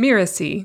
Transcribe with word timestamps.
Mirasee. 0.00 0.64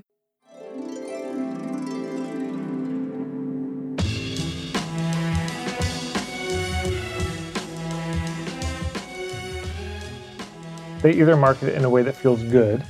They 11.01 11.11
either 11.11 11.35
market 11.35 11.67
it 11.67 11.75
in 11.75 11.83
a 11.83 11.89
way 11.89 12.01
that 12.01 12.15
feels 12.15 12.41
good, 12.43 12.81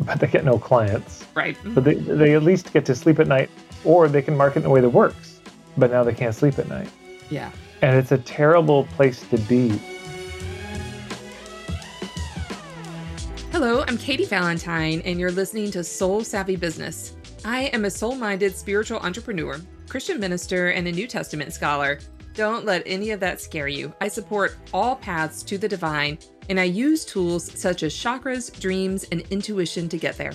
but 0.00 0.20
they 0.20 0.26
get 0.26 0.44
no 0.44 0.58
clients. 0.58 1.24
Right. 1.34 1.56
But 1.64 1.84
they, 1.84 1.94
they 1.94 2.34
at 2.34 2.42
least 2.42 2.74
get 2.74 2.84
to 2.84 2.94
sleep 2.94 3.18
at 3.18 3.26
night, 3.26 3.48
or 3.82 4.06
they 4.06 4.20
can 4.20 4.36
market 4.36 4.60
in 4.60 4.66
a 4.66 4.70
way 4.70 4.82
that 4.82 4.90
works, 4.90 5.40
but 5.78 5.90
now 5.90 6.04
they 6.04 6.12
can't 6.12 6.34
sleep 6.34 6.58
at 6.58 6.68
night. 6.68 6.90
Yeah. 7.30 7.50
And 7.80 7.96
it's 7.96 8.12
a 8.12 8.18
terrible 8.18 8.84
place 8.84 9.26
to 9.30 9.38
be. 9.38 9.80
I'm 13.96 14.02
Katy 14.02 14.26
Valentine, 14.26 15.00
and 15.06 15.18
you're 15.18 15.32
listening 15.32 15.70
to 15.70 15.82
Soul 15.82 16.22
Savvy 16.22 16.54
Business. 16.54 17.16
I 17.46 17.70
am 17.72 17.86
a 17.86 17.90
soul 17.90 18.14
minded 18.14 18.54
spiritual 18.54 18.98
entrepreneur, 18.98 19.58
Christian 19.88 20.20
minister, 20.20 20.68
and 20.68 20.86
a 20.86 20.92
New 20.92 21.06
Testament 21.06 21.54
scholar. 21.54 22.00
Don't 22.34 22.66
let 22.66 22.82
any 22.84 23.12
of 23.12 23.20
that 23.20 23.40
scare 23.40 23.68
you. 23.68 23.94
I 24.02 24.08
support 24.08 24.58
all 24.74 24.96
paths 24.96 25.42
to 25.44 25.56
the 25.56 25.66
divine, 25.66 26.18
and 26.50 26.60
I 26.60 26.64
use 26.64 27.06
tools 27.06 27.50
such 27.58 27.84
as 27.84 27.94
chakras, 27.94 28.60
dreams, 28.60 29.06
and 29.12 29.22
intuition 29.30 29.88
to 29.88 29.96
get 29.96 30.18
there. 30.18 30.34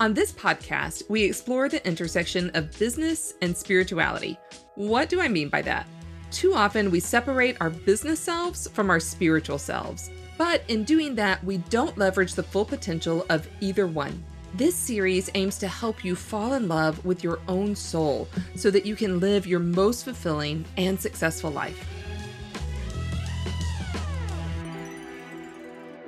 On 0.00 0.12
this 0.12 0.32
podcast, 0.32 1.08
we 1.08 1.22
explore 1.22 1.68
the 1.68 1.86
intersection 1.86 2.50
of 2.54 2.76
business 2.76 3.34
and 3.40 3.56
spirituality. 3.56 4.36
What 4.74 5.08
do 5.08 5.20
I 5.20 5.28
mean 5.28 5.48
by 5.48 5.62
that? 5.62 5.86
Too 6.32 6.54
often, 6.54 6.90
we 6.90 6.98
separate 6.98 7.56
our 7.60 7.70
business 7.70 8.18
selves 8.18 8.66
from 8.70 8.90
our 8.90 8.98
spiritual 8.98 9.58
selves. 9.58 10.10
But 10.38 10.62
in 10.68 10.84
doing 10.84 11.14
that, 11.14 11.42
we 11.44 11.58
don't 11.58 11.96
leverage 11.96 12.34
the 12.34 12.42
full 12.42 12.64
potential 12.64 13.24
of 13.30 13.48
either 13.60 13.86
one. 13.86 14.24
This 14.54 14.74
series 14.74 15.30
aims 15.34 15.58
to 15.58 15.68
help 15.68 16.04
you 16.04 16.16
fall 16.16 16.54
in 16.54 16.68
love 16.68 17.04
with 17.04 17.22
your 17.22 17.40
own 17.48 17.74
soul 17.74 18.28
so 18.54 18.70
that 18.70 18.86
you 18.86 18.96
can 18.96 19.20
live 19.20 19.46
your 19.46 19.60
most 19.60 20.04
fulfilling 20.04 20.64
and 20.76 20.98
successful 20.98 21.50
life. 21.50 21.86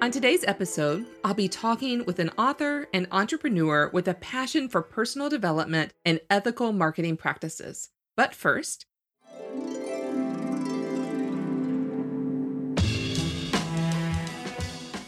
On 0.01 0.12
today's 0.12 0.45
episode, 0.47 1.06
I'll 1.25 1.34
be 1.34 1.49
talking 1.49 2.05
with 2.05 2.21
an 2.21 2.31
author 2.39 2.89
and 2.95 3.09
entrepreneur 3.11 3.91
with 3.93 4.06
a 4.06 4.15
passion 4.15 4.69
for 4.69 4.81
personal 4.81 5.29
development 5.29 5.93
and 6.05 6.21
ethical 6.31 6.73
marketing 6.73 7.17
practices. 7.17 7.89
But 8.17 8.33
first, 8.33 8.87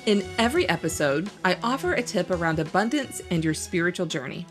In 0.07 0.25
every 0.39 0.67
episode, 0.67 1.29
I 1.45 1.59
offer 1.63 1.93
a 1.93 2.03
tip 2.03 2.31
around 2.31 2.59
abundance 2.59 3.21
and 3.31 3.45
your 3.45 3.53
spiritual 3.53 4.07
journey. 4.07 4.47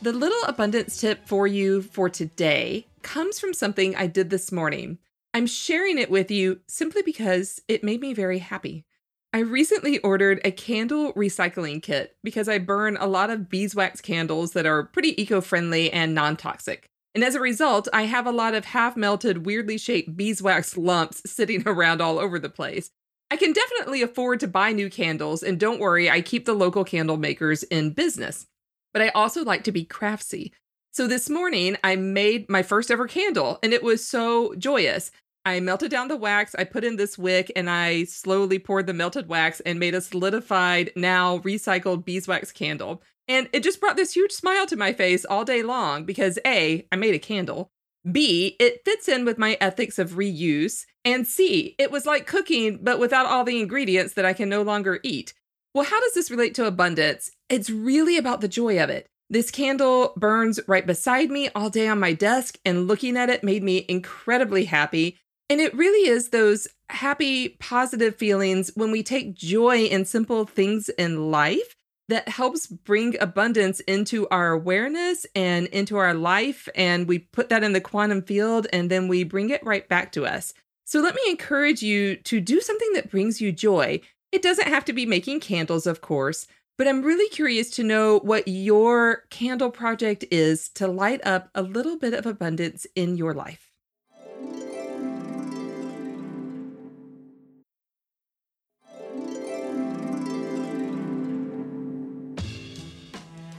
The 0.00 0.12
little 0.12 0.42
abundance 0.44 1.00
tip 1.00 1.26
for 1.26 1.48
you 1.48 1.82
for 1.82 2.08
today 2.08 2.86
comes 3.02 3.40
from 3.40 3.52
something 3.52 3.96
I 3.96 4.06
did 4.06 4.30
this 4.30 4.52
morning. 4.52 4.98
I'm 5.34 5.48
sharing 5.48 5.98
it 5.98 6.08
with 6.08 6.30
you 6.30 6.60
simply 6.68 7.02
because 7.02 7.60
it 7.66 7.82
made 7.82 8.00
me 8.00 8.14
very 8.14 8.38
happy. 8.38 8.84
I 9.32 9.40
recently 9.40 9.98
ordered 9.98 10.40
a 10.44 10.52
candle 10.52 11.12
recycling 11.14 11.82
kit 11.82 12.16
because 12.22 12.48
I 12.48 12.58
burn 12.58 12.96
a 12.96 13.08
lot 13.08 13.30
of 13.30 13.48
beeswax 13.48 14.00
candles 14.00 14.52
that 14.52 14.66
are 14.66 14.84
pretty 14.84 15.20
eco 15.20 15.40
friendly 15.40 15.92
and 15.92 16.14
non 16.14 16.36
toxic. 16.36 16.86
And 17.12 17.24
as 17.24 17.34
a 17.34 17.40
result, 17.40 17.88
I 17.92 18.02
have 18.02 18.26
a 18.26 18.32
lot 18.32 18.54
of 18.54 18.66
half 18.66 18.96
melted, 18.96 19.44
weirdly 19.44 19.78
shaped 19.78 20.16
beeswax 20.16 20.76
lumps 20.76 21.22
sitting 21.26 21.64
around 21.66 22.00
all 22.00 22.20
over 22.20 22.38
the 22.38 22.48
place. 22.48 22.90
I 23.30 23.36
can 23.36 23.52
definitely 23.52 24.02
afford 24.02 24.40
to 24.40 24.48
buy 24.48 24.72
new 24.72 24.90
candles, 24.90 25.42
and 25.42 25.58
don't 25.58 25.80
worry, 25.80 26.10
I 26.10 26.20
keep 26.20 26.44
the 26.44 26.52
local 26.52 26.84
candle 26.84 27.16
makers 27.16 27.62
in 27.64 27.92
business. 27.92 28.46
But 28.92 29.02
I 29.02 29.08
also 29.10 29.44
like 29.44 29.62
to 29.64 29.72
be 29.72 29.84
craftsy. 29.84 30.50
So 30.92 31.06
this 31.06 31.30
morning, 31.30 31.76
I 31.84 31.94
made 31.94 32.48
my 32.48 32.64
first 32.64 32.90
ever 32.90 33.06
candle, 33.06 33.60
and 33.62 33.72
it 33.72 33.84
was 33.84 34.04
so 34.04 34.54
joyous. 34.56 35.12
I 35.44 35.60
melted 35.60 35.90
down 35.90 36.08
the 36.08 36.16
wax, 36.16 36.54
I 36.58 36.64
put 36.64 36.84
in 36.84 36.96
this 36.96 37.16
wick, 37.16 37.52
and 37.54 37.70
I 37.70 38.04
slowly 38.04 38.58
poured 38.58 38.88
the 38.88 38.92
melted 38.92 39.28
wax 39.28 39.60
and 39.60 39.78
made 39.78 39.94
a 39.94 40.00
solidified, 40.00 40.90
now 40.96 41.38
recycled 41.38 42.04
beeswax 42.04 42.50
candle. 42.50 43.00
And 43.28 43.48
it 43.52 43.62
just 43.62 43.80
brought 43.80 43.96
this 43.96 44.14
huge 44.14 44.32
smile 44.32 44.66
to 44.66 44.76
my 44.76 44.92
face 44.92 45.24
all 45.24 45.44
day 45.44 45.62
long 45.62 46.04
because 46.04 46.38
A, 46.44 46.84
I 46.90 46.96
made 46.96 47.14
a 47.14 47.18
candle. 47.20 47.70
B, 48.10 48.56
it 48.58 48.80
fits 48.84 49.08
in 49.08 49.24
with 49.24 49.38
my 49.38 49.56
ethics 49.60 49.98
of 49.98 50.12
reuse. 50.12 50.84
And 51.04 51.26
C, 51.26 51.74
it 51.78 51.90
was 51.90 52.06
like 52.06 52.26
cooking, 52.26 52.78
but 52.82 52.98
without 52.98 53.26
all 53.26 53.44
the 53.44 53.60
ingredients 53.60 54.14
that 54.14 54.24
I 54.24 54.32
can 54.32 54.48
no 54.48 54.62
longer 54.62 55.00
eat. 55.02 55.32
Well, 55.74 55.84
how 55.84 56.00
does 56.00 56.14
this 56.14 56.30
relate 56.30 56.54
to 56.56 56.66
abundance? 56.66 57.30
It's 57.48 57.70
really 57.70 58.16
about 58.16 58.40
the 58.40 58.48
joy 58.48 58.82
of 58.82 58.90
it. 58.90 59.06
This 59.28 59.50
candle 59.50 60.12
burns 60.16 60.58
right 60.66 60.84
beside 60.84 61.30
me 61.30 61.48
all 61.54 61.70
day 61.70 61.86
on 61.86 62.00
my 62.00 62.12
desk, 62.12 62.58
and 62.64 62.88
looking 62.88 63.16
at 63.16 63.30
it 63.30 63.44
made 63.44 63.62
me 63.62 63.86
incredibly 63.88 64.64
happy. 64.64 65.18
And 65.48 65.60
it 65.60 65.74
really 65.74 66.08
is 66.08 66.30
those 66.30 66.66
happy, 66.90 67.50
positive 67.60 68.16
feelings 68.16 68.72
when 68.74 68.90
we 68.90 69.02
take 69.02 69.34
joy 69.34 69.84
in 69.84 70.04
simple 70.04 70.44
things 70.44 70.88
in 70.90 71.30
life 71.30 71.76
that 72.08 72.28
helps 72.28 72.66
bring 72.66 73.16
abundance 73.20 73.78
into 73.80 74.28
our 74.30 74.50
awareness 74.50 75.24
and 75.36 75.68
into 75.68 75.96
our 75.96 76.12
life. 76.12 76.68
And 76.74 77.06
we 77.06 77.20
put 77.20 77.48
that 77.50 77.62
in 77.62 77.72
the 77.72 77.80
quantum 77.80 78.22
field 78.22 78.66
and 78.72 78.90
then 78.90 79.06
we 79.06 79.22
bring 79.22 79.50
it 79.50 79.64
right 79.64 79.88
back 79.88 80.10
to 80.12 80.26
us. 80.26 80.52
So 80.90 80.98
let 80.98 81.14
me 81.14 81.22
encourage 81.28 81.82
you 81.82 82.16
to 82.16 82.40
do 82.40 82.60
something 82.60 82.94
that 82.94 83.12
brings 83.12 83.40
you 83.40 83.52
joy. 83.52 84.00
It 84.32 84.42
doesn't 84.42 84.66
have 84.66 84.84
to 84.86 84.92
be 84.92 85.06
making 85.06 85.38
candles, 85.38 85.86
of 85.86 86.00
course, 86.00 86.48
but 86.76 86.88
I'm 86.88 87.02
really 87.02 87.28
curious 87.28 87.70
to 87.76 87.84
know 87.84 88.18
what 88.18 88.48
your 88.48 89.22
candle 89.30 89.70
project 89.70 90.24
is 90.32 90.68
to 90.70 90.88
light 90.88 91.24
up 91.24 91.48
a 91.54 91.62
little 91.62 91.96
bit 91.96 92.12
of 92.12 92.26
abundance 92.26 92.88
in 92.96 93.16
your 93.16 93.32
life. 93.34 93.70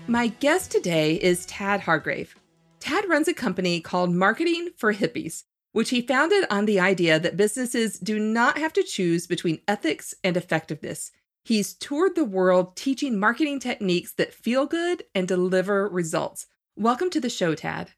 My 0.05 0.27
guest 0.41 0.69
today 0.69 1.15
is 1.15 1.45
Tad 1.45 1.79
Hargrave. 1.79 2.35
Tad 2.81 3.07
runs 3.07 3.29
a 3.29 3.33
company 3.33 3.79
called 3.79 4.11
Marketing 4.11 4.71
for 4.75 4.93
Hippies, 4.93 5.45
which 5.71 5.89
he 5.89 6.01
founded 6.01 6.45
on 6.49 6.65
the 6.65 6.79
idea 6.79 7.19
that 7.19 7.37
businesses 7.37 7.97
do 7.99 8.19
not 8.19 8.57
have 8.57 8.73
to 8.73 8.83
choose 8.83 9.27
between 9.27 9.61
ethics 9.67 10.13
and 10.23 10.35
effectiveness. 10.35 11.11
He's 11.43 11.73
toured 11.73 12.15
the 12.15 12.25
world 12.25 12.75
teaching 12.75 13.19
marketing 13.19 13.59
techniques 13.59 14.13
that 14.13 14.33
feel 14.33 14.65
good 14.65 15.03
and 15.15 15.27
deliver 15.27 15.87
results. 15.89 16.47
Welcome 16.75 17.09
to 17.11 17.19
the 17.19 17.29
show, 17.29 17.55
Tad. 17.55 17.91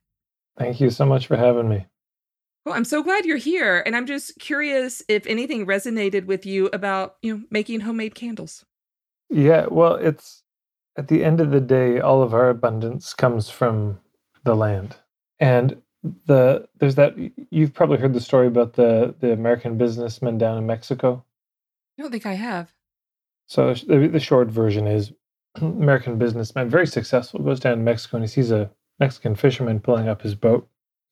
Thank 0.58 0.80
you 0.80 0.90
so 0.90 1.06
much 1.06 1.28
for 1.28 1.36
having 1.36 1.68
me. 1.68 1.86
Well, 2.66 2.76
I'm 2.76 2.86
so 2.86 3.04
glad 3.04 3.26
you're 3.26 3.38
here, 3.38 3.84
and 3.86 3.96
I'm 3.96 4.06
just 4.06 4.40
curious 4.40 5.04
if 5.10 5.28
anything 5.28 5.66
resonated 5.66 6.26
with 6.26 6.46
you 6.46 6.70
about, 6.72 7.18
you 7.22 7.38
know, 7.38 7.44
making 7.50 7.82
homemade 7.82 8.16
candles. 8.16 8.64
Yeah, 9.30 9.66
well, 9.70 9.96
it's 9.96 10.44
at 10.96 11.10
the 11.10 11.24
end 11.24 11.42
of 11.42 11.52
the 11.52 11.60
day, 11.60 12.00
all 12.00 12.22
of 12.22 12.34
our 12.34 12.50
abundance 12.50 13.14
comes 13.14 13.50
from 13.50 14.00
the 14.46 14.56
land. 14.56 14.96
And 15.40 15.82
the 16.26 16.68
there's 16.80 16.96
that 16.96 17.16
you've 17.50 17.74
probably 17.74 17.98
heard 17.98 18.14
the 18.14 18.22
story 18.22 18.48
about 18.48 18.74
the 18.74 19.16
the 19.20 19.32
American 19.32 19.78
businessman 19.78 20.38
down 20.38 20.58
in 20.58 20.66
Mexico. 20.66 21.24
I 21.98 22.02
don't 22.02 22.12
think 22.12 22.26
I 22.26 22.34
have. 22.34 22.74
So 23.48 23.74
the, 23.74 24.08
the 24.08 24.20
short 24.20 24.50
version 24.50 24.88
is 24.88 25.14
American 25.62 26.18
businessman, 26.18 26.70
very 26.70 26.88
successful, 26.88 27.40
goes 27.42 27.60
down 27.60 27.78
to 27.78 27.84
Mexico 27.84 28.18
and 28.18 28.24
he 28.24 28.30
sees 28.30 28.52
a 28.52 28.72
Mexican 29.00 29.36
fisherman 29.36 29.80
pulling 29.80 30.08
up 30.08 30.22
his 30.22 30.36
boat, 30.36 30.68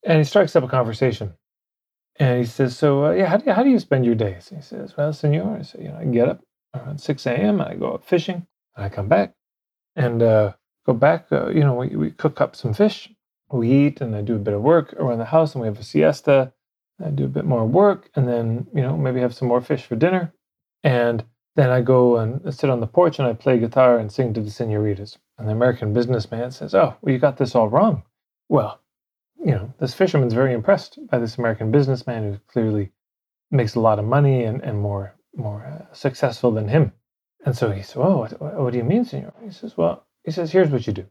and 0.05 0.17
he 0.17 0.23
strikes 0.23 0.55
up 0.55 0.63
a 0.63 0.67
conversation. 0.67 1.33
And 2.17 2.39
he 2.39 2.45
says, 2.45 2.77
"So 2.77 3.05
uh, 3.05 3.11
yeah, 3.11 3.27
how 3.27 3.37
do 3.37 3.45
you, 3.45 3.53
how 3.53 3.63
do 3.63 3.69
you 3.69 3.79
spend 3.79 4.05
your 4.05 4.15
days?" 4.15 4.51
He 4.53 4.61
says, 4.61 4.95
"Well, 4.97 5.13
senor, 5.13 5.57
I 5.57 5.61
say, 5.63 5.83
you 5.83 5.87
know, 5.89 5.97
I 5.97 6.05
get 6.05 6.29
up 6.29 6.41
around 6.75 6.99
six 6.99 7.25
a.m. 7.25 7.61
I 7.61 7.75
go 7.75 7.93
out 7.93 8.05
fishing, 8.05 8.45
and 8.75 8.85
I 8.85 8.89
come 8.89 9.07
back 9.07 9.33
and 9.95 10.21
uh, 10.21 10.53
go 10.85 10.93
back. 10.93 11.27
Uh, 11.31 11.49
you 11.49 11.61
know, 11.61 11.75
we, 11.75 11.87
we 11.95 12.11
cook 12.11 12.41
up 12.41 12.55
some 12.55 12.73
fish, 12.73 13.09
we 13.51 13.71
eat, 13.71 14.01
and 14.01 14.15
I 14.15 14.21
do 14.21 14.35
a 14.35 14.39
bit 14.39 14.53
of 14.53 14.61
work 14.61 14.93
around 14.93 15.19
the 15.19 15.25
house, 15.25 15.53
and 15.53 15.61
we 15.61 15.67
have 15.67 15.79
a 15.79 15.83
siesta. 15.83 16.53
I 17.03 17.09
do 17.09 17.25
a 17.25 17.29
bit 17.29 17.45
more 17.45 17.65
work, 17.65 18.09
and 18.15 18.27
then 18.27 18.67
you 18.73 18.81
know 18.81 18.97
maybe 18.97 19.19
have 19.19 19.33
some 19.33 19.47
more 19.47 19.61
fish 19.61 19.85
for 19.85 19.95
dinner, 19.95 20.33
and 20.83 21.23
then 21.55 21.69
I 21.69 21.81
go 21.81 22.17
and 22.17 22.53
sit 22.53 22.69
on 22.69 22.79
the 22.79 22.87
porch 22.87 23.19
and 23.19 23.27
I 23.27 23.33
play 23.33 23.59
guitar 23.59 23.97
and 23.97 24.11
sing 24.11 24.33
to 24.33 24.41
the 24.41 24.51
senoritas. 24.51 25.17
And 25.37 25.47
the 25.47 25.51
American 25.51 25.93
businessman 25.93 26.51
says, 26.51 26.73
"Oh, 26.73 26.95
well, 27.01 27.13
you 27.13 27.19
got 27.19 27.37
this 27.37 27.55
all 27.55 27.67
wrong." 27.67 28.03
Well, 28.47 28.79
you 29.37 29.51
know, 29.51 29.73
this 29.79 29.93
fisherman's 29.93 30.33
very 30.33 30.53
impressed 30.53 30.99
by 31.07 31.17
this 31.19 31.37
American 31.37 31.71
businessman 31.71 32.23
who 32.23 32.39
clearly 32.47 32.91
makes 33.49 33.75
a 33.75 33.81
lot 33.81 33.99
of 33.99 34.05
money 34.05 34.43
and, 34.43 34.61
and 34.63 34.79
more 34.79 35.15
more 35.35 35.65
uh, 35.65 35.93
successful 35.93 36.51
than 36.51 36.67
him. 36.67 36.93
And 37.45 37.57
so 37.57 37.71
he 37.71 37.81
says, 37.81 37.97
"Oh, 37.97 38.17
what, 38.19 38.59
what 38.59 38.71
do 38.71 38.77
you 38.77 38.83
mean, 38.83 39.03
senor?" 39.03 39.33
He 39.43 39.51
says, 39.51 39.75
"Well, 39.75 40.05
he 40.23 40.31
says, 40.31 40.51
here's 40.51 40.69
what 40.69 40.87
you 40.87 40.93
do: 40.93 41.05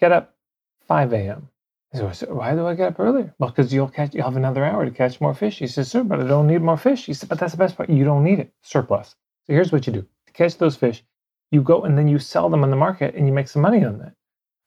get 0.00 0.10
up 0.10 0.34
5 0.88 1.12
a.m." 1.12 1.48
He 1.92 1.98
says, 1.98 2.24
"Why 2.28 2.54
do 2.54 2.66
I 2.66 2.74
get 2.74 2.88
up 2.92 3.00
earlier?" 3.00 3.34
Well, 3.38 3.50
because 3.50 3.72
you'll 3.72 3.88
catch, 3.88 4.14
you'll 4.14 4.24
have 4.24 4.36
another 4.36 4.64
hour 4.64 4.84
to 4.84 4.90
catch 4.90 5.20
more 5.20 5.34
fish. 5.34 5.58
He 5.58 5.66
says, 5.66 5.90
"Sir, 5.90 6.04
but 6.04 6.20
I 6.20 6.26
don't 6.26 6.46
need 6.46 6.62
more 6.62 6.76
fish." 6.76 7.06
He 7.06 7.14
said, 7.14 7.28
"But 7.28 7.38
that's 7.38 7.52
the 7.52 7.58
best 7.58 7.76
part. 7.76 7.90
You 7.90 8.04
don't 8.04 8.24
need 8.24 8.38
it. 8.38 8.52
Surplus. 8.62 9.16
So 9.44 9.52
here's 9.52 9.72
what 9.72 9.86
you 9.86 9.92
do: 9.92 10.06
to 10.26 10.32
catch 10.32 10.58
those 10.58 10.76
fish, 10.76 11.04
you 11.50 11.62
go 11.62 11.82
and 11.82 11.96
then 11.96 12.08
you 12.08 12.18
sell 12.18 12.48
them 12.48 12.64
on 12.64 12.70
the 12.70 12.76
market 12.76 13.14
and 13.14 13.26
you 13.26 13.32
make 13.32 13.48
some 13.48 13.62
money 13.62 13.84
on 13.84 13.98
that. 13.98 14.14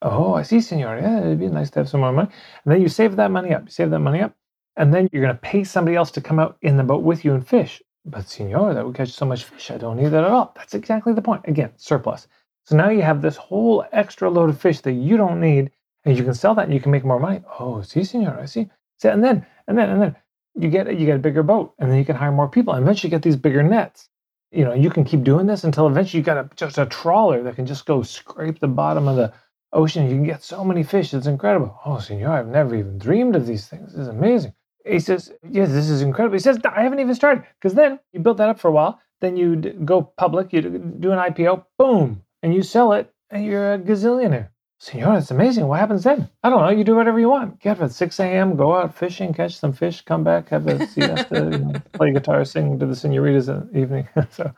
Oh, 0.02 0.34
I 0.34 0.44
see, 0.44 0.62
senor. 0.62 0.98
Yeah, 0.98 1.20
it'd 1.20 1.40
be 1.40 1.50
nice 1.50 1.70
to 1.72 1.80
have 1.80 1.90
some 1.90 2.00
more 2.00 2.14
money. 2.14 2.30
And 2.64 2.74
then 2.74 2.82
you 2.82 2.88
save 2.88 3.18
that 3.18 3.32
money 3.32 3.54
up. 3.54 3.64
You 3.66 3.72
save 3.72 3.90
that 3.92 4.00
money 4.00 4.22
up. 4.22 4.34
And 4.78 4.94
then 4.94 5.10
you're 5.12 5.22
going 5.22 5.36
to 5.36 5.42
pay 5.42 5.66
somebody 5.66 5.98
else 5.98 6.10
to 6.12 6.22
come 6.22 6.40
out 6.40 6.58
in 6.62 6.78
the 6.78 6.84
boat 6.84 7.04
with 7.04 7.26
you 7.26 7.34
and 7.34 7.46
fish. 7.46 7.82
But, 8.06 8.30
senor, 8.30 8.74
that 8.74 8.86
would 8.86 8.96
catch 8.96 9.12
so 9.12 9.26
much 9.26 9.44
fish. 9.44 9.72
I 9.72 9.78
don't 9.78 9.98
need 9.98 10.08
that 10.08 10.24
at 10.24 10.32
all. 10.32 10.54
That's 10.56 10.74
exactly 10.74 11.12
the 11.12 11.22
point. 11.22 11.42
Again, 11.46 11.72
surplus. 11.76 12.28
So 12.66 12.78
now 12.78 12.90
you 12.90 13.02
have 13.02 13.22
this 13.22 13.36
whole 13.36 13.84
extra 13.92 14.30
load 14.30 14.50
of 14.50 14.62
fish 14.62 14.80
that 14.82 14.94
you 14.94 15.18
don't 15.18 15.42
need, 15.42 15.72
and 16.06 16.18
you 16.18 16.24
can 16.24 16.34
sell 16.34 16.56
that 16.56 16.66
and 16.66 16.74
you 16.74 16.80
can 16.80 16.92
make 16.92 17.06
more 17.06 17.20
money. 17.20 17.42
Oh, 17.60 17.82
see, 17.82 18.04
senor, 18.04 18.40
I 18.40 18.46
see. 18.46 18.70
And 19.04 19.24
then, 19.24 19.46
and 19.68 19.78
then, 19.78 19.90
and 19.90 20.02
then 20.02 20.16
you 20.56 20.70
get 20.70 20.88
you 21.00 21.06
get 21.06 21.16
a 21.16 21.20
bigger 21.20 21.44
boat, 21.44 21.74
and 21.80 21.90
then 21.90 21.98
you 21.98 22.06
can 22.06 22.16
hire 22.16 22.32
more 22.32 22.50
people, 22.50 22.74
and 22.74 22.84
eventually 22.84 23.10
get 23.10 23.22
these 23.22 23.36
bigger 23.36 23.64
nets. 23.64 24.10
You 24.52 24.66
know, 24.66 24.74
you 24.74 24.90
can 24.90 25.04
keep 25.04 25.24
doing 25.24 25.46
this 25.46 25.64
until 25.64 25.88
eventually 25.88 26.20
you 26.20 26.26
got 26.26 26.38
a, 26.38 26.50
just 26.56 26.78
a 26.78 26.86
trawler 26.88 27.44
that 27.44 27.56
can 27.56 27.66
just 27.66 27.86
go 27.86 28.02
scrape 28.02 28.60
the 28.60 28.68
bottom 28.68 29.08
of 29.08 29.16
the 29.16 29.32
ocean. 29.72 30.10
You 30.10 30.16
can 30.16 30.24
get 30.24 30.44
so 30.44 30.64
many 30.64 30.84
fish. 30.84 31.14
It's 31.14 31.28
incredible. 31.28 31.80
Oh, 31.86 32.00
senor, 32.00 32.32
I've 32.32 32.48
never 32.48 32.76
even 32.76 32.98
dreamed 32.98 33.36
of 33.36 33.46
these 33.46 33.68
things. 33.68 33.94
This 33.94 34.02
is 34.02 34.08
amazing. 34.08 34.54
He 34.86 35.00
says, 35.00 35.32
Yes, 35.48 35.70
this 35.70 35.90
is 35.90 36.02
incredible. 36.02 36.36
He 36.36 36.40
says, 36.40 36.60
I 36.66 36.82
haven't 36.82 37.00
even 37.00 37.14
started. 37.14 37.44
Because 37.60 37.76
then 37.76 38.00
you 38.12 38.20
build 38.22 38.38
that 38.38 38.50
up 38.50 38.60
for 38.60 38.70
a 38.70 38.72
while. 38.72 39.00
Then 39.22 39.38
you 39.38 39.56
go 39.58 40.02
public, 40.02 40.52
you 40.54 40.62
do 40.62 41.12
an 41.12 41.20
IPO, 41.20 41.66
boom, 41.78 42.24
and 42.42 42.54
you 42.54 42.64
sell 42.64 42.94
it, 42.94 43.14
and 43.30 43.46
you're 43.46 43.74
a 43.74 43.80
gazillionaire. 43.80 44.50
Senor, 44.80 45.16
that's 45.16 45.32
amazing. 45.32 45.68
What 45.68 45.80
happens 45.80 46.04
then? 46.04 46.30
I 46.44 46.50
don't 46.50 46.62
know. 46.62 46.70
You 46.70 46.84
do 46.86 46.96
whatever 46.96 47.20
you 47.20 47.30
want. 47.30 47.60
Get 47.62 47.78
up 47.78 47.84
at 47.84 47.92
6 47.94 48.20
a.m., 48.20 48.56
go 48.58 48.76
out 48.76 48.96
fishing, 48.96 49.34
catch 49.34 49.58
some 49.58 49.74
fish, 49.74 50.02
come 50.02 50.24
back, 50.24 50.50
have 50.50 50.68
a 50.68 50.86
siesta, 50.88 51.50
you 51.52 51.60
know, 51.60 51.74
play 51.94 52.14
guitar, 52.14 52.46
sing 52.46 52.80
to 52.80 52.86
the 52.86 52.96
senoritas 52.96 53.50
in 53.50 53.70
the 53.72 53.80
evening. 53.80 54.08
so 54.32 54.54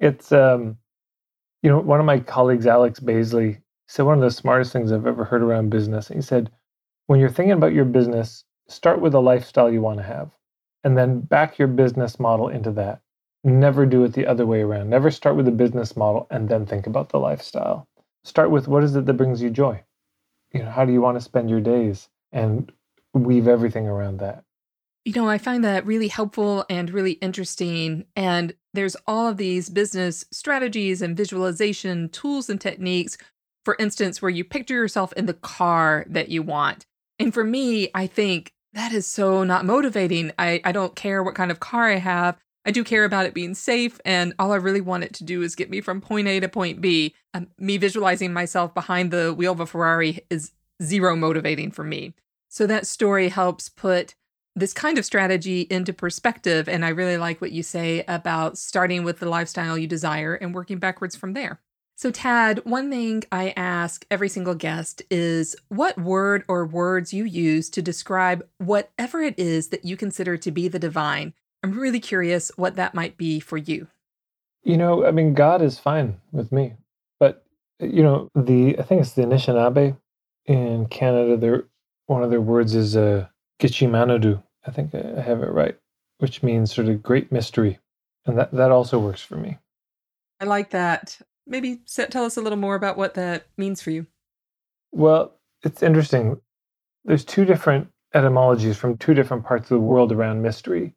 it's, 0.00 0.32
um, 0.32 0.78
you 1.62 1.70
know, 1.70 1.80
one 1.80 2.00
of 2.00 2.06
my 2.06 2.20
colleagues, 2.20 2.66
Alex 2.66 3.00
Baisley, 3.00 3.60
said 3.88 4.04
one 4.06 4.18
of 4.18 4.24
the 4.24 4.30
smartest 4.30 4.72
things 4.72 4.92
I've 4.92 5.06
ever 5.06 5.24
heard 5.24 5.42
around 5.42 5.70
business. 5.70 6.08
He 6.08 6.22
said, 6.22 6.50
when 7.06 7.20
you're 7.20 7.30
thinking 7.30 7.52
about 7.52 7.74
your 7.74 7.86
business, 7.86 8.44
start 8.68 9.00
with 9.00 9.14
a 9.14 9.20
lifestyle 9.20 9.70
you 9.72 9.82
want 9.82 9.98
to 9.98 10.04
have 10.04 10.30
and 10.84 10.96
then 10.98 11.20
back 11.20 11.58
your 11.58 11.68
business 11.68 12.20
model 12.20 12.48
into 12.48 12.70
that. 12.72 13.00
Never 13.44 13.86
do 13.86 14.04
it 14.04 14.14
the 14.14 14.26
other 14.26 14.46
way 14.46 14.62
around. 14.62 14.90
Never 14.90 15.10
start 15.10 15.36
with 15.36 15.46
the 15.46 15.52
business 15.52 15.96
model 15.96 16.26
and 16.30 16.48
then 16.48 16.66
think 16.66 16.86
about 16.86 17.10
the 17.10 17.18
lifestyle. 17.18 17.88
Start 18.24 18.50
with 18.50 18.68
what 18.68 18.84
is 18.84 18.96
it 18.96 19.06
that 19.06 19.14
brings 19.14 19.42
you 19.42 19.50
joy? 19.50 19.82
You 20.52 20.62
know, 20.62 20.70
how 20.70 20.84
do 20.84 20.92
you 20.92 21.00
want 21.00 21.16
to 21.16 21.20
spend 21.20 21.50
your 21.50 21.60
days 21.60 22.08
and 22.32 22.70
weave 23.14 23.48
everything 23.48 23.86
around 23.86 24.18
that. 24.18 24.44
You 25.04 25.12
know, 25.12 25.28
I 25.28 25.38
find 25.38 25.62
that 25.64 25.86
really 25.86 26.08
helpful 26.08 26.64
and 26.68 26.90
really 26.90 27.12
interesting. 27.12 28.06
And 28.16 28.54
there's 28.72 28.96
all 29.06 29.28
of 29.28 29.36
these 29.36 29.70
business 29.70 30.24
strategies 30.30 31.00
and 31.00 31.16
visualization 31.16 32.08
tools 32.08 32.50
and 32.50 32.60
techniques, 32.60 33.16
for 33.64 33.76
instance, 33.78 34.20
where 34.20 34.30
you 34.30 34.44
picture 34.44 34.74
yourself 34.74 35.12
in 35.12 35.26
the 35.26 35.34
car 35.34 36.06
that 36.08 36.30
you 36.30 36.42
want. 36.42 36.86
And 37.18 37.32
for 37.32 37.44
me, 37.44 37.90
I 37.94 38.06
think 38.06 38.52
that 38.72 38.92
is 38.92 39.06
so 39.06 39.44
not 39.44 39.64
motivating. 39.64 40.32
I, 40.38 40.60
I 40.64 40.72
don't 40.72 40.96
care 40.96 41.22
what 41.22 41.34
kind 41.34 41.50
of 41.50 41.60
car 41.60 41.90
I 41.90 41.96
have. 41.96 42.38
I 42.66 42.70
do 42.70 42.82
care 42.82 43.04
about 43.04 43.26
it 43.26 43.34
being 43.34 43.54
safe, 43.54 44.00
and 44.04 44.32
all 44.38 44.52
I 44.52 44.56
really 44.56 44.80
want 44.80 45.04
it 45.04 45.12
to 45.14 45.24
do 45.24 45.42
is 45.42 45.54
get 45.54 45.70
me 45.70 45.80
from 45.80 46.00
point 46.00 46.28
A 46.28 46.40
to 46.40 46.48
point 46.48 46.80
B. 46.80 47.14
Um, 47.34 47.48
me 47.58 47.76
visualizing 47.76 48.32
myself 48.32 48.72
behind 48.74 49.10
the 49.10 49.34
wheel 49.34 49.52
of 49.52 49.60
a 49.60 49.66
Ferrari 49.66 50.20
is 50.30 50.52
zero 50.82 51.14
motivating 51.14 51.70
for 51.70 51.84
me. 51.84 52.14
So 52.48 52.66
that 52.66 52.86
story 52.86 53.28
helps 53.28 53.68
put 53.68 54.14
this 54.56 54.72
kind 54.72 54.98
of 54.98 55.04
strategy 55.04 55.62
into 55.62 55.92
perspective. 55.92 56.68
And 56.68 56.84
I 56.84 56.90
really 56.90 57.16
like 57.16 57.40
what 57.40 57.52
you 57.52 57.62
say 57.62 58.04
about 58.06 58.56
starting 58.56 59.02
with 59.02 59.18
the 59.18 59.28
lifestyle 59.28 59.76
you 59.76 59.86
desire 59.86 60.34
and 60.34 60.54
working 60.54 60.78
backwards 60.78 61.16
from 61.16 61.32
there. 61.32 61.60
So, 61.96 62.10
Tad, 62.10 62.60
one 62.64 62.90
thing 62.90 63.22
I 63.30 63.52
ask 63.56 64.04
every 64.10 64.28
single 64.28 64.56
guest 64.56 65.02
is 65.10 65.54
what 65.68 65.96
word 65.96 66.44
or 66.48 66.66
words 66.66 67.12
you 67.12 67.24
use 67.24 67.70
to 67.70 67.82
describe 67.82 68.44
whatever 68.58 69.22
it 69.22 69.38
is 69.38 69.68
that 69.68 69.84
you 69.84 69.96
consider 69.96 70.36
to 70.36 70.50
be 70.50 70.66
the 70.66 70.80
divine. 70.80 71.34
I'm 71.64 71.72
really 71.72 71.98
curious 71.98 72.52
what 72.56 72.76
that 72.76 72.94
might 72.94 73.16
be 73.16 73.40
for 73.40 73.56
you. 73.56 73.88
You 74.64 74.76
know, 74.76 75.06
I 75.06 75.12
mean, 75.12 75.32
God 75.32 75.62
is 75.62 75.78
fine 75.78 76.20
with 76.30 76.52
me. 76.52 76.74
But, 77.18 77.42
you 77.80 78.02
know, 78.02 78.28
the, 78.34 78.78
I 78.78 78.82
think 78.82 79.00
it's 79.00 79.12
the 79.12 79.22
Anishinaabe 79.22 79.96
in 80.44 80.84
Canada. 80.86 81.38
Their, 81.38 81.64
one 82.04 82.22
of 82.22 82.28
their 82.28 82.42
words 82.42 82.74
is 82.74 82.98
uh, 82.98 83.28
Gichimanadu. 83.62 84.42
I 84.66 84.70
think 84.72 84.94
I 84.94 85.22
have 85.22 85.42
it 85.42 85.50
right, 85.52 85.78
which 86.18 86.42
means 86.42 86.74
sort 86.74 86.88
of 86.88 87.02
great 87.02 87.32
mystery. 87.32 87.78
And 88.26 88.36
that, 88.36 88.52
that 88.52 88.70
also 88.70 88.98
works 88.98 89.22
for 89.22 89.36
me. 89.36 89.56
I 90.40 90.44
like 90.44 90.68
that 90.70 91.18
maybe 91.46 91.80
tell 91.86 92.26
us 92.26 92.36
a 92.36 92.42
little 92.42 92.58
more 92.58 92.74
about 92.74 92.98
what 92.98 93.14
that 93.14 93.46
means 93.56 93.80
for 93.80 93.90
you. 93.90 94.06
Well, 94.92 95.32
it's 95.62 95.82
interesting. 95.82 96.42
There's 97.06 97.24
two 97.24 97.46
different 97.46 97.88
etymologies 98.12 98.76
from 98.76 98.98
two 98.98 99.14
different 99.14 99.46
parts 99.46 99.70
of 99.70 99.76
the 99.76 99.80
world 99.80 100.12
around 100.12 100.42
mystery. 100.42 100.92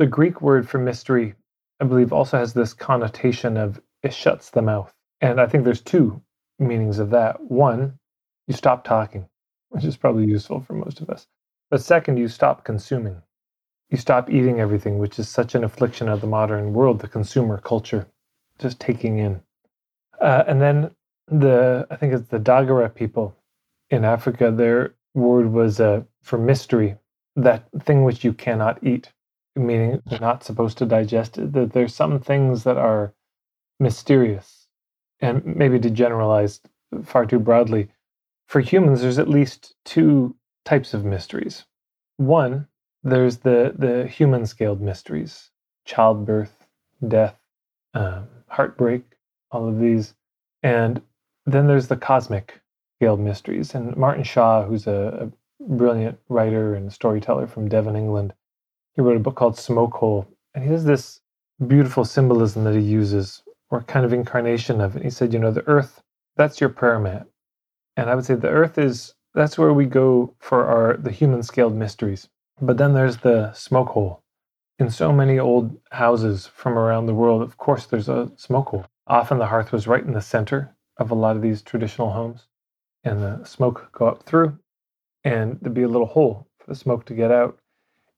The 0.00 0.06
Greek 0.06 0.40
word 0.40 0.66
for 0.66 0.78
mystery, 0.78 1.34
I 1.78 1.84
believe, 1.84 2.10
also 2.10 2.38
has 2.38 2.54
this 2.54 2.72
connotation 2.72 3.58
of 3.58 3.82
it 4.02 4.14
shuts 4.14 4.48
the 4.48 4.62
mouth. 4.62 4.94
And 5.20 5.38
I 5.38 5.46
think 5.46 5.64
there's 5.64 5.82
two 5.82 6.22
meanings 6.58 6.98
of 6.98 7.10
that. 7.10 7.38
One, 7.50 7.98
you 8.46 8.54
stop 8.54 8.82
talking, 8.82 9.28
which 9.68 9.84
is 9.84 9.98
probably 9.98 10.24
useful 10.24 10.62
for 10.62 10.72
most 10.72 11.02
of 11.02 11.10
us. 11.10 11.26
But 11.70 11.82
second, 11.82 12.16
you 12.16 12.28
stop 12.28 12.64
consuming. 12.64 13.20
You 13.90 13.98
stop 13.98 14.30
eating 14.30 14.58
everything, 14.58 14.98
which 14.98 15.18
is 15.18 15.28
such 15.28 15.54
an 15.54 15.64
affliction 15.64 16.08
of 16.08 16.22
the 16.22 16.26
modern 16.26 16.72
world, 16.72 17.00
the 17.00 17.06
consumer 17.06 17.58
culture, 17.58 18.06
just 18.58 18.80
taking 18.80 19.18
in. 19.18 19.42
Uh, 20.18 20.44
and 20.46 20.62
then 20.62 20.92
the 21.26 21.86
I 21.90 21.96
think 21.96 22.14
it's 22.14 22.28
the 22.28 22.40
Dagara 22.40 22.94
people 22.94 23.36
in 23.90 24.06
Africa. 24.06 24.50
Their 24.50 24.94
word 25.12 25.52
was 25.52 25.78
uh, 25.78 26.04
for 26.22 26.38
mystery, 26.38 26.96
that 27.36 27.68
thing 27.80 28.04
which 28.04 28.24
you 28.24 28.32
cannot 28.32 28.82
eat, 28.82 29.12
meaning 29.66 30.02
they're 30.06 30.20
not 30.20 30.44
supposed 30.44 30.78
to 30.78 30.86
digest 30.86 31.38
it. 31.38 31.52
That 31.52 31.72
there's 31.72 31.94
some 31.94 32.20
things 32.20 32.64
that 32.64 32.76
are 32.76 33.14
mysterious, 33.78 34.68
and 35.20 35.44
maybe 35.44 35.78
to 35.80 35.90
generalize 35.90 36.60
far 37.04 37.26
too 37.26 37.38
broadly, 37.38 37.88
for 38.46 38.60
humans, 38.60 39.00
there's 39.02 39.18
at 39.18 39.28
least 39.28 39.76
two 39.84 40.34
types 40.64 40.92
of 40.92 41.04
mysteries. 41.04 41.64
One, 42.16 42.66
there's 43.02 43.38
the 43.38 43.74
the 43.78 44.06
human 44.08 44.46
scaled 44.46 44.80
mysteries: 44.80 45.50
childbirth, 45.84 46.66
death, 47.06 47.38
um, 47.94 48.28
heartbreak, 48.48 49.04
all 49.50 49.68
of 49.68 49.78
these. 49.78 50.14
And 50.62 51.00
then 51.46 51.66
there's 51.66 51.88
the 51.88 51.96
cosmic 51.96 52.60
scaled 52.98 53.20
mysteries. 53.20 53.74
And 53.74 53.96
Martin 53.96 54.24
Shaw, 54.24 54.64
who's 54.64 54.86
a, 54.86 55.30
a 55.30 55.64
brilliant 55.64 56.18
writer 56.28 56.74
and 56.74 56.92
storyteller 56.92 57.46
from 57.46 57.68
Devon, 57.68 57.96
England, 57.96 58.34
he 59.00 59.06
wrote 59.06 59.16
a 59.16 59.20
book 59.20 59.36
called 59.36 59.56
Smoke 59.56 59.94
Hole. 59.94 60.28
And 60.54 60.62
he 60.62 60.70
has 60.70 60.84
this 60.84 61.20
beautiful 61.66 62.04
symbolism 62.04 62.64
that 62.64 62.74
he 62.74 62.82
uses, 62.82 63.42
or 63.70 63.82
kind 63.82 64.04
of 64.04 64.12
incarnation 64.12 64.80
of 64.80 64.94
it. 64.94 65.02
He 65.02 65.10
said, 65.10 65.32
you 65.32 65.38
know, 65.38 65.50
the 65.50 65.66
earth, 65.66 66.02
that's 66.36 66.60
your 66.60 66.68
prayer 66.68 66.98
mat. 66.98 67.26
And 67.96 68.10
I 68.10 68.14
would 68.14 68.26
say 68.26 68.34
the 68.34 68.48
earth 68.48 68.76
is 68.76 69.14
that's 69.34 69.56
where 69.56 69.72
we 69.72 69.86
go 69.86 70.34
for 70.38 70.66
our 70.66 70.96
the 70.98 71.10
human 71.10 71.42
scaled 71.42 71.74
mysteries. 71.74 72.28
But 72.60 72.76
then 72.76 72.92
there's 72.92 73.18
the 73.18 73.52
smoke 73.54 73.88
hole. 73.88 74.22
In 74.78 74.90
so 74.90 75.12
many 75.12 75.38
old 75.38 75.78
houses 75.92 76.46
from 76.46 76.76
around 76.76 77.06
the 77.06 77.14
world, 77.14 77.40
of 77.40 77.56
course, 77.56 77.86
there's 77.86 78.08
a 78.08 78.30
smoke 78.36 78.68
hole. 78.68 78.84
Often 79.06 79.38
the 79.38 79.46
hearth 79.46 79.72
was 79.72 79.86
right 79.86 80.04
in 80.04 80.12
the 80.12 80.20
center 80.20 80.76
of 80.98 81.10
a 81.10 81.14
lot 81.14 81.36
of 81.36 81.42
these 81.42 81.62
traditional 81.62 82.10
homes, 82.10 82.48
and 83.04 83.22
the 83.22 83.44
smoke 83.44 83.88
go 83.92 84.08
up 84.08 84.24
through, 84.24 84.58
and 85.24 85.58
there'd 85.62 85.74
be 85.74 85.82
a 85.84 85.88
little 85.88 86.06
hole 86.06 86.48
for 86.58 86.66
the 86.66 86.74
smoke 86.74 87.06
to 87.06 87.14
get 87.14 87.30
out. 87.30 87.59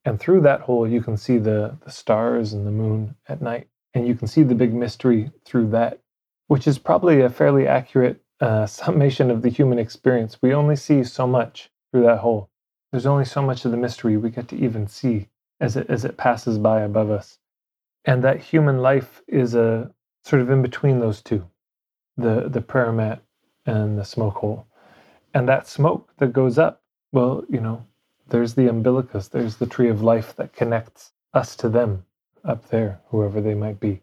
And 0.05 0.19
through 0.19 0.41
that 0.43 0.63
hole, 0.63 0.89
you 0.89 1.01
can 1.01 1.17
see 1.17 1.39
the, 1.39 1.77
the 1.85 1.91
stars 1.91 2.53
and 2.53 2.67
the 2.67 2.73
moon 2.73 3.15
at 3.29 3.41
night, 3.41 3.69
and 3.95 4.07
you 4.07 4.15
can 4.15 4.27
see 4.27 4.43
the 4.43 4.55
big 4.55 4.75
mystery 4.75 5.31
through 5.45 5.69
that, 5.71 6.01
which 6.49 6.67
is 6.67 6.79
probably 6.79 7.21
a 7.21 7.31
fairly 7.31 7.67
accurate 7.69 8.21
uh, 8.41 8.67
summation 8.69 9.31
of 9.31 9.43
the 9.43 9.49
human 9.49 9.79
experience. 9.79 10.39
We 10.43 10.55
only 10.55 10.77
see 10.77 11.05
so 11.05 11.27
much 11.27 11.71
through 11.91 12.03
that 12.03 12.19
hole. 12.19 12.51
There's 12.91 13.07
only 13.07 13.25
so 13.25 13.43
much 13.43 13.65
of 13.65 13.71
the 13.71 13.77
mystery 13.77 14.17
we 14.17 14.31
get 14.31 14.49
to 14.49 14.57
even 14.57 14.87
see 14.87 15.29
as 15.61 15.77
it 15.77 15.89
as 15.89 16.05
it 16.05 16.17
passes 16.17 16.59
by 16.59 16.83
above 16.83 17.11
us. 17.11 17.39
And 18.05 18.23
that 18.25 18.41
human 18.41 18.79
life 18.79 19.23
is 19.29 19.55
a 19.55 19.91
sort 20.25 20.43
of 20.43 20.51
in 20.51 20.61
between 20.63 21.01
those 21.01 21.23
two, 21.23 21.49
the 22.17 22.49
the 22.49 22.61
prayer 22.61 22.93
mat 22.93 23.23
and 23.65 23.99
the 23.99 24.05
smoke 24.05 24.35
hole. 24.37 24.67
And 25.33 25.49
that 25.49 25.69
smoke 25.69 26.11
that 26.19 26.33
goes 26.35 26.59
up, 26.59 26.83
well, 27.13 27.45
you 27.49 27.61
know, 27.61 27.87
there's 28.33 28.55
the 28.55 28.67
umbilicus, 28.67 29.29
there's 29.29 29.57
the 29.57 29.67
tree 29.67 29.89
of 29.89 30.03
life 30.03 30.35
that 30.37 30.55
connects 30.55 31.13
us 31.35 31.55
to 31.57 31.69
them 31.69 32.05
up 32.45 32.69
there, 32.71 33.01
whoever 33.09 33.41
they 33.41 33.55
might 33.55 33.79
be. 33.79 34.01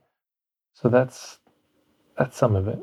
So 0.73 0.87
that's 0.87 1.39
that's 2.17 2.37
some 2.37 2.55
of 2.55 2.67
it. 2.67 2.79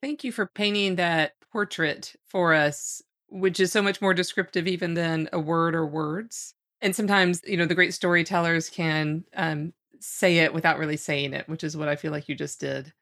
Thank 0.00 0.24
you 0.24 0.32
for 0.32 0.46
painting 0.46 0.96
that 0.96 1.32
portrait 1.52 2.14
for 2.26 2.54
us, 2.54 3.02
which 3.28 3.58
is 3.58 3.72
so 3.72 3.82
much 3.82 4.00
more 4.00 4.14
descriptive 4.14 4.66
even 4.68 4.94
than 4.94 5.28
a 5.32 5.40
word 5.40 5.74
or 5.74 5.86
words. 5.86 6.54
And 6.80 6.94
sometimes, 6.94 7.42
you 7.46 7.56
know, 7.56 7.66
the 7.66 7.74
great 7.74 7.92
storytellers 7.92 8.70
can 8.70 9.24
um, 9.34 9.72
say 9.98 10.38
it 10.38 10.54
without 10.54 10.78
really 10.78 10.96
saying 10.96 11.34
it, 11.34 11.48
which 11.48 11.64
is 11.64 11.76
what 11.76 11.88
I 11.88 11.96
feel 11.96 12.12
like 12.12 12.28
you 12.28 12.34
just 12.34 12.60
did. 12.60 12.92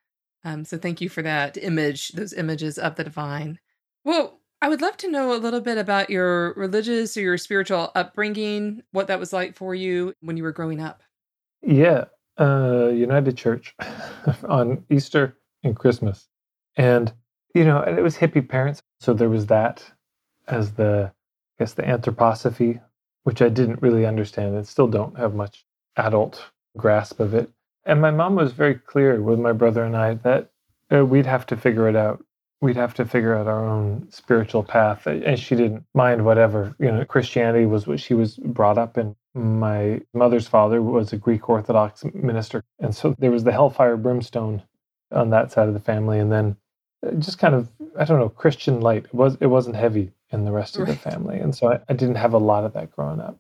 Um, 0.43 0.65
so 0.65 0.79
thank 0.79 1.01
you 1.01 1.09
for 1.09 1.23
that 1.23 1.57
image, 1.57 2.09
those 2.11 2.33
images 2.33 2.79
of 2.79 2.97
the 2.97 3.05
divine. 3.05 3.59
Well, 4.05 4.38
I 4.61 4.69
would 4.69 4.81
love 4.81 4.97
to 4.99 5.11
know 5.11 5.33
a 5.33 5.39
little 5.39 5.61
bit 5.61 5.79
about 5.79 6.11
your 6.11 6.53
religious 6.55 7.17
or 7.17 7.21
your 7.21 7.39
spiritual 7.39 7.93
upbringing, 7.95 8.83
what 8.91 9.07
that 9.07 9.21
was 9.21 9.33
like 9.33 9.55
for 9.55 9.75
you 9.75 10.15
when 10.21 10.37
you 10.37 10.43
were 10.43 10.53
growing 10.53 10.81
up. 10.81 11.03
Yeah, 11.63 12.07
uh, 12.41 12.89
United 12.89 13.37
Church 13.37 13.77
on 14.49 14.85
Easter 14.91 15.37
and 15.63 15.77
Christmas. 15.77 16.29
And, 16.77 17.13
you 17.55 17.65
know, 17.65 17.81
it 17.83 18.03
was 18.03 18.17
hippie 18.17 18.47
parents. 18.47 18.83
So 19.01 19.15
there 19.15 19.29
was 19.29 19.47
that 19.47 19.85
as 20.49 20.73
the, 20.73 21.13
I 21.13 21.63
guess, 21.63 21.75
the 21.75 21.83
anthroposophy, 21.83 22.81
which 23.23 23.43
I 23.43 23.49
didn't 23.49 23.83
really 23.83 24.07
understand 24.07 24.57
and 24.57 24.67
still 24.67 24.89
don't 24.89 25.17
have 25.19 25.35
much 25.35 25.65
adult 25.97 26.45
grasp 26.77 27.21
of 27.21 27.35
it. 27.35 27.51
And 27.85 28.01
my 28.01 28.11
mom 28.11 28.35
was 28.35 28.53
very 28.53 28.75
clear 28.75 29.21
with 29.21 29.39
my 29.39 29.53
brother 29.53 29.85
and 29.85 29.97
I 29.97 30.15
that 30.15 30.51
uh, 30.93 31.05
we'd 31.05 31.27
have 31.27 31.47
to 31.47 31.57
figure 31.57 31.89
it 31.89 31.97
out. 31.97 32.25
We'd 32.61 32.77
have 32.77 32.95
to 32.95 33.05
figure 33.05 33.37
out 33.37 33.47
our 33.47 33.65
own 33.65 34.09
spiritual 34.11 34.65
path. 34.65 35.07
And 35.07 35.39
she 35.39 35.55
didn't 35.55 35.85
mind 35.95 36.25
whatever. 36.25 36.75
You 36.81 36.91
know, 36.91 37.05
Christianity 37.05 37.67
was 37.67 37.87
what 37.87 38.01
she 38.01 38.15
was 38.15 38.37
brought 38.37 38.79
up 38.79 38.99
in. 38.99 39.15
My 39.35 40.01
mother's 40.13 40.49
father 40.49 40.83
was 40.83 41.13
a 41.13 41.17
Greek 41.17 41.49
Orthodox 41.49 42.05
minister. 42.13 42.65
And 42.81 42.95
so 42.95 43.15
there 43.19 43.31
was 43.31 43.45
the 43.45 43.53
hellfire 43.53 43.97
brimstone 43.97 44.63
on 45.13 45.31
that 45.31 45.53
side 45.53 45.69
of 45.69 45.75
the 45.75 45.81
family. 45.81 46.19
And 46.19 46.33
then 46.33 46.57
uh, 47.07 47.13
just 47.13 47.39
kind 47.39 47.55
of, 47.55 47.69
I 47.97 48.05
don't 48.05 48.19
know, 48.19 48.29
Christian 48.29 48.81
light. 48.81 49.05
It, 49.05 49.15
was, 49.15 49.39
it 49.41 49.47
wasn't 49.47 49.77
heavy 49.77 50.11
in 50.31 50.45
the 50.45 50.53
rest 50.53 50.77
of 50.77 50.89
right. 50.89 51.01
the 51.01 51.11
family. 51.11 51.39
And 51.39 51.55
so 51.55 51.73
I, 51.73 51.81
I 51.89 51.93
didn't 51.93 52.17
have 52.17 52.33
a 52.33 52.39
lot 52.39 52.65
of 52.65 52.73
that 52.73 52.91
growing 52.91 53.21
up. 53.21 53.39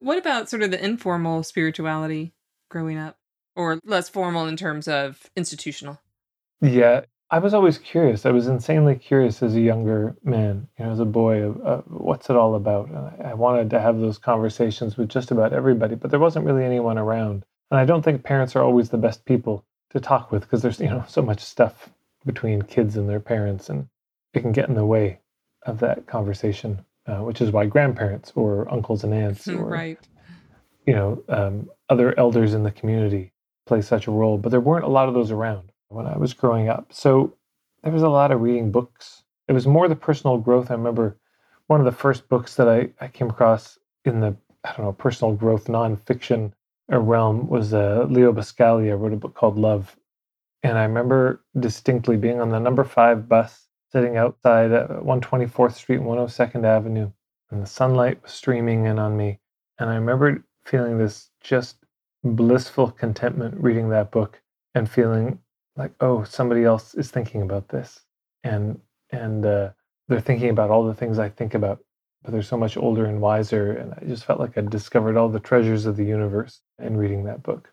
What 0.00 0.18
about 0.18 0.48
sort 0.48 0.62
of 0.62 0.72
the 0.72 0.84
informal 0.84 1.44
spirituality 1.44 2.32
growing 2.68 2.98
up? 2.98 3.16
Or 3.56 3.78
less 3.84 4.08
formal 4.08 4.46
in 4.46 4.56
terms 4.56 4.88
of 4.88 5.28
institutional? 5.36 6.00
Yeah, 6.60 7.02
I 7.32 7.38
was 7.38 7.54
always 7.54 7.78
curious. 7.78 8.26
I 8.26 8.32
was 8.32 8.48
insanely 8.48 8.96
curious 8.96 9.40
as 9.40 9.54
a 9.54 9.60
younger 9.60 10.16
man, 10.24 10.66
you 10.76 10.84
know, 10.84 10.90
as 10.90 10.98
a 10.98 11.04
boy, 11.04 11.50
uh, 11.50 11.82
what's 11.86 12.28
it 12.28 12.34
all 12.34 12.56
about? 12.56 12.88
And 12.88 12.98
I, 12.98 13.30
I 13.30 13.34
wanted 13.34 13.70
to 13.70 13.80
have 13.80 14.00
those 14.00 14.18
conversations 14.18 14.96
with 14.96 15.08
just 15.08 15.30
about 15.30 15.52
everybody, 15.52 15.94
but 15.94 16.10
there 16.10 16.18
wasn't 16.18 16.44
really 16.44 16.64
anyone 16.64 16.98
around. 16.98 17.44
And 17.70 17.78
I 17.78 17.84
don't 17.84 18.02
think 18.02 18.24
parents 18.24 18.56
are 18.56 18.64
always 18.64 18.90
the 18.90 18.98
best 18.98 19.24
people 19.26 19.64
to 19.90 20.00
talk 20.00 20.32
with 20.32 20.42
because 20.42 20.62
there's, 20.62 20.80
you 20.80 20.88
know, 20.88 21.04
so 21.06 21.22
much 21.22 21.40
stuff 21.40 21.90
between 22.26 22.62
kids 22.62 22.96
and 22.96 23.08
their 23.08 23.20
parents, 23.20 23.68
and 23.68 23.86
it 24.34 24.40
can 24.40 24.52
get 24.52 24.68
in 24.68 24.74
the 24.74 24.84
way 24.84 25.20
of 25.66 25.78
that 25.80 26.08
conversation, 26.08 26.84
uh, 27.06 27.18
which 27.18 27.40
is 27.40 27.52
why 27.52 27.64
grandparents 27.64 28.32
or 28.34 28.70
uncles 28.72 29.04
and 29.04 29.14
aunts 29.14 29.46
or, 29.48 29.66
right. 29.66 29.98
you 30.84 30.94
know, 30.94 31.22
um, 31.28 31.70
other 31.88 32.18
elders 32.18 32.54
in 32.54 32.64
the 32.64 32.72
community 32.72 33.32
play 33.66 33.80
such 33.80 34.08
a 34.08 34.10
role. 34.10 34.36
But 34.36 34.48
there 34.48 34.60
weren't 34.60 34.84
a 34.84 34.88
lot 34.88 35.06
of 35.06 35.14
those 35.14 35.30
around 35.30 35.69
when 35.90 36.06
I 36.06 36.16
was 36.16 36.32
growing 36.32 36.68
up. 36.68 36.92
So 36.92 37.36
there 37.82 37.92
was 37.92 38.02
a 38.02 38.08
lot 38.08 38.30
of 38.30 38.40
reading 38.40 38.70
books. 38.70 39.24
It 39.48 39.52
was 39.52 39.66
more 39.66 39.88
the 39.88 39.96
personal 39.96 40.38
growth. 40.38 40.70
I 40.70 40.74
remember 40.74 41.18
one 41.66 41.80
of 41.80 41.86
the 41.86 41.92
first 41.92 42.28
books 42.28 42.54
that 42.56 42.68
I, 42.68 42.88
I 43.00 43.08
came 43.08 43.28
across 43.28 43.78
in 44.04 44.20
the, 44.20 44.36
I 44.64 44.72
don't 44.72 44.86
know, 44.86 44.92
personal 44.92 45.34
growth 45.34 45.66
nonfiction 45.66 46.52
realm 46.88 47.48
was 47.48 47.74
uh, 47.74 48.06
Leo 48.08 48.32
Buscaglia 48.32 48.98
wrote 48.98 49.12
a 49.12 49.16
book 49.16 49.34
called 49.34 49.58
Love. 49.58 49.96
And 50.62 50.76
I 50.78 50.82
remember 50.82 51.44
distinctly 51.58 52.16
being 52.16 52.40
on 52.40 52.50
the 52.50 52.58
number 52.58 52.84
five 52.84 53.28
bus 53.28 53.68
sitting 53.92 54.16
outside 54.16 54.72
at 54.72 54.88
124th 54.88 55.72
Street 55.74 56.00
and 56.00 56.06
102nd 56.06 56.64
Avenue, 56.64 57.10
and 57.50 57.62
the 57.62 57.66
sunlight 57.66 58.22
was 58.22 58.32
streaming 58.32 58.84
in 58.84 58.98
on 58.98 59.16
me. 59.16 59.40
And 59.78 59.90
I 59.90 59.94
remember 59.94 60.44
feeling 60.64 60.98
this 60.98 61.30
just 61.40 61.76
blissful 62.22 62.90
contentment 62.90 63.54
reading 63.58 63.88
that 63.88 64.10
book 64.10 64.40
and 64.74 64.88
feeling 64.88 65.40
like 65.76 65.92
oh 66.00 66.24
somebody 66.24 66.64
else 66.64 66.94
is 66.94 67.10
thinking 67.10 67.42
about 67.42 67.68
this 67.68 68.00
and 68.44 68.80
and 69.10 69.44
uh, 69.44 69.70
they're 70.08 70.20
thinking 70.20 70.50
about 70.50 70.70
all 70.70 70.84
the 70.84 70.94
things 70.94 71.18
i 71.18 71.28
think 71.28 71.54
about 71.54 71.78
but 72.22 72.32
they're 72.32 72.42
so 72.42 72.56
much 72.56 72.76
older 72.76 73.06
and 73.06 73.20
wiser 73.20 73.72
and 73.72 73.94
i 73.94 74.04
just 74.06 74.24
felt 74.24 74.40
like 74.40 74.56
i 74.56 74.60
discovered 74.60 75.16
all 75.16 75.28
the 75.28 75.40
treasures 75.40 75.86
of 75.86 75.96
the 75.96 76.04
universe 76.04 76.60
in 76.78 76.96
reading 76.96 77.24
that 77.24 77.42
book 77.42 77.72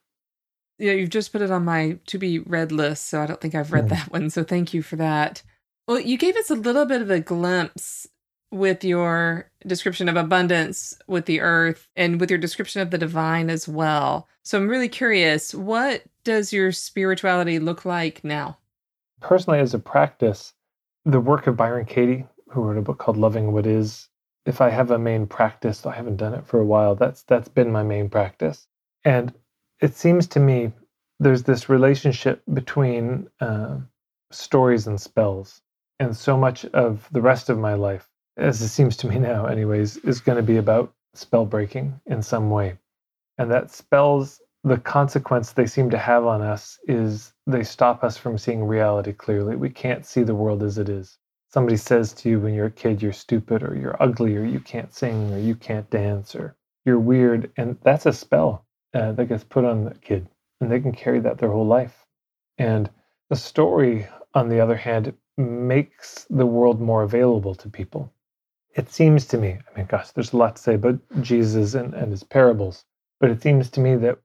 yeah 0.77 0.93
you've 0.93 1.09
just 1.09 1.31
put 1.31 1.41
it 1.41 1.51
on 1.51 1.65
my 1.65 1.97
to 2.05 2.17
be 2.17 2.39
read 2.39 2.71
list 2.71 3.07
so 3.07 3.21
i 3.21 3.25
don't 3.25 3.41
think 3.41 3.55
i've 3.55 3.73
read 3.73 3.85
mm. 3.85 3.89
that 3.89 4.11
one 4.11 4.29
so 4.29 4.43
thank 4.43 4.73
you 4.73 4.81
for 4.81 4.95
that 4.95 5.41
well 5.87 5.99
you 5.99 6.17
gave 6.17 6.35
us 6.35 6.49
a 6.49 6.55
little 6.55 6.85
bit 6.85 7.01
of 7.01 7.09
a 7.09 7.19
glimpse 7.19 8.07
with 8.51 8.83
your 8.83 9.49
description 9.65 10.07
of 10.07 10.15
abundance 10.15 10.97
with 11.07 11.25
the 11.25 11.41
earth 11.41 11.87
and 11.95 12.19
with 12.19 12.29
your 12.29 12.39
description 12.39 12.81
of 12.81 12.91
the 12.91 12.97
divine 12.97 13.49
as 13.49 13.67
well. 13.67 14.27
So 14.43 14.57
I'm 14.57 14.69
really 14.69 14.89
curious, 14.89 15.53
what 15.53 16.03
does 16.23 16.53
your 16.53 16.71
spirituality 16.71 17.59
look 17.59 17.83
like 17.83 18.23
now? 18.23 18.57
Personally, 19.19 19.59
as 19.59 19.73
a 19.73 19.79
practice, 19.79 20.53
the 21.03 21.19
work 21.19 21.47
of 21.47 21.57
Byron 21.57 21.85
Katie, 21.85 22.25
who 22.49 22.61
wrote 22.61 22.77
a 22.77 22.81
book 22.81 22.99
called 22.99 23.17
Loving 23.17 23.51
What 23.51 23.65
Is, 23.65 24.07
if 24.45 24.61
I 24.61 24.69
have 24.69 24.91
a 24.91 24.99
main 24.99 25.27
practice, 25.27 25.85
I 25.85 25.93
haven't 25.93 26.15
done 26.15 26.33
it 26.33 26.47
for 26.47 26.59
a 26.59 26.65
while, 26.65 26.95
that's 26.95 27.23
that's 27.23 27.49
been 27.49 27.71
my 27.71 27.83
main 27.83 28.09
practice. 28.09 28.67
And 29.03 29.33
it 29.81 29.95
seems 29.95 30.27
to 30.27 30.39
me 30.39 30.71
there's 31.19 31.43
this 31.43 31.67
relationship 31.67 32.43
between 32.53 33.27
uh, 33.41 33.79
stories 34.31 34.87
and 34.87 34.99
spells. 35.01 35.61
And 35.99 36.15
so 36.15 36.37
much 36.37 36.63
of 36.65 37.09
the 37.11 37.21
rest 37.21 37.49
of 37.49 37.57
my 37.57 37.73
life 37.73 38.07
as 38.37 38.61
it 38.61 38.69
seems 38.69 38.95
to 38.97 39.07
me 39.07 39.17
now, 39.17 39.47
anyways, 39.47 39.97
is 39.97 40.21
going 40.21 40.35
to 40.35 40.43
be 40.43 40.57
about 40.57 40.93
spell 41.15 41.45
breaking 41.45 41.99
in 42.05 42.21
some 42.21 42.51
way. 42.51 42.77
And 43.39 43.49
that 43.51 43.71
spells, 43.71 44.41
the 44.63 44.77
consequence 44.77 45.51
they 45.51 45.65
seem 45.65 45.89
to 45.89 45.97
have 45.97 46.25
on 46.25 46.41
us 46.41 46.77
is 46.87 47.33
they 47.47 47.63
stop 47.63 48.03
us 48.03 48.17
from 48.17 48.37
seeing 48.37 48.63
reality 48.63 49.11
clearly. 49.11 49.55
We 49.55 49.69
can't 49.69 50.05
see 50.05 50.23
the 50.23 50.35
world 50.35 50.61
as 50.61 50.77
it 50.77 50.87
is. 50.87 51.17
Somebody 51.49 51.77
says 51.77 52.13
to 52.13 52.29
you 52.29 52.39
when 52.39 52.53
you're 52.53 52.67
a 52.67 52.71
kid, 52.71 53.01
you're 53.01 53.13
stupid 53.13 53.63
or 53.63 53.75
you're 53.75 54.01
ugly 54.01 54.35
or 54.37 54.43
you 54.43 54.59
can't 54.59 54.93
sing 54.93 55.33
or 55.33 55.39
you 55.39 55.55
can't 55.55 55.89
dance 55.89 56.35
or 56.35 56.55
you're 56.85 56.99
weird. 56.99 57.51
And 57.57 57.77
that's 57.83 58.05
a 58.05 58.13
spell 58.13 58.65
uh, 58.93 59.13
that 59.13 59.25
gets 59.25 59.43
put 59.43 59.65
on 59.65 59.85
the 59.85 59.95
kid. 59.95 60.27
And 60.61 60.71
they 60.71 60.79
can 60.79 60.91
carry 60.91 61.19
that 61.21 61.39
their 61.39 61.51
whole 61.51 61.65
life. 61.65 62.05
And 62.57 62.89
the 63.29 63.35
story, 63.35 64.07
on 64.33 64.49
the 64.49 64.59
other 64.59 64.75
hand, 64.75 65.13
makes 65.37 66.25
the 66.29 66.45
world 66.45 66.81
more 66.81 67.03
available 67.03 67.55
to 67.55 67.69
people 67.69 68.11
it 68.77 68.91
seems 68.91 69.25
to 69.25 69.37
me, 69.39 69.57
I 69.57 69.77
mean, 69.77 69.87
gosh, 69.87 70.11
there's 70.11 70.33
a 70.33 70.37
lot 70.37 70.55
to 70.55 70.61
say 70.61 70.75
about 70.75 70.99
Jesus 71.21 71.73
and, 71.73 71.95
and 71.95 72.11
his 72.11 72.23
parables, 72.23 72.85
but 73.19 73.31
it 73.31 73.41
seems 73.41 73.71
to 73.71 73.79
me 73.79 73.95
that 73.95 74.19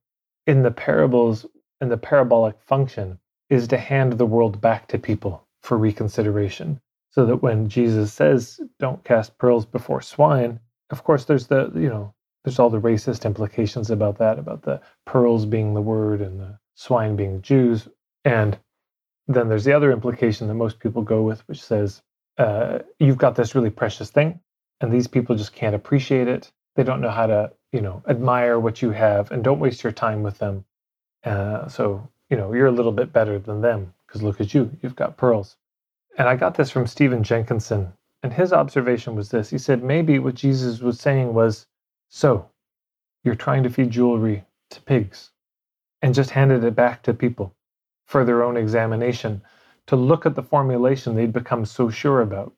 in 0.46 0.62
the 0.62 0.70
parables, 0.70 1.46
in 1.80 1.88
the 1.88 1.96
parabolic 1.96 2.60
function, 2.60 3.18
is 3.48 3.66
to 3.68 3.78
hand 3.78 4.12
the 4.12 4.26
world 4.26 4.60
back 4.60 4.88
to 4.88 4.98
people 4.98 5.46
for 5.62 5.78
reconsideration. 5.78 6.80
So 7.10 7.26
that 7.26 7.42
when 7.42 7.68
Jesus 7.68 8.12
says, 8.12 8.60
don't 8.78 9.04
cast 9.04 9.36
pearls 9.38 9.66
before 9.66 10.00
swine, 10.02 10.60
of 10.90 11.02
course, 11.04 11.24
there's 11.24 11.46
the, 11.46 11.70
you 11.74 11.88
know, 11.88 12.14
there's 12.44 12.58
all 12.58 12.70
the 12.70 12.80
racist 12.80 13.24
implications 13.24 13.90
about 13.90 14.18
that, 14.18 14.38
about 14.38 14.62
the 14.62 14.80
pearls 15.06 15.46
being 15.46 15.74
the 15.74 15.80
word 15.80 16.20
and 16.20 16.40
the 16.40 16.58
swine 16.74 17.16
being 17.16 17.40
Jews. 17.40 17.88
And 18.24 18.58
then 19.28 19.48
there's 19.48 19.64
the 19.64 19.74
other 19.74 19.92
implication 19.92 20.48
that 20.48 20.54
most 20.54 20.78
people 20.78 21.02
go 21.02 21.22
with, 21.22 21.46
which 21.48 21.62
says, 21.62 22.02
uh, 22.38 22.78
you've 22.98 23.18
got 23.18 23.36
this 23.36 23.54
really 23.54 23.70
precious 23.70 24.10
thing, 24.10 24.40
and 24.80 24.92
these 24.92 25.06
people 25.06 25.36
just 25.36 25.54
can't 25.54 25.74
appreciate 25.74 26.28
it. 26.28 26.50
They 26.76 26.84
don't 26.84 27.00
know 27.00 27.10
how 27.10 27.26
to, 27.26 27.52
you 27.72 27.80
know, 27.80 28.02
admire 28.08 28.58
what 28.58 28.82
you 28.82 28.90
have, 28.90 29.30
and 29.30 29.44
don't 29.44 29.60
waste 29.60 29.82
your 29.82 29.92
time 29.92 30.22
with 30.22 30.38
them. 30.38 30.64
Uh, 31.24 31.68
so, 31.68 32.08
you 32.30 32.36
know, 32.36 32.52
you're 32.52 32.66
a 32.66 32.72
little 32.72 32.92
bit 32.92 33.12
better 33.12 33.38
than 33.38 33.60
them 33.60 33.92
because 34.06 34.22
look 34.22 34.40
at 34.40 34.54
you, 34.54 34.70
you've 34.82 34.96
got 34.96 35.16
pearls. 35.16 35.56
And 36.18 36.28
I 36.28 36.36
got 36.36 36.54
this 36.54 36.70
from 36.70 36.86
Stephen 36.86 37.22
Jenkinson, 37.22 37.92
and 38.22 38.32
his 38.32 38.52
observation 38.52 39.14
was 39.14 39.30
this: 39.30 39.50
he 39.50 39.58
said 39.58 39.82
maybe 39.82 40.18
what 40.18 40.34
Jesus 40.34 40.80
was 40.80 41.00
saying 41.00 41.34
was, 41.34 41.66
so 42.08 42.50
you're 43.24 43.34
trying 43.34 43.62
to 43.62 43.70
feed 43.70 43.90
jewelry 43.90 44.44
to 44.70 44.80
pigs, 44.82 45.30
and 46.00 46.14
just 46.14 46.30
handed 46.30 46.64
it 46.64 46.74
back 46.74 47.02
to 47.02 47.14
people 47.14 47.54
for 48.06 48.24
their 48.24 48.42
own 48.42 48.56
examination 48.56 49.42
to 49.88 49.96
look 49.96 50.26
at 50.26 50.34
the 50.34 50.42
formulation 50.42 51.14
they'd 51.14 51.32
become 51.32 51.64
so 51.64 51.90
sure 51.90 52.20
about. 52.20 52.52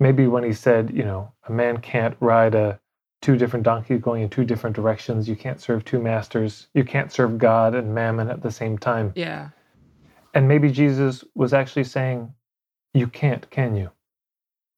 Maybe 0.00 0.26
when 0.26 0.44
he 0.44 0.52
said, 0.52 0.90
you 0.94 1.04
know, 1.04 1.32
a 1.48 1.52
man 1.52 1.78
can't 1.78 2.16
ride 2.20 2.54
a 2.54 2.80
two 3.20 3.36
different 3.36 3.64
donkeys 3.64 4.00
going 4.00 4.22
in 4.22 4.28
two 4.28 4.44
different 4.44 4.76
directions, 4.76 5.28
you 5.28 5.34
can't 5.34 5.60
serve 5.60 5.84
two 5.84 5.98
masters, 5.98 6.68
you 6.74 6.84
can't 6.84 7.10
serve 7.10 7.38
God 7.38 7.74
and 7.74 7.94
mammon 7.94 8.28
at 8.28 8.42
the 8.42 8.50
same 8.50 8.78
time. 8.78 9.12
Yeah. 9.16 9.48
And 10.34 10.46
maybe 10.46 10.70
Jesus 10.70 11.24
was 11.34 11.52
actually 11.52 11.84
saying, 11.84 12.32
you 12.94 13.08
can't, 13.08 13.50
can 13.50 13.74
you? 13.74 13.90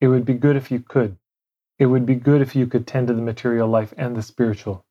It 0.01 0.09
would 0.09 0.25
be 0.25 0.35
good 0.35 0.57
if 0.57 0.71
you 0.71 0.81
could. 0.81 1.17
It 1.79 1.87
would 1.87 2.07
be 2.07 2.15
good 2.15 2.41
if 2.41 2.57
you 2.57 2.67
could 2.67 2.87
tend 2.87 3.09
to 3.09 3.15
the 3.15 3.23
material 3.23 3.69
life 3.69 3.93
and 3.97 4.17
the 4.17 4.23
spiritual. 4.23 4.85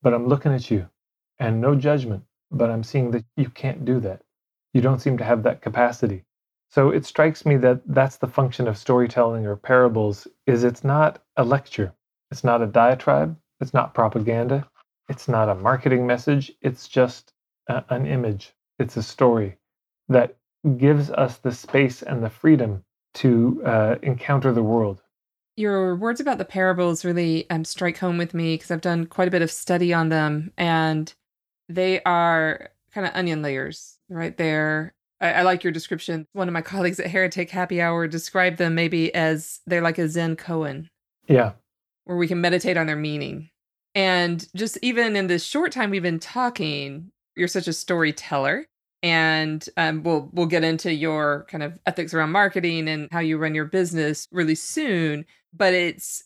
But 0.00 0.14
I'm 0.14 0.26
looking 0.26 0.52
at 0.52 0.70
you, 0.70 0.88
and 1.38 1.60
no 1.60 1.74
judgment, 1.74 2.24
but 2.50 2.70
I'm 2.70 2.84
seeing 2.84 3.10
that 3.10 3.24
you 3.36 3.50
can't 3.50 3.84
do 3.84 4.00
that. 4.00 4.22
You 4.72 4.80
don't 4.80 5.00
seem 5.00 5.18
to 5.18 5.24
have 5.24 5.42
that 5.42 5.60
capacity. 5.60 6.24
So 6.70 6.90
it 6.90 7.06
strikes 7.06 7.46
me 7.46 7.56
that 7.58 7.80
that's 7.86 8.16
the 8.16 8.26
function 8.26 8.68
of 8.68 8.76
storytelling 8.76 9.46
or 9.46 9.56
parables 9.56 10.28
is 10.46 10.64
it's 10.64 10.84
not 10.84 11.22
a 11.36 11.44
lecture. 11.44 11.94
It's 12.30 12.44
not 12.44 12.62
a 12.62 12.66
diatribe, 12.66 13.36
it's 13.60 13.72
not 13.72 13.94
propaganda, 13.94 14.68
it's 15.08 15.28
not 15.28 15.48
a 15.48 15.54
marketing 15.54 16.06
message, 16.06 16.52
it's 16.60 16.86
just 16.86 17.32
a, 17.68 17.82
an 17.88 18.06
image. 18.06 18.52
It's 18.78 18.96
a 18.96 19.02
story 19.02 19.56
that 20.08 20.36
gives 20.76 21.10
us 21.10 21.38
the 21.38 21.52
space 21.52 22.02
and 22.02 22.22
the 22.22 22.30
freedom 22.30 22.84
to 23.14 23.62
uh, 23.64 23.96
encounter 24.02 24.52
the 24.52 24.62
world. 24.62 25.02
Your 25.56 25.96
words 25.96 26.20
about 26.20 26.38
the 26.38 26.44
parables 26.44 27.04
really 27.04 27.48
um, 27.50 27.64
strike 27.64 27.98
home 27.98 28.18
with 28.18 28.34
me 28.34 28.54
because 28.54 28.70
I've 28.70 28.80
done 28.80 29.06
quite 29.06 29.28
a 29.28 29.32
bit 29.32 29.42
of 29.42 29.50
study 29.50 29.92
on 29.92 30.08
them, 30.08 30.52
and 30.56 31.12
they 31.68 32.02
are 32.04 32.70
kind 32.92 33.06
of 33.06 33.14
onion 33.14 33.42
layers 33.42 33.98
right 34.08 34.36
there. 34.36 34.94
I, 35.20 35.32
I 35.32 35.42
like 35.42 35.64
your 35.64 35.72
description. 35.72 36.26
One 36.32 36.48
of 36.48 36.54
my 36.54 36.62
colleagues 36.62 37.00
at 37.00 37.10
Heretic 37.10 37.50
Happy 37.50 37.80
Hour 37.80 38.06
described 38.06 38.58
them 38.58 38.74
maybe 38.74 39.14
as 39.14 39.60
they're 39.66 39.82
like 39.82 39.98
a 39.98 40.08
Zen 40.08 40.36
koan. 40.36 40.88
Yeah. 41.26 41.52
Where 42.04 42.16
we 42.16 42.28
can 42.28 42.40
meditate 42.40 42.76
on 42.76 42.86
their 42.86 42.96
meaning. 42.96 43.50
And 43.94 44.46
just 44.54 44.78
even 44.82 45.16
in 45.16 45.26
this 45.26 45.44
short 45.44 45.72
time 45.72 45.90
we've 45.90 46.02
been 46.02 46.20
talking, 46.20 47.10
you're 47.36 47.48
such 47.48 47.68
a 47.68 47.72
storyteller 47.72 48.66
and 49.02 49.68
um, 49.76 50.02
we'll 50.02 50.28
we'll 50.32 50.46
get 50.46 50.64
into 50.64 50.92
your 50.92 51.46
kind 51.48 51.62
of 51.62 51.78
ethics 51.86 52.12
around 52.12 52.32
marketing 52.32 52.88
and 52.88 53.08
how 53.12 53.20
you 53.20 53.38
run 53.38 53.54
your 53.54 53.64
business 53.64 54.26
really 54.32 54.54
soon 54.54 55.24
but 55.52 55.72
it's 55.72 56.24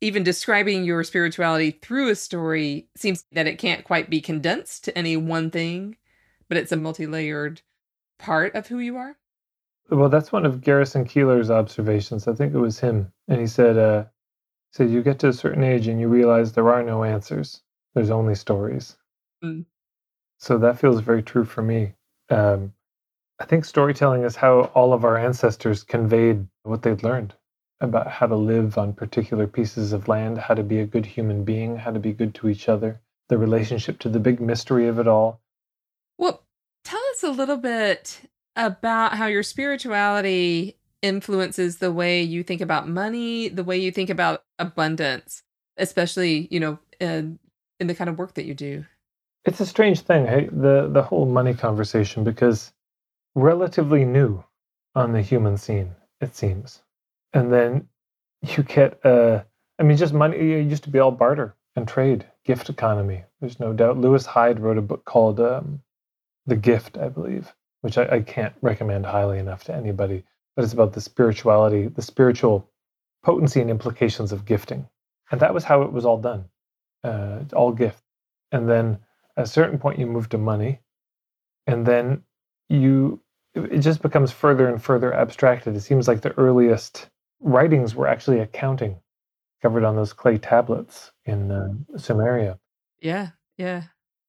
even 0.00 0.22
describing 0.22 0.84
your 0.84 1.02
spirituality 1.04 1.72
through 1.82 2.08
a 2.08 2.14
story 2.14 2.88
seems 2.96 3.24
that 3.32 3.46
it 3.46 3.58
can't 3.58 3.84
quite 3.84 4.08
be 4.08 4.20
condensed 4.20 4.84
to 4.84 4.96
any 4.96 5.16
one 5.16 5.50
thing 5.50 5.96
but 6.48 6.56
it's 6.56 6.72
a 6.72 6.76
multi-layered 6.76 7.60
part 8.18 8.54
of 8.54 8.66
who 8.68 8.78
you 8.78 8.96
are? 8.96 9.16
Well 9.90 10.08
that's 10.08 10.32
one 10.32 10.46
of 10.46 10.60
garrison 10.60 11.04
keillor's 11.04 11.50
observations. 11.50 12.28
I 12.28 12.34
think 12.34 12.54
it 12.54 12.58
was 12.58 12.80
him. 12.80 13.12
And 13.28 13.40
he 13.40 13.46
said 13.46 13.78
uh 13.78 14.04
he 14.04 14.76
said 14.76 14.90
you 14.90 15.02
get 15.02 15.18
to 15.20 15.28
a 15.28 15.32
certain 15.32 15.64
age 15.64 15.88
and 15.88 16.00
you 16.00 16.08
realize 16.08 16.52
there 16.52 16.72
are 16.72 16.82
no 16.82 17.04
answers. 17.04 17.62
There's 17.94 18.10
only 18.10 18.34
stories. 18.34 18.96
Mm. 19.44 19.66
so 20.38 20.58
that 20.58 20.78
feels 20.78 21.00
very 21.00 21.22
true 21.22 21.44
for 21.44 21.62
me. 21.62 21.94
Um, 22.30 22.72
I 23.40 23.44
think 23.44 23.64
storytelling 23.64 24.24
is 24.24 24.36
how 24.36 24.62
all 24.74 24.92
of 24.92 25.04
our 25.04 25.16
ancestors 25.16 25.84
conveyed 25.84 26.46
what 26.64 26.82
they'd 26.82 27.04
learned 27.04 27.34
about 27.80 28.08
how 28.08 28.26
to 28.26 28.34
live 28.36 28.76
on 28.78 28.92
particular 28.92 29.46
pieces 29.46 29.92
of 29.92 30.08
land, 30.08 30.38
how 30.38 30.54
to 30.54 30.64
be 30.64 30.80
a 30.80 30.86
good 30.86 31.06
human 31.06 31.44
being, 31.44 31.76
how 31.76 31.92
to 31.92 32.00
be 32.00 32.12
good 32.12 32.34
to 32.34 32.48
each 32.48 32.68
other, 32.68 33.00
the 33.28 33.38
relationship 33.38 33.98
to 34.00 34.08
the 34.08 34.18
big 34.18 34.40
mystery 34.40 34.88
of 34.88 34.98
it 34.98 35.06
all. 35.06 35.40
Well, 36.18 36.42
us 37.18 37.28
a 37.28 37.32
little 37.32 37.56
bit 37.56 38.20
about 38.56 39.14
how 39.14 39.26
your 39.26 39.42
spirituality 39.42 40.76
influences 41.02 41.78
the 41.78 41.92
way 41.92 42.22
you 42.22 42.42
think 42.42 42.60
about 42.60 42.88
money, 42.88 43.48
the 43.48 43.64
way 43.64 43.78
you 43.78 43.90
think 43.90 44.10
about 44.10 44.44
abundance, 44.58 45.42
especially, 45.76 46.48
you 46.50 46.60
know, 46.60 46.78
in, 47.00 47.38
in 47.78 47.86
the 47.86 47.94
kind 47.94 48.10
of 48.10 48.18
work 48.18 48.34
that 48.34 48.44
you 48.44 48.54
do. 48.54 48.84
It's 49.44 49.60
a 49.60 49.66
strange 49.66 50.00
thing, 50.00 50.24
the 50.52 50.90
the 50.92 51.02
whole 51.02 51.24
money 51.24 51.54
conversation 51.54 52.24
because 52.24 52.72
relatively 53.34 54.04
new 54.04 54.44
on 54.94 55.12
the 55.12 55.22
human 55.22 55.56
scene, 55.56 55.94
it 56.20 56.34
seems. 56.34 56.82
And 57.32 57.52
then 57.52 57.88
you 58.42 58.62
get 58.64 59.04
uh 59.06 59.42
I 59.78 59.84
mean 59.84 59.96
just 59.96 60.12
money 60.12 60.36
it 60.36 60.66
used 60.66 60.84
to 60.84 60.90
be 60.90 60.98
all 60.98 61.12
barter 61.12 61.56
and 61.76 61.88
trade, 61.88 62.26
gift 62.44 62.68
economy. 62.68 63.24
There's 63.40 63.60
no 63.60 63.72
doubt. 63.72 63.96
Lewis 63.96 64.26
Hyde 64.26 64.60
wrote 64.60 64.76
a 64.76 64.82
book 64.82 65.04
called 65.04 65.40
um, 65.40 65.80
The 66.48 66.56
Gift, 66.56 66.98
I 66.98 67.08
believe, 67.08 67.54
which 67.82 67.98
I, 67.98 68.08
I 68.16 68.20
can't 68.20 68.54
recommend 68.60 69.06
highly 69.06 69.38
enough 69.38 69.64
to 69.64 69.74
anybody. 69.74 70.24
But 70.56 70.64
it's 70.64 70.72
about 70.72 70.92
the 70.92 71.00
spirituality, 71.00 71.86
the 71.86 72.02
spiritual 72.02 72.68
potency 73.22 73.60
and 73.60 73.70
implications 73.70 74.32
of 74.32 74.44
gifting. 74.44 74.88
And 75.30 75.40
that 75.40 75.54
was 75.54 75.64
how 75.64 75.82
it 75.82 75.92
was 75.92 76.04
all 76.04 76.18
done. 76.18 76.46
Uh, 77.04 77.40
all 77.52 77.72
gift. 77.72 78.02
And 78.50 78.68
then 78.68 78.98
at 79.36 79.44
a 79.44 79.48
certain 79.48 79.78
point 79.78 79.98
you 80.00 80.06
move 80.06 80.28
to 80.30 80.38
money 80.38 80.80
and 81.66 81.86
then 81.86 82.24
you 82.68 83.20
it 83.54 83.78
just 83.78 84.02
becomes 84.02 84.32
further 84.32 84.68
and 84.68 84.82
further 84.82 85.14
abstracted 85.14 85.74
it 85.74 85.80
seems 85.80 86.06
like 86.06 86.20
the 86.20 86.36
earliest 86.38 87.08
writings 87.40 87.94
were 87.94 88.06
actually 88.06 88.40
accounting 88.40 88.96
covered 89.62 89.84
on 89.84 89.96
those 89.96 90.12
clay 90.12 90.38
tablets 90.38 91.12
in 91.24 91.50
uh, 91.50 91.68
Sumeria. 91.94 92.58
Yeah, 93.00 93.30
yeah. 93.56 93.84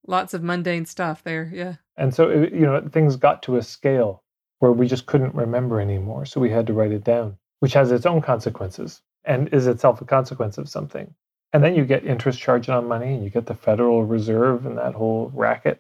Lots 0.08 0.34
of 0.34 0.43
mundane 0.43 0.86
stuff 0.86 1.23
there, 1.23 1.51
yeah. 1.53 1.75
And 1.99 2.15
so 2.15 2.29
it, 2.29 2.53
you 2.53 2.62
know 2.62 2.81
things 2.91 3.17
got 3.17 3.43
to 3.43 3.57
a 3.57 3.62
scale 3.62 4.23
where 4.59 4.71
we 4.71 4.88
just 4.88 5.05
couldn't 5.05 5.35
remember 5.35 5.81
anymore, 5.81 6.25
so 6.25 6.39
we 6.39 6.49
had 6.49 6.65
to 6.67 6.73
write 6.73 6.93
it 6.93 7.03
down, 7.03 7.38
which 7.59 7.73
has 7.73 7.91
its 7.91 8.05
own 8.05 8.21
consequences 8.21 9.01
and 9.25 9.53
is 9.53 9.67
itself 9.67 10.01
a 10.01 10.05
consequence 10.05 10.57
of 10.57 10.69
something. 10.69 11.13
And 11.51 11.63
then 11.63 11.75
you 11.75 11.83
get 11.83 12.05
interest 12.05 12.39
charged 12.39 12.69
on 12.69 12.88
money, 12.88 13.13
and 13.13 13.23
you 13.23 13.29
get 13.29 13.47
the 13.47 13.53
Federal 13.53 14.05
Reserve 14.05 14.65
and 14.65 14.77
that 14.77 14.93
whole 14.93 15.29
racket. 15.33 15.79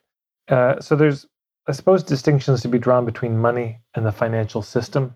Uh, 0.49 0.79
so 0.81 0.95
there's, 0.95 1.25
I 1.67 1.71
suppose, 1.71 2.03
distinctions 2.03 2.61
to 2.61 2.67
be 2.67 2.79
drawn 2.79 3.05
between 3.05 3.37
money 3.37 3.79
and 3.93 4.05
the 4.05 4.11
financial 4.11 4.61
system. 4.61 5.15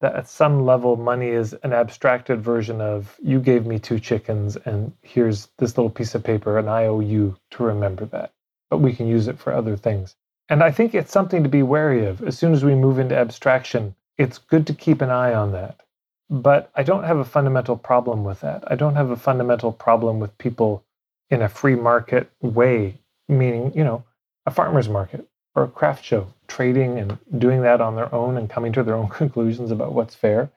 That 0.00 0.16
at 0.16 0.28
some 0.28 0.66
level, 0.66 0.96
money 0.96 1.28
is 1.28 1.52
an 1.62 1.72
abstracted 1.72 2.42
version 2.42 2.80
of 2.80 3.16
you 3.22 3.38
gave 3.38 3.64
me 3.64 3.78
two 3.78 4.00
chickens, 4.00 4.56
and 4.56 4.92
here's 5.02 5.48
this 5.58 5.76
little 5.76 5.90
piece 5.90 6.16
of 6.16 6.24
paper, 6.24 6.58
and 6.58 6.68
I 6.68 6.86
owe 6.86 7.00
you 7.00 7.36
to 7.52 7.62
remember 7.62 8.06
that. 8.06 8.32
But 8.70 8.78
we 8.78 8.92
can 8.92 9.06
use 9.06 9.28
it 9.28 9.38
for 9.38 9.52
other 9.52 9.76
things. 9.76 10.16
And 10.52 10.62
I 10.62 10.70
think 10.70 10.94
it's 10.94 11.10
something 11.10 11.42
to 11.44 11.48
be 11.48 11.62
wary 11.62 12.04
of. 12.04 12.22
As 12.22 12.36
soon 12.36 12.52
as 12.52 12.62
we 12.62 12.74
move 12.74 12.98
into 12.98 13.16
abstraction, 13.16 13.94
it's 14.18 14.36
good 14.36 14.66
to 14.66 14.74
keep 14.74 15.00
an 15.00 15.08
eye 15.08 15.32
on 15.32 15.52
that. 15.52 15.80
But 16.28 16.70
I 16.74 16.82
don't 16.82 17.04
have 17.04 17.16
a 17.16 17.24
fundamental 17.24 17.74
problem 17.74 18.22
with 18.22 18.42
that. 18.42 18.62
I 18.70 18.74
don't 18.74 18.94
have 18.96 19.08
a 19.08 19.16
fundamental 19.16 19.72
problem 19.72 20.20
with 20.20 20.36
people 20.36 20.84
in 21.30 21.40
a 21.40 21.48
free 21.48 21.74
market 21.74 22.30
way, 22.42 22.98
meaning, 23.30 23.72
you 23.74 23.82
know, 23.82 24.04
a 24.44 24.50
farmer's 24.50 24.90
market 24.90 25.26
or 25.54 25.62
a 25.62 25.68
craft 25.68 26.04
show, 26.04 26.26
trading 26.48 26.98
and 26.98 27.18
doing 27.38 27.62
that 27.62 27.80
on 27.80 27.96
their 27.96 28.14
own 28.14 28.36
and 28.36 28.50
coming 28.50 28.74
to 28.74 28.82
their 28.82 28.96
own 28.96 29.08
conclusions 29.20 29.70
about 29.70 29.94
what's 29.94 30.14
fair. 30.14 30.50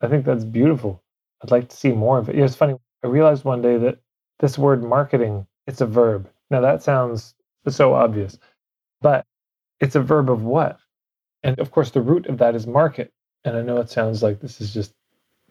I 0.00 0.06
think 0.06 0.24
that's 0.24 0.44
beautiful. 0.44 1.02
I'd 1.42 1.50
like 1.50 1.70
to 1.70 1.76
see 1.76 1.90
more 1.90 2.18
of 2.18 2.28
it. 2.28 2.38
it's 2.38 2.54
funny. 2.54 2.76
I 3.02 3.08
realized 3.08 3.44
one 3.44 3.62
day 3.62 3.78
that 3.78 3.98
this 4.38 4.56
word 4.56 4.84
marketing, 4.84 5.48
it's 5.66 5.80
a 5.80 5.86
verb. 5.86 6.30
Now 6.52 6.60
that 6.60 6.84
sounds 6.84 7.34
so 7.68 7.94
obvious, 7.94 8.38
but 9.00 9.26
it's 9.80 9.96
a 9.96 10.00
verb 10.00 10.30
of 10.30 10.42
what? 10.42 10.78
And 11.42 11.58
of 11.58 11.70
course, 11.70 11.90
the 11.90 12.02
root 12.02 12.26
of 12.26 12.38
that 12.38 12.54
is 12.54 12.66
market. 12.66 13.12
And 13.44 13.56
I 13.56 13.62
know 13.62 13.78
it 13.78 13.90
sounds 13.90 14.22
like 14.22 14.40
this 14.40 14.60
is 14.60 14.74
just 14.74 14.94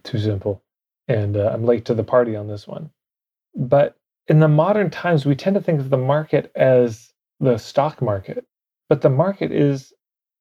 too 0.03 0.19
simple. 0.19 0.63
And 1.07 1.35
uh, 1.35 1.49
I'm 1.51 1.65
late 1.65 1.85
to 1.85 1.93
the 1.95 2.03
party 2.03 2.35
on 2.35 2.47
this 2.47 2.67
one. 2.67 2.91
But 3.55 3.97
in 4.27 4.39
the 4.39 4.47
modern 4.47 4.91
times, 4.91 5.25
we 5.25 5.35
tend 5.35 5.55
to 5.55 5.61
think 5.61 5.79
of 5.79 5.89
the 5.89 5.97
market 5.97 6.51
as 6.55 7.11
the 7.39 7.57
stock 7.57 8.01
market, 8.01 8.45
but 8.87 9.01
the 9.01 9.09
market 9.09 9.51
is 9.51 9.91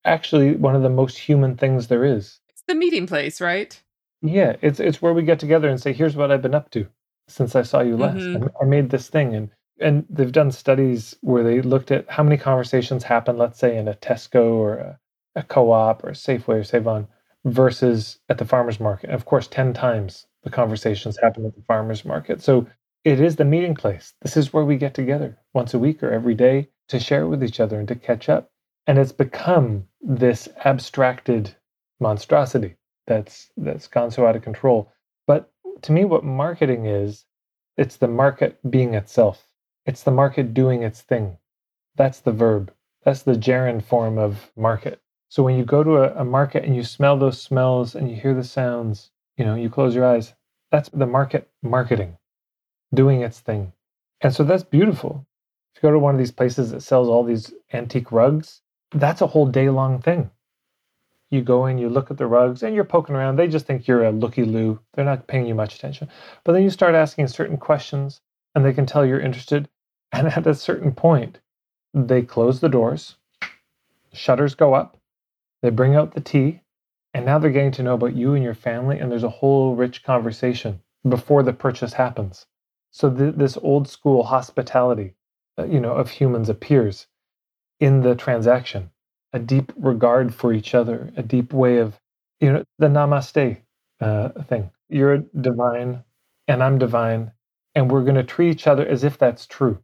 actually 0.05 0.55
one 0.55 0.75
of 0.75 0.83
the 0.83 0.89
most 0.89 1.17
human 1.17 1.57
things 1.57 1.87
there 1.87 2.05
is. 2.05 2.39
It's 2.49 2.63
the 2.67 2.75
meeting 2.75 3.07
place, 3.07 3.41
right? 3.41 3.81
Yeah, 4.21 4.57
it's 4.61 4.79
it's 4.79 5.01
where 5.01 5.13
we 5.13 5.23
get 5.23 5.39
together 5.39 5.69
and 5.69 5.81
say, 5.81 5.93
"Here's 5.93 6.15
what 6.15 6.31
I've 6.31 6.41
been 6.41 6.55
up 6.55 6.69
to 6.71 6.87
since 7.27 7.55
I 7.55 7.63
saw 7.63 7.81
you 7.81 7.95
last. 7.97 8.17
Mm-hmm. 8.17 8.43
I, 8.43 8.63
I 8.63 8.65
made 8.65 8.89
this 8.89 9.09
thing." 9.09 9.33
And 9.33 9.49
and 9.81 10.05
they've 10.09 10.31
done 10.31 10.51
studies 10.51 11.15
where 11.21 11.43
they 11.43 11.61
looked 11.61 11.91
at 11.91 12.09
how 12.09 12.23
many 12.23 12.37
conversations 12.37 13.03
happen, 13.03 13.37
let's 13.37 13.59
say, 13.59 13.77
in 13.77 13.87
a 13.87 13.93
Tesco 13.95 14.53
or 14.53 14.75
a, 14.75 14.99
a 15.35 15.43
co-op 15.43 16.03
or 16.03 16.09
a 16.09 16.13
Safeway 16.13 16.59
or 16.59 16.63
Save-On, 16.63 17.07
versus 17.45 18.19
at 18.29 18.37
the 18.37 18.45
farmers 18.45 18.79
market. 18.79 19.07
And 19.07 19.15
Of 19.15 19.25
course, 19.25 19.47
10 19.47 19.73
times 19.73 20.27
the 20.43 20.49
conversations 20.49 21.17
happen 21.21 21.45
at 21.45 21.55
the 21.55 21.61
farmers 21.63 22.05
market. 22.05 22.41
So 22.41 22.67
it 23.05 23.19
is 23.19 23.37
the 23.37 23.45
meeting 23.45 23.75
place. 23.75 24.13
This 24.21 24.37
is 24.37 24.53
where 24.53 24.65
we 24.65 24.77
get 24.77 24.93
together 24.93 25.37
once 25.53 25.73
a 25.73 25.79
week 25.79 26.03
or 26.03 26.11
every 26.11 26.35
day 26.35 26.69
to 26.89 26.99
share 26.99 27.27
with 27.27 27.43
each 27.43 27.59
other 27.59 27.79
and 27.79 27.87
to 27.87 27.95
catch 27.95 28.29
up. 28.29 28.51
And 28.87 28.97
it's 28.97 29.11
become 29.11 29.87
this 30.01 30.49
abstracted 30.65 31.55
monstrosity 31.99 32.75
that's 33.07 33.51
that's 33.57 33.87
gone 33.87 34.11
so 34.11 34.25
out 34.25 34.35
of 34.35 34.41
control. 34.41 34.91
But 35.27 35.51
to 35.83 35.91
me, 35.91 36.05
what 36.05 36.23
marketing 36.23 36.85
is, 36.85 37.25
it's 37.77 37.97
the 37.97 38.07
market 38.07 38.59
being 38.69 38.93
itself. 38.93 39.47
It's 39.89 40.03
the 40.03 40.11
market 40.11 40.53
doing 40.53 40.83
its 40.83 41.01
thing. 41.01 41.39
That's 41.95 42.19
the 42.19 42.31
verb. 42.31 42.71
That's 43.03 43.23
the 43.23 43.35
gerund 43.35 43.83
form 43.83 44.19
of 44.19 44.51
market. 44.55 45.01
So 45.29 45.41
when 45.41 45.57
you 45.57 45.65
go 45.65 45.83
to 45.83 45.95
a, 45.95 46.21
a 46.21 46.23
market 46.23 46.63
and 46.63 46.75
you 46.75 46.83
smell 46.83 47.17
those 47.17 47.41
smells 47.41 47.95
and 47.95 48.07
you 48.07 48.15
hear 48.15 48.35
the 48.35 48.43
sounds, 48.43 49.09
you 49.35 49.43
know, 49.43 49.55
you 49.55 49.67
close 49.67 49.95
your 49.95 50.05
eyes. 50.05 50.35
That's 50.69 50.89
the 50.89 51.07
market 51.07 51.49
marketing 51.63 52.19
doing 52.93 53.21
its 53.21 53.39
thing. 53.39 53.73
And 54.21 54.31
so 54.31 54.43
that's 54.43 54.61
beautiful. 54.61 55.25
If 55.73 55.81
you 55.81 55.87
go 55.87 55.91
to 55.91 55.97
one 55.97 56.13
of 56.13 56.19
these 56.19 56.37
places 56.39 56.69
that 56.69 56.83
sells 56.83 57.09
all 57.09 57.23
these 57.23 57.51
antique 57.73 58.11
rugs, 58.11 58.61
that's 58.91 59.21
a 59.21 59.27
whole 59.27 59.47
day 59.47 59.71
long 59.71 60.03
thing. 60.03 60.29
You 61.31 61.41
go 61.41 61.65
in, 61.65 61.79
you 61.79 61.89
look 61.89 62.11
at 62.11 62.17
the 62.17 62.27
rugs, 62.27 62.61
and 62.61 62.75
you're 62.75 62.83
poking 62.83 63.15
around. 63.15 63.37
They 63.37 63.47
just 63.47 63.65
think 63.65 63.87
you're 63.87 64.05
a 64.05 64.11
looky 64.11 64.43
loo. 64.43 64.81
They're 64.93 65.03
not 65.03 65.25
paying 65.25 65.47
you 65.47 65.55
much 65.55 65.73
attention. 65.77 66.09
But 66.43 66.51
then 66.51 66.61
you 66.61 66.69
start 66.69 66.93
asking 66.93 67.29
certain 67.29 67.57
questions, 67.57 68.21
and 68.53 68.63
they 68.63 68.73
can 68.73 68.85
tell 68.85 69.03
you're 69.03 69.19
interested. 69.19 69.67
And 70.11 70.27
at 70.27 70.47
a 70.47 70.55
certain 70.55 70.91
point, 70.93 71.39
they 71.93 72.21
close 72.21 72.59
the 72.59 72.69
doors, 72.69 73.15
shutters 74.13 74.55
go 74.55 74.73
up, 74.73 74.97
they 75.61 75.69
bring 75.69 75.95
out 75.95 76.13
the 76.13 76.21
tea, 76.21 76.61
and 77.13 77.25
now 77.25 77.39
they're 77.39 77.51
getting 77.51 77.71
to 77.71 77.83
know 77.83 77.95
about 77.95 78.15
you 78.15 78.33
and 78.33 78.43
your 78.43 78.55
family, 78.55 78.99
and 78.99 79.11
there's 79.11 79.23
a 79.23 79.29
whole 79.29 79.75
rich 79.75 80.03
conversation 80.03 80.81
before 81.07 81.43
the 81.43 81.53
purchase 81.53 81.93
happens. 81.93 82.45
So 82.91 83.09
th- 83.09 83.35
this 83.35 83.57
old 83.57 83.87
school 83.87 84.23
hospitality, 84.23 85.15
uh, 85.57 85.65
you 85.65 85.79
know, 85.79 85.93
of 85.93 86.09
humans 86.09 86.49
appears 86.49 87.07
in 87.79 88.01
the 88.01 88.15
transaction, 88.15 88.91
a 89.33 89.39
deep 89.39 89.71
regard 89.77 90.33
for 90.33 90.53
each 90.53 90.75
other, 90.75 91.11
a 91.15 91.23
deep 91.23 91.53
way 91.53 91.77
of, 91.77 91.99
you 92.39 92.51
know, 92.51 92.63
the 92.77 92.87
namaste 92.87 93.57
uh, 94.01 94.29
thing. 94.43 94.71
You're 94.89 95.19
divine 95.39 96.03
and 96.47 96.63
I'm 96.63 96.79
divine, 96.79 97.31
and 97.75 97.91
we're 97.91 98.03
going 98.03 98.15
to 98.15 98.23
treat 98.23 98.51
each 98.51 98.67
other 98.67 98.85
as 98.85 99.03
if 99.03 99.17
that's 99.17 99.45
true. 99.45 99.79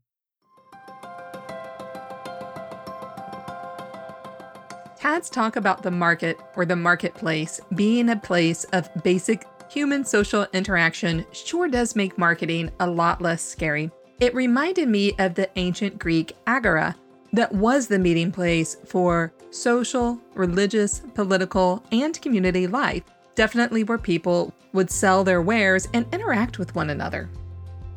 Tad's 5.16 5.30
talk 5.30 5.56
about 5.56 5.82
the 5.82 5.92
market 5.92 6.38
or 6.58 6.66
the 6.66 6.76
marketplace 6.76 7.62
being 7.74 8.10
a 8.10 8.18
place 8.18 8.66
of 8.74 8.90
basic 9.02 9.48
human 9.72 10.04
social 10.04 10.46
interaction 10.52 11.26
sure 11.32 11.70
does 11.70 11.96
make 11.96 12.18
marketing 12.18 12.70
a 12.82 12.90
lot 12.90 13.22
less 13.22 13.42
scary. 13.42 13.90
It 14.20 14.36
reminded 14.36 14.90
me 14.90 15.14
of 15.18 15.34
the 15.34 15.50
ancient 15.58 16.00
Greek 16.00 16.34
agora, 16.48 16.98
that 17.32 17.54
was 17.54 17.88
the 17.88 17.98
meeting 17.98 18.30
place 18.30 18.76
for 18.86 19.34
social, 19.52 20.20
religious, 20.34 21.00
political, 21.14 21.82
and 21.94 22.22
community 22.22 22.68
life, 22.68 23.04
definitely 23.36 23.86
where 23.86 23.98
people 23.98 24.54
would 24.74 24.92
sell 24.92 25.24
their 25.24 25.42
wares 25.42 25.88
and 25.94 26.14
interact 26.14 26.60
with 26.60 26.76
one 26.76 26.90
another. 26.90 27.30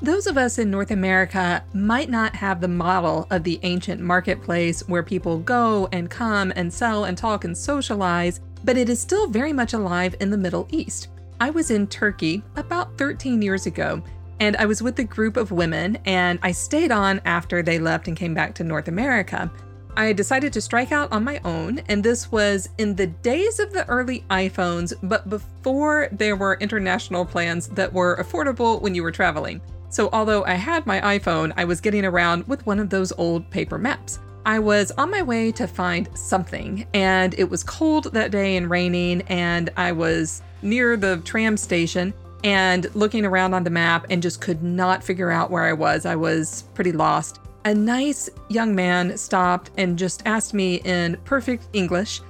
Those 0.01 0.29
of 0.29 0.39
us 0.39 0.59
in 0.59 0.71
North 0.71 0.93
America 0.93 1.65
might 1.73 2.09
not 2.09 2.37
have 2.37 2.61
the 2.61 2.69
model 2.69 3.27
of 3.31 3.43
the 3.43 3.59
ancient 3.65 4.01
marketplace 4.01 4.87
where 4.89 5.03
people 5.03 5.39
go 5.39 5.89
and 5.91 6.09
come 6.09 6.53
and 6.55 6.73
sell 6.73 7.05
and 7.05 7.19
talk 7.19 7.45
and 7.45 7.59
socialize, 7.59 8.41
but 8.63 8.77
it 8.77 8.89
is 8.89 9.01
still 9.01 9.27
very 9.27 9.53
much 9.53 9.73
alive 9.73 10.15
in 10.21 10.31
the 10.31 10.39
Middle 10.39 10.69
East. 10.71 11.09
I 11.41 11.51
was 11.51 11.73
in 11.73 11.89
Turkey 11.89 12.45
about 12.55 12.97
13 12.97 13.43
years 13.43 13.67
ago 13.67 14.03
and 14.39 14.57
I 14.57 14.67
was 14.67 14.81
with 14.81 15.01
a 15.01 15.05
group 15.05 15.37
of 15.37 15.51
women, 15.51 15.99
and 16.05 16.39
I 16.45 16.53
stayed 16.53 16.93
on 16.93 17.21
after 17.25 17.61
they 17.61 17.81
left 17.81 18.07
and 18.07 18.17
came 18.17 18.35
back 18.35 18.55
to 18.55 18.65
North 18.65 18.87
America. 18.87 19.51
I 19.97 20.13
decided 20.13 20.53
to 20.53 20.61
strike 20.61 20.93
out 20.93 21.11
on 21.11 21.25
my 21.25 21.41
own, 21.45 21.81
and 21.89 22.05
this 22.05 22.31
was 22.31 22.69
in 22.79 22.95
the 22.95 23.09
days 23.09 23.59
of 23.59 23.73
the 23.73 23.85
early 23.89 24.25
iPhones, 24.31 24.95
but 25.03 25.29
before 25.29 26.09
there 26.13 26.37
were 26.37 26.57
international 26.61 27.25
plans 27.25 27.67
that 27.71 27.93
were 27.93 28.17
affordable 28.23 28.81
when 28.81 28.95
you 28.95 29.03
were 29.03 29.11
traveling. 29.11 29.61
So, 29.91 30.09
although 30.13 30.45
I 30.45 30.55
had 30.55 30.87
my 30.87 31.01
iPhone, 31.19 31.53
I 31.57 31.65
was 31.65 31.81
getting 31.81 32.05
around 32.05 32.47
with 32.47 32.65
one 32.67 32.79
of 32.79 32.91
those 32.91 33.13
old 33.13 33.49
paper 33.51 33.79
maps. 33.79 34.19
I 34.45 34.59
was 34.59 34.91
on 34.93 35.11
my 35.11 35.23
way 35.23 35.53
to 35.53 35.67
find 35.67 36.09
something, 36.15 36.87
and 36.95 37.35
it 37.39 37.51
was 37.51 37.63
cold 37.63 38.13
that 38.13 38.31
day 38.31 38.57
and 38.57 38.71
raining, 38.71 39.23
and 39.23 39.71
I 39.77 39.93
was 39.93 40.43
near 40.63 40.97
the 40.97 41.19
tram 41.19 41.57
station 41.57 42.15
and 42.45 42.87
looking 42.95 43.25
around 43.25 43.55
on 43.55 43.65
the 43.65 43.71
map 43.71 44.07
and 44.11 44.23
just 44.23 44.41
could 44.41 44.63
not 44.63 45.03
figure 45.03 45.31
out 45.31 45.51
where 45.51 45.65
I 45.65 45.73
was. 45.73 46.07
I 46.07 46.17
was 46.17 46.63
pretty 46.75 46.93
lost. 46.93 47.41
A 47.65 47.75
nice 47.75 48.31
young 48.49 48.75
man 48.75 49.17
stopped 49.17 49.71
and 49.77 49.99
just 49.99 50.23
asked 50.25 50.55
me 50.55 50.77
in 50.77 51.17
perfect 51.25 51.69
English, 51.73 52.21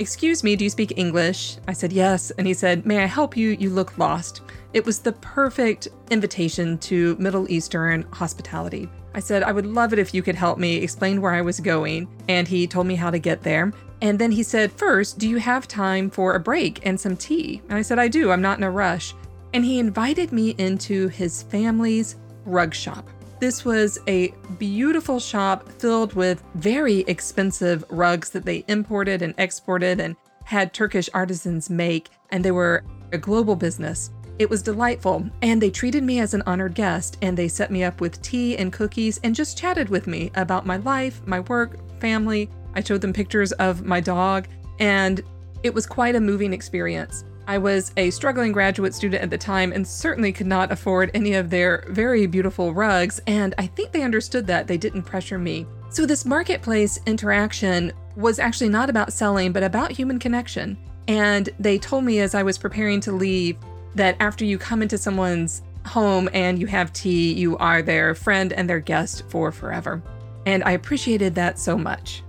Excuse 0.00 0.44
me, 0.44 0.54
do 0.54 0.62
you 0.62 0.70
speak 0.70 0.92
English? 0.96 1.58
I 1.66 1.72
said, 1.72 1.92
Yes. 1.92 2.30
And 2.32 2.46
he 2.46 2.54
said, 2.54 2.86
May 2.86 3.02
I 3.02 3.06
help 3.06 3.36
you? 3.36 3.50
You 3.50 3.70
look 3.70 3.98
lost. 3.98 4.42
It 4.72 4.84
was 4.84 4.98
the 5.00 5.12
perfect 5.12 5.88
invitation 6.10 6.78
to 6.78 7.16
Middle 7.18 7.50
Eastern 7.50 8.02
hospitality. 8.12 8.88
I 9.14 9.20
said, 9.20 9.42
I 9.42 9.52
would 9.52 9.66
love 9.66 9.92
it 9.92 9.98
if 9.98 10.12
you 10.12 10.22
could 10.22 10.34
help 10.34 10.58
me, 10.58 10.76
explain 10.76 11.20
where 11.20 11.32
I 11.32 11.42
was 11.42 11.60
going, 11.60 12.08
and 12.28 12.46
he 12.46 12.66
told 12.66 12.86
me 12.86 12.94
how 12.94 13.10
to 13.10 13.18
get 13.18 13.42
there. 13.42 13.72
And 14.02 14.18
then 14.18 14.30
he 14.30 14.42
said, 14.42 14.70
First, 14.70 15.18
do 15.18 15.28
you 15.28 15.38
have 15.38 15.66
time 15.66 16.10
for 16.10 16.34
a 16.34 16.40
break 16.40 16.86
and 16.86 17.00
some 17.00 17.16
tea? 17.16 17.62
And 17.68 17.78
I 17.78 17.82
said, 17.82 17.98
I 17.98 18.08
do, 18.08 18.30
I'm 18.30 18.42
not 18.42 18.58
in 18.58 18.64
a 18.64 18.70
rush 18.70 19.14
and 19.54 19.64
he 19.64 19.78
invited 19.78 20.32
me 20.32 20.54
into 20.58 21.08
his 21.08 21.42
family's 21.44 22.16
rug 22.44 22.74
shop. 22.74 23.08
This 23.40 23.64
was 23.64 23.98
a 24.08 24.34
beautiful 24.58 25.20
shop 25.20 25.68
filled 25.72 26.14
with 26.14 26.42
very 26.54 27.00
expensive 27.00 27.84
rugs 27.88 28.30
that 28.30 28.44
they 28.44 28.64
imported 28.68 29.22
and 29.22 29.34
exported 29.38 30.00
and 30.00 30.16
had 30.44 30.72
Turkish 30.72 31.08
artisans 31.14 31.70
make, 31.70 32.08
and 32.30 32.44
they 32.44 32.50
were 32.50 32.82
a 33.12 33.18
global 33.18 33.54
business. 33.54 34.10
It 34.38 34.48
was 34.48 34.62
delightful, 34.62 35.28
and 35.42 35.60
they 35.60 35.70
treated 35.70 36.04
me 36.04 36.20
as 36.20 36.32
an 36.32 36.44
honored 36.46 36.74
guest, 36.74 37.18
and 37.22 37.36
they 37.36 37.48
set 37.48 37.72
me 37.72 37.82
up 37.82 38.00
with 38.00 38.22
tea 38.22 38.56
and 38.56 38.72
cookies 38.72 39.18
and 39.24 39.34
just 39.34 39.58
chatted 39.58 39.88
with 39.88 40.06
me 40.06 40.30
about 40.36 40.64
my 40.64 40.76
life, 40.76 41.20
my 41.26 41.40
work, 41.40 41.78
family. 42.00 42.48
I 42.74 42.82
showed 42.82 43.00
them 43.00 43.12
pictures 43.12 43.50
of 43.52 43.84
my 43.84 43.98
dog, 44.00 44.46
and 44.78 45.22
it 45.64 45.74
was 45.74 45.86
quite 45.86 46.14
a 46.14 46.20
moving 46.20 46.52
experience. 46.52 47.24
I 47.48 47.58
was 47.58 47.92
a 47.96 48.10
struggling 48.10 48.52
graduate 48.52 48.94
student 48.94 49.22
at 49.22 49.30
the 49.30 49.38
time 49.38 49.72
and 49.72 49.86
certainly 49.86 50.32
could 50.32 50.46
not 50.46 50.70
afford 50.70 51.10
any 51.14 51.32
of 51.34 51.50
their 51.50 51.84
very 51.88 52.26
beautiful 52.26 52.72
rugs, 52.72 53.20
and 53.26 53.54
I 53.58 53.66
think 53.66 53.90
they 53.90 54.02
understood 54.02 54.46
that. 54.46 54.68
They 54.68 54.76
didn't 54.76 55.02
pressure 55.02 55.38
me. 55.38 55.66
So, 55.90 56.06
this 56.06 56.24
marketplace 56.24 57.00
interaction 57.06 57.92
was 58.14 58.38
actually 58.38 58.68
not 58.68 58.90
about 58.90 59.12
selling, 59.12 59.52
but 59.52 59.62
about 59.62 59.90
human 59.90 60.18
connection. 60.18 60.76
And 61.08 61.48
they 61.58 61.78
told 61.78 62.04
me 62.04 62.20
as 62.20 62.34
I 62.34 62.42
was 62.42 62.58
preparing 62.58 63.00
to 63.00 63.12
leave 63.12 63.56
that 63.94 64.16
after 64.20 64.44
you 64.44 64.58
come 64.58 64.82
into 64.82 64.98
someone's 64.98 65.62
home 65.86 66.28
and 66.32 66.58
you 66.58 66.66
have 66.66 66.92
tea, 66.92 67.32
you 67.32 67.56
are 67.58 67.82
their 67.82 68.14
friend 68.14 68.52
and 68.52 68.68
their 68.68 68.80
guest 68.80 69.24
for 69.28 69.50
forever. 69.50 70.02
And 70.46 70.62
I 70.64 70.72
appreciated 70.72 71.34
that 71.34 71.58
so 71.58 71.76
much. 71.76 72.22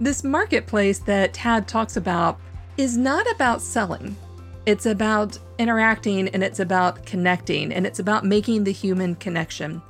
This 0.00 0.24
marketplace 0.24 0.98
that 1.00 1.32
Tad 1.32 1.66
talks 1.66 1.96
about 1.96 2.38
is 2.76 2.96
not 2.96 3.30
about 3.30 3.62
selling. 3.62 4.16
It's 4.66 4.86
about 4.86 5.38
interacting 5.58 6.28
and 6.28 6.42
it's 6.42 6.60
about 6.60 7.06
connecting 7.06 7.72
and 7.72 7.86
it's 7.86 7.98
about 7.98 8.24
making 8.24 8.64
the 8.64 8.72
human 8.72 9.14
connection. 9.14 9.80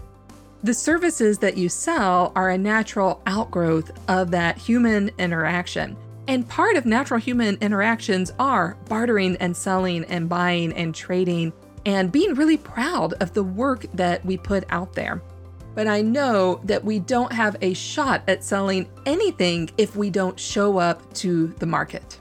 The 0.63 0.75
services 0.75 1.39
that 1.39 1.57
you 1.57 1.69
sell 1.69 2.33
are 2.35 2.51
a 2.51 2.59
natural 2.59 3.23
outgrowth 3.27 3.91
of 4.09 4.31
that 4.33 4.59
human 4.59 5.11
interaction. 5.19 5.97
And 6.29 6.49
part 6.49 6.77
of 6.77 6.87
natural 6.87 7.21
human 7.21 7.57
interactions 7.61 8.33
are 8.39 8.77
bartering 8.89 9.37
and 9.37 9.57
selling 9.57 10.05
and 10.07 10.29
buying 10.29 10.73
and 10.73 10.95
trading 10.95 11.53
and 11.85 12.11
being 12.11 12.35
really 12.35 12.57
proud 12.57 13.15
of 13.15 13.33
the 13.33 13.45
work 13.45 13.87
that 13.95 14.25
we 14.27 14.37
put 14.37 14.65
out 14.71 14.93
there. 14.95 15.23
But 15.77 15.87
I 15.87 16.03
know 16.03 16.61
that 16.65 16.85
we 16.85 16.99
don't 16.99 17.33
have 17.33 17.57
a 17.61 17.75
shot 17.75 18.23
at 18.27 18.43
selling 18.43 18.89
anything 19.05 19.71
if 19.79 19.95
we 19.95 20.11
don't 20.11 20.41
show 20.41 20.79
up 20.79 21.12
to 21.15 21.49
the 21.59 21.67
market. 21.67 22.21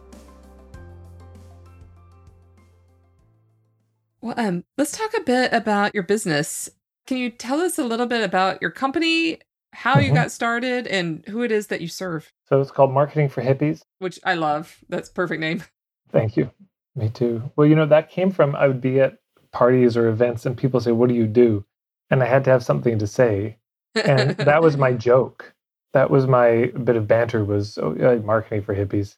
Well, 4.22 4.36
um, 4.38 4.66
let's 4.78 4.98
talk 4.98 5.14
a 5.16 5.22
bit 5.22 5.54
about 5.54 5.96
your 5.96 6.04
business. 6.04 6.70
Can 7.08 7.18
you 7.18 7.30
tell 7.30 7.62
us 7.62 7.80
a 7.80 7.84
little 7.84 8.08
bit 8.08 8.24
about 8.24 8.62
your 8.62 8.72
company, 8.72 9.40
how 9.76 9.96
mm-hmm. 9.96 10.08
you 10.08 10.14
got 10.14 10.32
started, 10.32 10.88
and 10.88 11.24
who 11.28 11.44
it 11.44 11.52
is 11.52 11.68
that 11.68 11.82
you 11.82 11.88
serve? 11.88 12.32
So 12.48 12.62
it's 12.62 12.72
called 12.72 12.92
Marketing 12.92 13.30
for 13.30 13.42
Hippies, 13.42 13.84
which 14.00 14.20
I 14.24 14.36
love. 14.36 14.78
That's 14.90 15.10
perfect 15.10 15.42
name. 15.42 15.64
Thank 16.12 16.38
you. 16.38 16.50
Me 16.96 17.10
too. 17.10 17.52
Well, 17.56 17.68
you 17.68 17.76
know, 17.76 17.86
that 17.88 18.10
came 18.10 18.32
from 18.32 18.56
I 18.56 18.68
would 18.68 18.82
be 18.82 19.02
at 19.02 19.20
parties 19.52 19.98
or 19.98 20.08
events 20.08 20.46
and 20.46 20.58
people 20.58 20.80
say, 20.80 20.92
What 20.92 21.10
do 21.10 21.16
you 21.16 21.28
do? 21.28 21.66
And 22.10 22.22
I 22.22 22.26
had 22.26 22.44
to 22.46 22.52
have 22.52 22.64
something 22.64 23.00
to 23.00 23.08
say. 23.08 23.58
And 23.96 24.32
that 24.38 24.62
was 24.62 24.78
my 24.78 24.94
joke. 25.10 25.54
That 25.94 26.10
was 26.10 26.28
my 26.28 26.72
bit 26.84 26.96
of 26.98 27.08
banter 27.08 27.44
was 27.44 27.78
oh, 27.78 27.96
yeah, 27.98 28.16
marketing 28.16 28.64
for 28.64 28.76
hippies. 28.76 29.16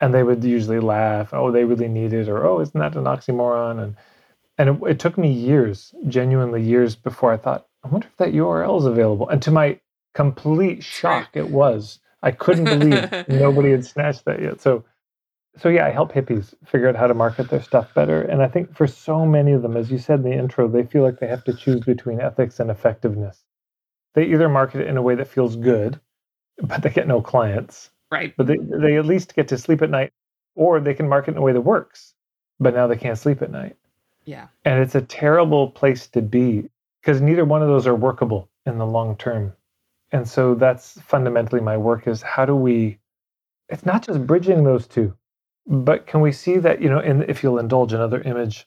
And 0.00 0.12
they 0.12 0.22
would 0.22 0.42
usually 0.42 0.80
laugh, 0.80 1.32
oh, 1.32 1.50
they 1.50 1.64
really 1.64 1.88
need 1.88 2.12
it, 2.12 2.28
or 2.28 2.44
oh, 2.44 2.60
isn't 2.60 2.78
that 2.78 2.96
an 2.96 3.04
oxymoron? 3.04 3.82
And 3.82 3.96
and 4.58 4.68
it, 4.68 4.90
it 4.90 4.98
took 4.98 5.16
me 5.16 5.30
years, 5.32 5.94
genuinely 6.08 6.62
years, 6.62 6.96
before 6.96 7.32
I 7.32 7.36
thought, 7.36 7.66
I 7.84 7.88
wonder 7.88 8.06
if 8.06 8.16
that 8.18 8.32
URL 8.32 8.78
is 8.78 8.86
available. 8.86 9.28
And 9.28 9.42
to 9.42 9.50
my 9.50 9.80
complete 10.14 10.82
shock, 10.84 11.30
it 11.34 11.50
was. 11.50 11.98
I 12.22 12.30
couldn't 12.30 12.64
believe 12.64 13.28
nobody 13.28 13.72
had 13.72 13.84
snatched 13.92 14.24
that 14.26 14.40
yet. 14.40 14.60
So, 14.60 14.84
so 15.56 15.68
yeah, 15.68 15.86
I 15.86 15.90
help 15.90 16.12
hippies 16.12 16.54
figure 16.64 16.88
out 16.88 16.96
how 16.96 17.06
to 17.06 17.14
market 17.14 17.50
their 17.50 17.62
stuff 17.62 17.92
better. 17.94 18.22
And 18.22 18.42
I 18.42 18.48
think 18.48 18.76
for 18.76 18.86
so 18.86 19.26
many 19.26 19.52
of 19.52 19.62
them, 19.62 19.76
as 19.76 19.90
you 19.90 19.98
said 19.98 20.20
in 20.20 20.30
the 20.30 20.32
intro, 20.32 20.68
they 20.68 20.84
feel 20.84 21.02
like 21.02 21.18
they 21.18 21.26
have 21.26 21.44
to 21.44 21.54
choose 21.54 21.80
between 21.80 22.20
ethics 22.20 22.60
and 22.60 22.70
effectiveness. 22.70 23.44
They 24.14 24.24
either 24.26 24.48
market 24.48 24.82
it 24.82 24.86
in 24.86 24.96
a 24.96 25.02
way 25.02 25.14
that 25.16 25.28
feels 25.28 25.56
good, 25.56 25.98
but 26.62 26.82
they 26.82 26.90
get 26.90 27.08
no 27.08 27.20
clients. 27.20 27.90
Right. 28.10 28.34
But 28.36 28.46
they, 28.46 28.58
they 28.58 28.96
at 28.96 29.06
least 29.06 29.34
get 29.34 29.48
to 29.48 29.58
sleep 29.58 29.82
at 29.82 29.90
night, 29.90 30.12
or 30.54 30.80
they 30.80 30.94
can 30.94 31.08
market 31.08 31.32
in 31.32 31.38
a 31.38 31.42
way 31.42 31.52
that 31.52 31.62
works, 31.62 32.14
but 32.60 32.74
now 32.74 32.86
they 32.86 32.96
can't 32.96 33.18
sleep 33.18 33.42
at 33.42 33.50
night. 33.50 33.76
Yeah. 34.24 34.48
And 34.64 34.80
it's 34.80 34.94
a 34.94 35.00
terrible 35.00 35.70
place 35.70 36.06
to 36.08 36.22
be 36.22 36.68
because 37.02 37.20
neither 37.20 37.44
one 37.44 37.62
of 37.62 37.68
those 37.68 37.86
are 37.86 37.94
workable 37.94 38.48
in 38.64 38.78
the 38.78 38.86
long 38.86 39.16
term. 39.16 39.52
And 40.12 40.28
so 40.28 40.54
that's 40.54 41.00
fundamentally 41.00 41.60
my 41.60 41.76
work 41.76 42.06
is 42.06 42.22
how 42.22 42.44
do 42.44 42.54
we 42.54 42.98
it's 43.68 43.86
not 43.86 44.04
just 44.04 44.26
bridging 44.26 44.64
those 44.64 44.86
two, 44.86 45.14
but 45.66 46.06
can 46.06 46.20
we 46.20 46.30
see 46.30 46.58
that, 46.58 46.82
you 46.82 46.90
know, 46.90 47.00
in 47.00 47.22
if 47.22 47.42
you'll 47.42 47.58
indulge 47.58 47.92
another 47.92 48.20
image, 48.22 48.66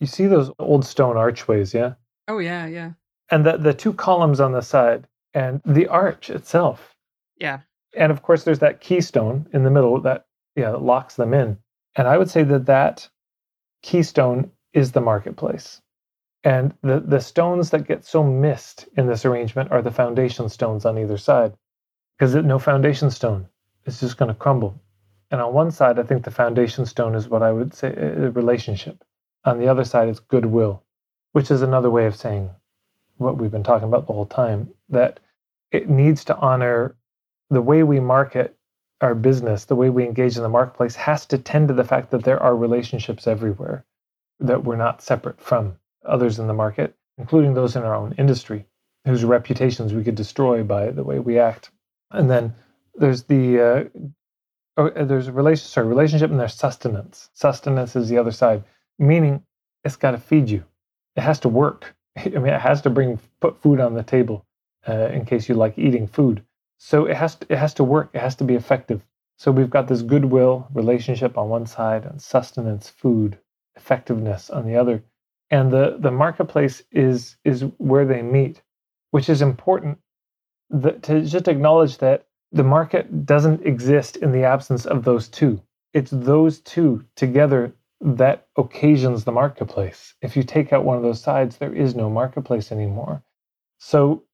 you 0.00 0.06
see 0.06 0.26
those 0.26 0.50
old 0.58 0.84
stone 0.84 1.16
archways, 1.16 1.74
yeah? 1.74 1.94
Oh 2.28 2.38
yeah, 2.38 2.66
yeah. 2.66 2.92
And 3.30 3.44
the 3.44 3.56
the 3.56 3.74
two 3.74 3.92
columns 3.92 4.40
on 4.40 4.52
the 4.52 4.62
side 4.62 5.06
and 5.34 5.60
the 5.64 5.86
arch 5.88 6.30
itself. 6.30 6.96
Yeah. 7.38 7.60
And 7.94 8.10
of 8.10 8.22
course 8.22 8.44
there's 8.44 8.60
that 8.60 8.80
keystone 8.80 9.46
in 9.52 9.62
the 9.62 9.70
middle 9.70 10.00
that 10.00 10.26
yeah, 10.56 10.70
locks 10.70 11.16
them 11.16 11.34
in. 11.34 11.58
And 11.94 12.08
I 12.08 12.18
would 12.18 12.30
say 12.30 12.42
that 12.44 12.66
that 12.66 13.08
keystone 13.82 14.50
is 14.72 14.92
the 14.92 15.00
marketplace. 15.00 15.80
And 16.46 16.72
the, 16.80 17.00
the 17.00 17.20
stones 17.20 17.70
that 17.70 17.88
get 17.88 18.04
so 18.04 18.22
missed 18.22 18.86
in 18.96 19.08
this 19.08 19.24
arrangement 19.24 19.72
are 19.72 19.82
the 19.82 19.90
foundation 19.90 20.48
stones 20.48 20.84
on 20.84 20.96
either 20.96 21.18
side. 21.18 21.54
Because 22.16 22.36
no 22.36 22.60
foundation 22.60 23.10
stone 23.10 23.48
it's 23.84 23.98
just 23.98 24.16
going 24.16 24.28
to 24.28 24.34
crumble. 24.34 24.80
And 25.32 25.40
on 25.40 25.52
one 25.52 25.72
side, 25.72 25.98
I 25.98 26.04
think 26.04 26.22
the 26.22 26.30
foundation 26.30 26.86
stone 26.86 27.16
is 27.16 27.28
what 27.28 27.42
I 27.42 27.50
would 27.50 27.74
say 27.74 27.88
a 27.88 28.30
relationship. 28.30 29.02
On 29.44 29.58
the 29.58 29.66
other 29.66 29.82
side, 29.82 30.08
it's 30.08 30.20
goodwill, 30.20 30.84
which 31.32 31.50
is 31.50 31.62
another 31.62 31.90
way 31.90 32.06
of 32.06 32.14
saying 32.14 32.50
what 33.16 33.38
we've 33.38 33.50
been 33.50 33.64
talking 33.64 33.88
about 33.88 34.06
the 34.06 34.12
whole 34.12 34.26
time 34.26 34.70
that 34.88 35.18
it 35.72 35.90
needs 35.90 36.24
to 36.26 36.36
honor 36.36 36.94
the 37.50 37.62
way 37.62 37.82
we 37.82 37.98
market 37.98 38.56
our 39.00 39.16
business, 39.16 39.64
the 39.64 39.74
way 39.74 39.90
we 39.90 40.04
engage 40.04 40.36
in 40.36 40.44
the 40.44 40.48
marketplace 40.48 40.94
has 40.94 41.26
to 41.26 41.38
tend 41.38 41.66
to 41.66 41.74
the 41.74 41.82
fact 41.82 42.12
that 42.12 42.22
there 42.22 42.40
are 42.40 42.54
relationships 42.54 43.26
everywhere, 43.26 43.84
that 44.38 44.62
we're 44.62 44.76
not 44.76 45.02
separate 45.02 45.40
from 45.40 45.76
others 46.06 46.38
in 46.38 46.46
the 46.46 46.54
market, 46.54 46.94
including 47.18 47.54
those 47.54 47.76
in 47.76 47.82
our 47.82 47.94
own 47.94 48.14
industry, 48.18 48.66
whose 49.04 49.24
reputations 49.24 49.92
we 49.92 50.04
could 50.04 50.14
destroy 50.14 50.62
by 50.62 50.90
the 50.90 51.04
way 51.04 51.18
we 51.18 51.38
act. 51.38 51.70
And 52.10 52.30
then 52.30 52.54
there's 52.94 53.24
the 53.24 53.60
uh, 53.60 53.84
oh, 54.76 54.90
there's 54.90 55.28
a 55.28 55.32
relation, 55.32 55.66
sorry, 55.66 55.86
relationship 55.86 56.30
and 56.30 56.40
there's 56.40 56.54
sustenance. 56.54 57.30
Sustenance 57.34 57.96
is 57.96 58.08
the 58.08 58.18
other 58.18 58.32
side, 58.32 58.64
meaning 58.98 59.42
it's 59.84 59.96
got 59.96 60.12
to 60.12 60.18
feed 60.18 60.50
you. 60.50 60.64
It 61.16 61.22
has 61.22 61.40
to 61.40 61.48
work. 61.48 61.94
I 62.16 62.28
mean, 62.30 62.52
it 62.52 62.60
has 62.60 62.82
to 62.82 62.90
bring 62.90 63.18
put 63.40 63.60
food 63.60 63.80
on 63.80 63.94
the 63.94 64.02
table 64.02 64.44
uh, 64.88 65.08
in 65.12 65.24
case 65.24 65.48
you 65.48 65.54
like 65.54 65.78
eating 65.78 66.06
food. 66.06 66.42
So 66.78 67.06
it 67.06 67.16
has 67.16 67.36
to, 67.36 67.46
it 67.50 67.58
has 67.58 67.74
to 67.74 67.84
work. 67.84 68.10
It 68.12 68.20
has 68.20 68.36
to 68.36 68.44
be 68.44 68.54
effective. 68.54 69.02
So 69.38 69.50
we've 69.52 69.70
got 69.70 69.88
this 69.88 70.02
goodwill 70.02 70.68
relationship 70.72 71.36
on 71.36 71.48
one 71.48 71.66
side 71.66 72.04
and 72.04 72.20
sustenance, 72.20 72.88
food, 72.88 73.38
effectiveness 73.76 74.50
on 74.50 74.66
the 74.66 74.76
other. 74.76 75.02
And 75.50 75.72
the, 75.72 75.96
the 75.98 76.10
marketplace 76.10 76.82
is 76.90 77.36
is 77.44 77.64
where 77.78 78.04
they 78.04 78.22
meet, 78.22 78.62
which 79.12 79.28
is 79.28 79.42
important 79.42 79.98
the, 80.70 80.92
to 80.92 81.22
just 81.22 81.48
acknowledge 81.48 81.98
that 81.98 82.26
the 82.52 82.64
market 82.64 83.26
doesn't 83.26 83.66
exist 83.66 84.16
in 84.16 84.32
the 84.32 84.44
absence 84.44 84.86
of 84.86 85.04
those 85.04 85.28
two. 85.28 85.62
It's 85.92 86.10
those 86.10 86.60
two 86.60 87.04
together 87.14 87.74
that 88.00 88.48
occasions 88.56 89.24
the 89.24 89.32
marketplace. 89.32 90.14
If 90.20 90.36
you 90.36 90.42
take 90.42 90.72
out 90.72 90.84
one 90.84 90.96
of 90.96 91.02
those 91.02 91.22
sides, 91.22 91.58
there 91.58 91.74
is 91.74 91.94
no 91.94 92.10
marketplace 92.10 92.72
anymore. 92.72 93.22
So 93.78 94.24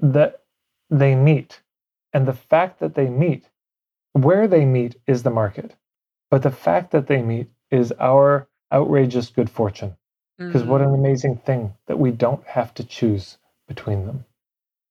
that 0.00 0.42
they 0.90 1.14
meet 1.14 1.60
and 2.12 2.26
the 2.26 2.32
fact 2.32 2.80
that 2.80 2.94
they 2.94 3.08
meet, 3.08 3.48
where 4.12 4.48
they 4.48 4.64
meet 4.64 4.96
is 5.06 5.22
the 5.22 5.30
market. 5.30 5.76
But 6.30 6.42
the 6.42 6.50
fact 6.50 6.90
that 6.92 7.06
they 7.06 7.22
meet 7.22 7.48
is 7.70 7.92
our 8.00 8.48
outrageous 8.72 9.30
good 9.30 9.50
fortune. 9.50 9.96
Because 10.38 10.62
mm-hmm. 10.62 10.70
what 10.70 10.80
an 10.80 10.88
mm-hmm. 10.88 11.04
amazing 11.04 11.36
thing 11.38 11.74
that 11.86 11.98
we 11.98 12.10
don't 12.10 12.44
have 12.46 12.72
to 12.74 12.84
choose 12.84 13.38
between 13.66 14.06
them. 14.06 14.24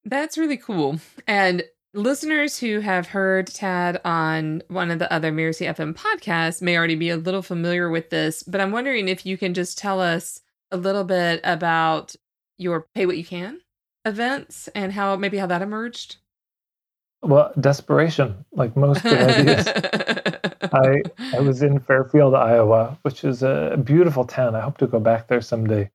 That's 0.05 0.37
really 0.37 0.57
cool. 0.57 0.99
And 1.25 1.63
listeners 1.93 2.59
who 2.59 2.79
have 2.81 3.07
heard 3.07 3.47
Tad 3.47 3.99
on 4.05 4.61
one 4.67 4.91
of 4.91 4.99
the 4.99 5.11
other 5.11 5.31
Mirasee 5.31 5.73
FM 5.73 5.93
podcasts 5.93 6.61
may 6.61 6.77
already 6.77 6.95
be 6.95 7.09
a 7.09 7.17
little 7.17 7.41
familiar 7.41 7.89
with 7.89 8.09
this, 8.09 8.43
but 8.43 8.61
I'm 8.61 8.71
wondering 8.71 9.07
if 9.07 9.25
you 9.25 9.37
can 9.37 9.53
just 9.53 9.77
tell 9.77 9.99
us 9.99 10.41
a 10.71 10.77
little 10.77 11.03
bit 11.03 11.41
about 11.43 12.15
your 12.57 12.87
Pay 12.93 13.05
What 13.05 13.17
You 13.17 13.25
Can 13.25 13.61
events 14.05 14.69
and 14.69 14.93
how 14.93 15.15
maybe 15.17 15.37
how 15.37 15.47
that 15.47 15.61
emerged. 15.61 16.17
Well, 17.21 17.51
desperation, 17.59 18.45
like 18.53 18.75
most 18.77 19.07
good 19.07 19.21
ideas. 19.21 19.67
I 20.73 21.03
I 21.33 21.39
was 21.41 21.61
in 21.61 21.79
Fairfield, 21.79 22.35
Iowa, 22.35 22.97
which 23.03 23.23
is 23.23 23.43
a 23.43 23.77
beautiful 23.83 24.25
town. 24.25 24.55
I 24.55 24.61
hope 24.61 24.77
to 24.79 24.87
go 24.87 24.99
back 24.99 25.27
there 25.27 25.41
someday. 25.41 25.91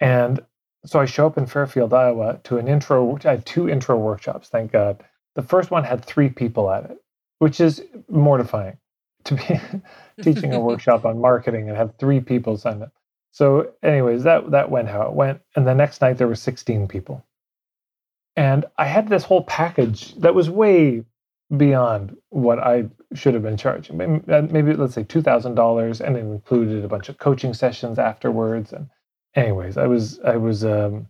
And 0.00 0.40
so 0.86 1.00
I 1.00 1.06
show 1.06 1.26
up 1.26 1.38
in 1.38 1.46
Fairfield, 1.46 1.94
Iowa 1.94 2.40
to 2.44 2.58
an 2.58 2.68
intro. 2.68 3.18
I 3.24 3.30
had 3.32 3.46
two 3.46 3.68
intro 3.68 3.98
workshops, 3.98 4.48
thank 4.48 4.72
God. 4.72 5.04
The 5.36 5.42
first 5.42 5.70
one 5.70 5.84
had 5.84 6.04
three 6.04 6.30
people 6.30 6.70
at 6.70 6.86
it, 6.90 6.98
which 7.38 7.60
is 7.60 7.82
mortifying 8.08 8.78
to 9.24 9.34
be 9.36 9.60
teaching 10.22 10.54
a 10.54 10.60
workshop 10.60 11.04
on 11.04 11.20
marketing 11.20 11.68
and 11.68 11.76
have 11.76 11.94
three 11.98 12.20
people 12.20 12.56
sign 12.56 12.82
up. 12.82 12.92
So, 13.32 13.72
anyways, 13.82 14.24
that 14.24 14.50
that 14.52 14.70
went 14.70 14.88
how 14.88 15.02
it 15.02 15.12
went. 15.14 15.40
And 15.56 15.66
the 15.66 15.74
next 15.74 16.00
night 16.00 16.18
there 16.18 16.28
were 16.28 16.34
16 16.36 16.88
people. 16.88 17.24
And 18.36 18.66
I 18.78 18.86
had 18.86 19.08
this 19.08 19.24
whole 19.24 19.44
package 19.44 20.14
that 20.16 20.34
was 20.34 20.50
way 20.50 21.04
beyond 21.56 22.16
what 22.30 22.58
I 22.58 22.86
should 23.14 23.34
have 23.34 23.42
been 23.42 23.56
charging. 23.56 23.96
Maybe, 23.96 24.32
uh, 24.32 24.42
maybe 24.50 24.74
let's 24.74 24.94
say 24.94 25.04
two 25.04 25.22
thousand 25.22 25.54
dollars, 25.56 26.00
and 26.00 26.16
it 26.16 26.20
included 26.20 26.84
a 26.84 26.88
bunch 26.88 27.08
of 27.08 27.18
coaching 27.18 27.54
sessions 27.54 27.98
afterwards. 27.98 28.72
And 28.72 28.88
anyways, 29.34 29.76
I 29.76 29.86
was 29.86 30.20
I 30.20 30.36
was 30.36 30.64
um, 30.64 31.08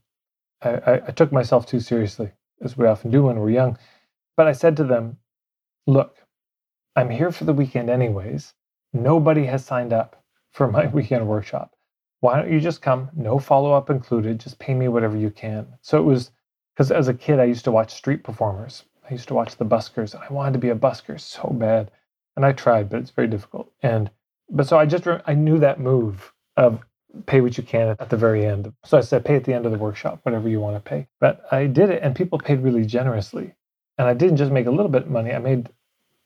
I, 0.62 1.02
I 1.08 1.10
took 1.12 1.32
myself 1.32 1.66
too 1.66 1.80
seriously, 1.80 2.32
as 2.62 2.76
we 2.76 2.86
often 2.86 3.10
do 3.10 3.24
when 3.24 3.38
we're 3.38 3.50
young. 3.50 3.78
But 4.36 4.48
I 4.48 4.52
said 4.52 4.76
to 4.78 4.84
them, 4.84 5.18
"Look, 5.86 6.16
I'm 6.96 7.10
here 7.10 7.32
for 7.32 7.44
the 7.44 7.54
weekend 7.54 7.90
anyways. 7.90 8.54
Nobody 8.92 9.46
has 9.46 9.64
signed 9.64 9.92
up 9.92 10.24
for 10.52 10.70
my 10.70 10.86
weekend 10.98 11.28
workshop. 11.28 11.74
Why 12.20 12.36
don't 12.40 12.52
you 12.52 12.60
just 12.60 12.82
come? 12.82 13.10
No 13.16 13.38
follow 13.38 13.72
up 13.72 13.90
included. 13.90 14.40
Just 14.40 14.58
pay 14.58 14.74
me 14.74 14.88
whatever 14.88 15.16
you 15.16 15.30
can." 15.30 15.68
So 15.82 15.98
it 15.98 16.04
was 16.04 16.32
because 16.74 16.90
as 16.90 17.08
a 17.08 17.14
kid, 17.14 17.40
I 17.40 17.44
used 17.44 17.64
to 17.64 17.72
watch 17.72 17.92
street 17.92 18.24
performers. 18.24 18.84
I 19.08 19.12
used 19.12 19.28
to 19.28 19.34
watch 19.34 19.56
the 19.56 19.64
buskers, 19.64 20.14
and 20.14 20.22
I 20.22 20.32
wanted 20.32 20.52
to 20.52 20.58
be 20.58 20.70
a 20.70 20.74
busker 20.74 21.20
so 21.20 21.48
bad. 21.52 21.90
And 22.36 22.46
I 22.46 22.52
tried, 22.52 22.88
but 22.88 23.00
it's 23.00 23.10
very 23.10 23.28
difficult. 23.28 23.72
And 23.82 24.10
but 24.48 24.66
so 24.66 24.78
I 24.78 24.86
just 24.86 25.06
I 25.26 25.34
knew 25.34 25.58
that 25.58 25.80
move 25.80 26.32
of 26.56 26.80
pay 27.26 27.40
what 27.40 27.56
you 27.56 27.64
can 27.64 27.88
at 27.88 28.08
the 28.08 28.16
very 28.16 28.46
end. 28.46 28.72
So 28.84 28.98
I 28.98 29.00
said, 29.00 29.24
pay 29.24 29.36
at 29.36 29.44
the 29.44 29.52
end 29.52 29.66
of 29.66 29.72
the 29.72 29.78
workshop, 29.78 30.20
whatever 30.22 30.48
you 30.48 30.60
want 30.60 30.76
to 30.76 30.88
pay. 30.88 31.08
But 31.20 31.44
I 31.50 31.66
did 31.66 31.90
it, 31.90 32.02
and 32.02 32.14
people 32.14 32.38
paid 32.38 32.60
really 32.60 32.84
generously. 32.84 33.54
And 33.98 34.08
I 34.08 34.14
didn't 34.14 34.36
just 34.36 34.52
make 34.52 34.66
a 34.66 34.70
little 34.70 34.88
bit 34.88 35.02
of 35.02 35.10
money. 35.10 35.32
I 35.32 35.38
made, 35.38 35.68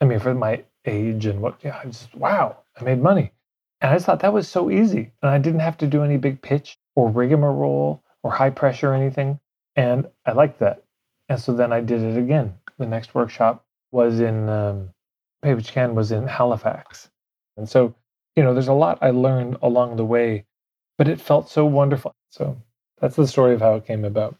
I 0.01 0.05
mean, 0.05 0.21
for 0.21 0.35
my 0.35 0.63
age 0.85 1.27
and 1.27 1.41
what, 1.41 1.59
yeah, 1.63 1.81
I 1.83 1.87
just 1.87 2.15
wow, 2.15 2.59
I 2.79 2.85
made 2.85 3.03
money. 3.03 3.33
And 3.81 3.91
I 3.91 3.95
just 3.95 4.07
thought 4.07 4.21
that 4.21 4.33
was 4.33 4.49
so 4.49 4.71
easy, 4.71 5.11
and 5.23 5.31
I 5.31 5.39
didn't 5.39 5.61
have 5.61 5.79
to 5.79 5.87
do 5.87 6.03
any 6.03 6.17
big 6.17 6.41
pitch 6.43 6.79
or 6.95 7.11
rigmarole 7.11 8.03
or 8.23 8.31
high 8.31 8.51
pressure 8.51 8.93
or 8.93 8.95
anything. 8.95 9.41
And 9.77 10.09
I 10.25 10.33
liked 10.33 10.61
that. 10.61 10.83
And 11.29 11.41
so 11.41 11.53
then 11.53 11.73
I 11.73 11.81
did 11.81 12.03
it 12.03 12.19
again. 12.19 12.55
The 12.79 12.87
next 12.87 13.15
workshop 13.15 13.65
was 13.93 14.21
in, 14.21 14.49
um, 14.49 14.91
Can 15.43 15.95
was 15.95 16.13
in 16.13 16.27
Halifax. 16.27 17.11
And 17.57 17.69
so, 17.69 17.95
you 18.37 18.43
know, 18.43 18.53
there's 18.53 18.69
a 18.69 18.73
lot 18.73 18.99
I 19.01 19.11
learned 19.11 19.57
along 19.63 19.97
the 19.97 20.05
way, 20.05 20.45
but 20.99 21.09
it 21.09 21.21
felt 21.21 21.49
so 21.49 21.65
wonderful. 21.65 22.15
So 22.31 22.61
that's 23.01 23.17
the 23.17 23.27
story 23.27 23.55
of 23.55 23.61
how 23.61 23.75
it 23.75 23.87
came 23.87 24.05
about. 24.05 24.37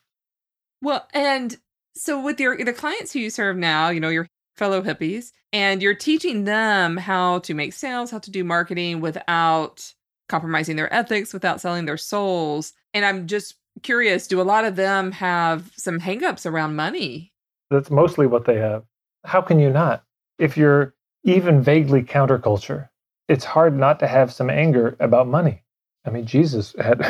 Well, 0.83 1.07
and 1.15 1.57
so 1.95 2.21
with 2.21 2.41
your 2.41 2.63
the 2.63 2.73
clients 2.73 3.13
who 3.13 3.21
you 3.21 3.31
serve 3.31 3.57
now, 3.57 3.89
you 3.89 4.01
know, 4.01 4.09
your 4.09 4.27
fellow 4.57 4.83
hippies, 4.83 5.33
and 5.53 5.81
you're 5.81 5.95
teaching 5.95 6.45
them 6.45 6.97
how 6.97 7.39
to 7.41 7.55
make 7.55 7.73
sales, 7.73 8.11
how 8.11 8.19
to 8.19 8.31
do 8.31 8.45
marketing 8.45 9.01
without 9.01 9.95
compromising 10.29 10.77
their 10.77 10.93
ethics, 10.93 11.33
without 11.33 11.61
selling 11.61 11.87
their 11.87 11.97
souls. 11.97 12.73
And 12.93 13.05
I'm 13.05 13.27
just 13.27 13.55
curious 13.83 14.27
do 14.27 14.41
a 14.41 14.43
lot 14.43 14.65
of 14.65 14.77
them 14.77 15.13
have 15.13 15.71
some 15.77 16.01
hangups 16.01 16.47
around 16.51 16.77
money? 16.77 17.33
That's 17.71 17.91
mostly 17.91 18.27
what 18.27 18.45
they 18.45 18.57
have. 18.57 18.85
How 19.25 19.41
can 19.41 19.59
you 19.59 19.71
not? 19.71 20.05
If 20.39 20.57
you're 20.57 20.95
even 21.25 21.63
vaguely 21.63 22.03
counterculture, 22.03 22.89
it's 23.29 23.45
hard 23.45 23.77
not 23.77 23.99
to 24.01 24.07
have 24.07 24.33
some 24.33 24.51
anger 24.51 24.97
about 25.01 25.27
money. 25.27 25.63
I 26.05 26.11
mean, 26.11 26.27
Jesus 26.27 26.75
had 26.79 27.05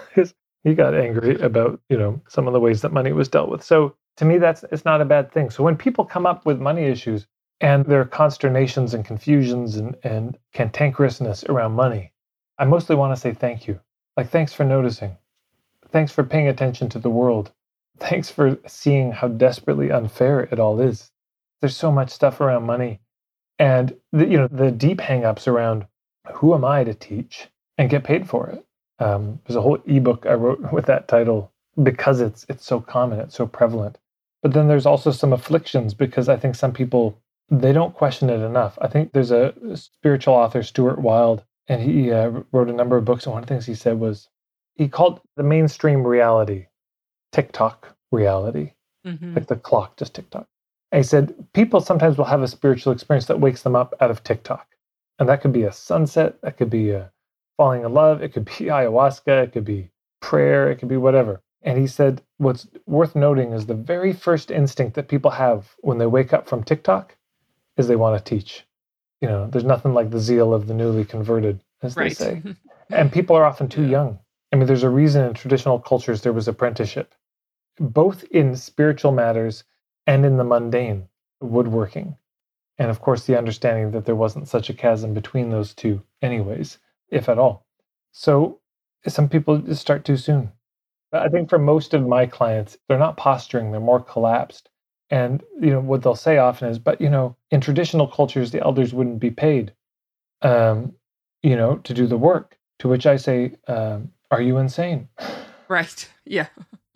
his, 0.14 0.34
he 0.62 0.74
got 0.74 0.94
angry 0.94 1.40
about, 1.40 1.80
you 1.88 1.96
know, 1.96 2.20
some 2.28 2.46
of 2.46 2.52
the 2.52 2.60
ways 2.60 2.82
that 2.82 2.92
money 2.92 3.12
was 3.12 3.28
dealt 3.28 3.48
with. 3.48 3.62
So 3.62 3.96
to 4.18 4.24
me, 4.24 4.38
that's 4.38 4.64
it's 4.70 4.84
not 4.84 5.00
a 5.00 5.06
bad 5.06 5.32
thing. 5.32 5.50
So 5.50 5.64
when 5.64 5.76
people 5.76 6.04
come 6.04 6.26
up 6.26 6.46
with 6.46 6.60
money 6.60 6.84
issues 6.84 7.26
and 7.60 7.84
their 7.86 8.04
consternations 8.04 8.94
and 8.94 9.04
confusions 9.04 9.76
and, 9.76 9.96
and 10.04 10.38
cantankerousness 10.54 11.48
around 11.48 11.72
money, 11.72 12.12
I 12.58 12.64
mostly 12.66 12.96
want 12.96 13.14
to 13.14 13.20
say 13.20 13.32
thank 13.32 13.66
you. 13.66 13.80
Like, 14.16 14.30
thanks 14.30 14.52
for 14.52 14.64
noticing. 14.64 15.16
Thanks 15.94 16.10
for 16.10 16.24
paying 16.24 16.48
attention 16.48 16.88
to 16.88 16.98
the 16.98 17.08
world. 17.08 17.52
Thanks 18.00 18.28
for 18.28 18.58
seeing 18.66 19.12
how 19.12 19.28
desperately 19.28 19.92
unfair 19.92 20.40
it 20.40 20.58
all 20.58 20.80
is. 20.80 21.12
There's 21.60 21.76
so 21.76 21.92
much 21.92 22.10
stuff 22.10 22.40
around 22.40 22.64
money. 22.64 22.98
And 23.60 23.94
the, 24.10 24.26
you 24.26 24.36
know, 24.36 24.48
the 24.48 24.72
deep 24.72 24.98
hangups 24.98 25.46
around 25.46 25.86
who 26.32 26.52
am 26.52 26.64
I 26.64 26.82
to 26.82 26.94
teach 26.94 27.46
and 27.78 27.88
get 27.88 28.02
paid 28.02 28.28
for 28.28 28.48
it. 28.48 28.66
Um, 28.98 29.38
there's 29.46 29.54
a 29.54 29.60
whole 29.60 29.78
ebook 29.86 30.26
I 30.26 30.34
wrote 30.34 30.72
with 30.72 30.86
that 30.86 31.06
title 31.06 31.52
because 31.80 32.20
it's 32.20 32.44
it's 32.48 32.66
so 32.66 32.80
common, 32.80 33.20
it's 33.20 33.36
so 33.36 33.46
prevalent. 33.46 33.96
But 34.42 34.52
then 34.52 34.66
there's 34.66 34.86
also 34.86 35.12
some 35.12 35.32
afflictions 35.32 35.94
because 35.94 36.28
I 36.28 36.36
think 36.36 36.56
some 36.56 36.72
people 36.72 37.16
they 37.50 37.72
don't 37.72 37.94
question 37.94 38.30
it 38.30 38.40
enough. 38.40 38.76
I 38.80 38.88
think 38.88 39.12
there's 39.12 39.30
a 39.30 39.54
spiritual 39.76 40.34
author, 40.34 40.64
Stuart 40.64 40.98
Wilde, 40.98 41.44
and 41.68 41.80
he 41.80 42.10
uh, 42.10 42.42
wrote 42.50 42.68
a 42.68 42.72
number 42.72 42.96
of 42.96 43.04
books. 43.04 43.26
And 43.26 43.32
one 43.32 43.44
of 43.44 43.48
the 43.48 43.54
things 43.54 43.66
he 43.66 43.76
said 43.76 44.00
was 44.00 44.28
he 44.76 44.88
called 44.88 45.20
the 45.36 45.42
mainstream 45.42 46.06
reality 46.06 46.66
tick-tock 47.32 47.96
reality, 48.12 48.72
mm-hmm. 49.06 49.34
like 49.34 49.48
the 49.48 49.56
clock 49.56 49.96
just 49.96 50.14
tick-tock. 50.14 50.46
And 50.92 50.98
he 50.98 51.08
said 51.08 51.34
people 51.52 51.80
sometimes 51.80 52.16
will 52.16 52.24
have 52.26 52.42
a 52.42 52.48
spiritual 52.48 52.92
experience 52.92 53.26
that 53.26 53.40
wakes 53.40 53.62
them 53.62 53.74
up 53.74 53.92
out 54.00 54.10
of 54.10 54.22
tick-tock, 54.22 54.68
and 55.18 55.28
that 55.28 55.40
could 55.40 55.52
be 55.52 55.64
a 55.64 55.72
sunset, 55.72 56.40
that 56.42 56.56
could 56.56 56.70
be 56.70 56.90
a 56.90 57.10
falling 57.56 57.84
in 57.84 57.92
love, 57.92 58.22
it 58.22 58.32
could 58.32 58.44
be 58.44 58.52
ayahuasca, 58.66 59.44
it 59.44 59.52
could 59.52 59.64
be 59.64 59.90
prayer, 60.20 60.70
it 60.70 60.76
could 60.76 60.88
be 60.88 60.96
whatever. 60.96 61.42
And 61.62 61.78
he 61.78 61.86
said 61.86 62.22
what's 62.38 62.68
worth 62.86 63.16
noting 63.16 63.52
is 63.52 63.66
the 63.66 63.74
very 63.74 64.12
first 64.12 64.50
instinct 64.50 64.94
that 64.96 65.08
people 65.08 65.32
have 65.32 65.74
when 65.80 65.98
they 65.98 66.06
wake 66.06 66.32
up 66.32 66.48
from 66.48 66.62
tick-tock 66.62 67.16
is 67.76 67.88
they 67.88 67.96
want 67.96 68.16
to 68.18 68.30
teach. 68.30 68.64
You 69.20 69.28
know, 69.28 69.48
there's 69.48 69.64
nothing 69.64 69.94
like 69.94 70.10
the 70.10 70.20
zeal 70.20 70.52
of 70.54 70.66
the 70.66 70.74
newly 70.74 71.04
converted, 71.04 71.60
as 71.82 71.96
right. 71.96 72.10
they 72.10 72.14
say. 72.14 72.42
and 72.90 73.10
people 73.10 73.34
are 73.34 73.44
often 73.44 73.68
too 73.68 73.82
Yeah. 73.82 73.88
young. 73.88 74.18
I 74.54 74.56
mean, 74.56 74.68
there's 74.68 74.84
a 74.84 74.88
reason 74.88 75.24
in 75.26 75.34
traditional 75.34 75.80
cultures 75.80 76.22
there 76.22 76.32
was 76.32 76.46
apprenticeship, 76.46 77.12
both 77.80 78.22
in 78.30 78.54
spiritual 78.54 79.10
matters 79.10 79.64
and 80.06 80.24
in 80.24 80.36
the 80.36 80.44
mundane, 80.44 81.08
woodworking. 81.40 82.16
And 82.78 82.88
of 82.88 83.00
course, 83.00 83.26
the 83.26 83.36
understanding 83.36 83.90
that 83.90 84.04
there 84.04 84.14
wasn't 84.14 84.46
such 84.46 84.70
a 84.70 84.74
chasm 84.74 85.12
between 85.12 85.50
those 85.50 85.74
two, 85.74 86.04
anyways, 86.22 86.78
if 87.08 87.28
at 87.28 87.36
all. 87.36 87.66
So 88.12 88.60
some 89.08 89.28
people 89.28 89.58
just 89.58 89.80
start 89.80 90.04
too 90.04 90.16
soon. 90.16 90.52
I 91.12 91.28
think 91.30 91.50
for 91.50 91.58
most 91.58 91.92
of 91.92 92.06
my 92.06 92.24
clients, 92.24 92.78
they're 92.86 92.96
not 92.96 93.16
posturing, 93.16 93.72
they're 93.72 93.80
more 93.80 94.04
collapsed. 94.04 94.70
And 95.10 95.42
you 95.60 95.70
know 95.70 95.80
what 95.80 96.04
they'll 96.04 96.14
say 96.14 96.38
often 96.38 96.68
is, 96.68 96.78
but 96.78 97.00
you 97.00 97.10
know, 97.10 97.34
in 97.50 97.60
traditional 97.60 98.06
cultures, 98.06 98.52
the 98.52 98.62
elders 98.62 98.94
wouldn't 98.94 99.18
be 99.18 99.32
paid, 99.32 99.72
um, 100.42 100.92
you 101.42 101.56
know, 101.56 101.78
to 101.78 101.92
do 101.92 102.06
the 102.06 102.16
work. 102.16 102.56
To 102.80 102.88
which 102.88 103.06
I 103.06 103.16
say, 103.16 103.54
um, 103.66 104.10
are 104.34 104.42
you 104.42 104.58
insane? 104.58 105.08
Right. 105.68 106.08
Yeah. 106.26 106.46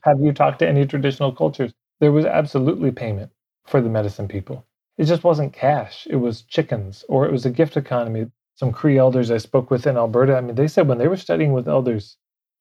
Have 0.05 0.21
you 0.21 0.33
talked 0.33 0.59
to 0.61 0.69
any 0.69 0.87
traditional 0.87 1.33
cultures? 1.33 1.73
There 2.01 2.13
was 2.13 2.25
absolutely 2.25 2.91
payment 2.91 3.31
for 3.67 3.83
the 3.83 3.91
medicine 3.91 4.27
people. 4.27 4.65
It 4.97 5.05
just 5.05 5.23
wasn't 5.23 5.53
cash. 5.53 6.07
It 6.09 6.17
was 6.17 6.43
chickens, 6.43 7.05
or 7.11 7.27
it 7.27 7.33
was 7.33 7.45
a 7.45 7.51
gift 7.51 7.77
economy. 7.77 8.31
Some 8.55 8.73
Cree 8.73 8.97
elders 8.97 9.31
I 9.31 9.37
spoke 9.37 9.71
with 9.71 9.87
in 9.87 9.99
Alberta, 9.99 10.35
I 10.37 10.41
mean, 10.41 10.55
they 10.55 10.67
said 10.67 10.89
when 10.89 10.97
they 10.99 11.09
were 11.09 11.17
studying 11.19 11.53
with 11.53 11.69
elders, 11.69 12.17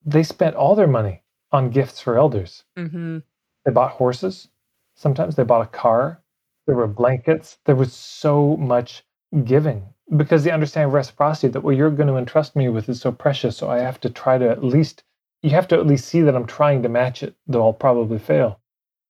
they 0.06 0.24
spent 0.24 0.56
all 0.56 0.76
their 0.76 0.88
money 0.88 1.24
on 1.54 1.70
gifts 1.70 2.02
for 2.02 2.18
elders. 2.18 2.64
hmm 2.76 3.20
They 3.66 3.72
bought 3.72 3.92
horses. 3.92 4.50
Sometimes 4.96 5.36
they 5.36 5.44
bought 5.44 5.62
a 5.66 5.78
car. 5.78 6.22
There 6.66 6.76
were 6.76 6.88
blankets. 6.88 7.60
There 7.66 7.76
was 7.76 7.94
so 7.94 8.58
much 8.58 9.04
giving 9.46 9.94
because 10.16 10.44
the 10.44 10.54
understanding 10.54 10.88
of 10.88 10.94
reciprocity 10.94 11.50
that 11.50 11.62
what 11.62 11.76
you're 11.76 11.92
going 11.92 12.08
to 12.08 12.18
entrust 12.18 12.56
me 12.56 12.70
with 12.70 12.88
is 12.88 13.02
so 13.02 13.12
precious. 13.12 13.58
So 13.58 13.70
I 13.70 13.80
have 13.80 14.00
to 14.02 14.10
try 14.10 14.38
to 14.38 14.50
at 14.50 14.64
least, 14.64 15.04
you 15.42 15.50
have 15.50 15.68
to 15.70 15.76
at 15.76 15.88
least 15.88 16.08
see 16.08 16.22
that 16.22 16.36
I'm 16.36 16.48
trying 16.48 16.84
to 16.84 16.90
match 16.90 17.24
it, 17.24 17.36
though 17.48 17.64
I'll 17.64 17.74
probably 17.74 18.20
fail. 18.20 18.60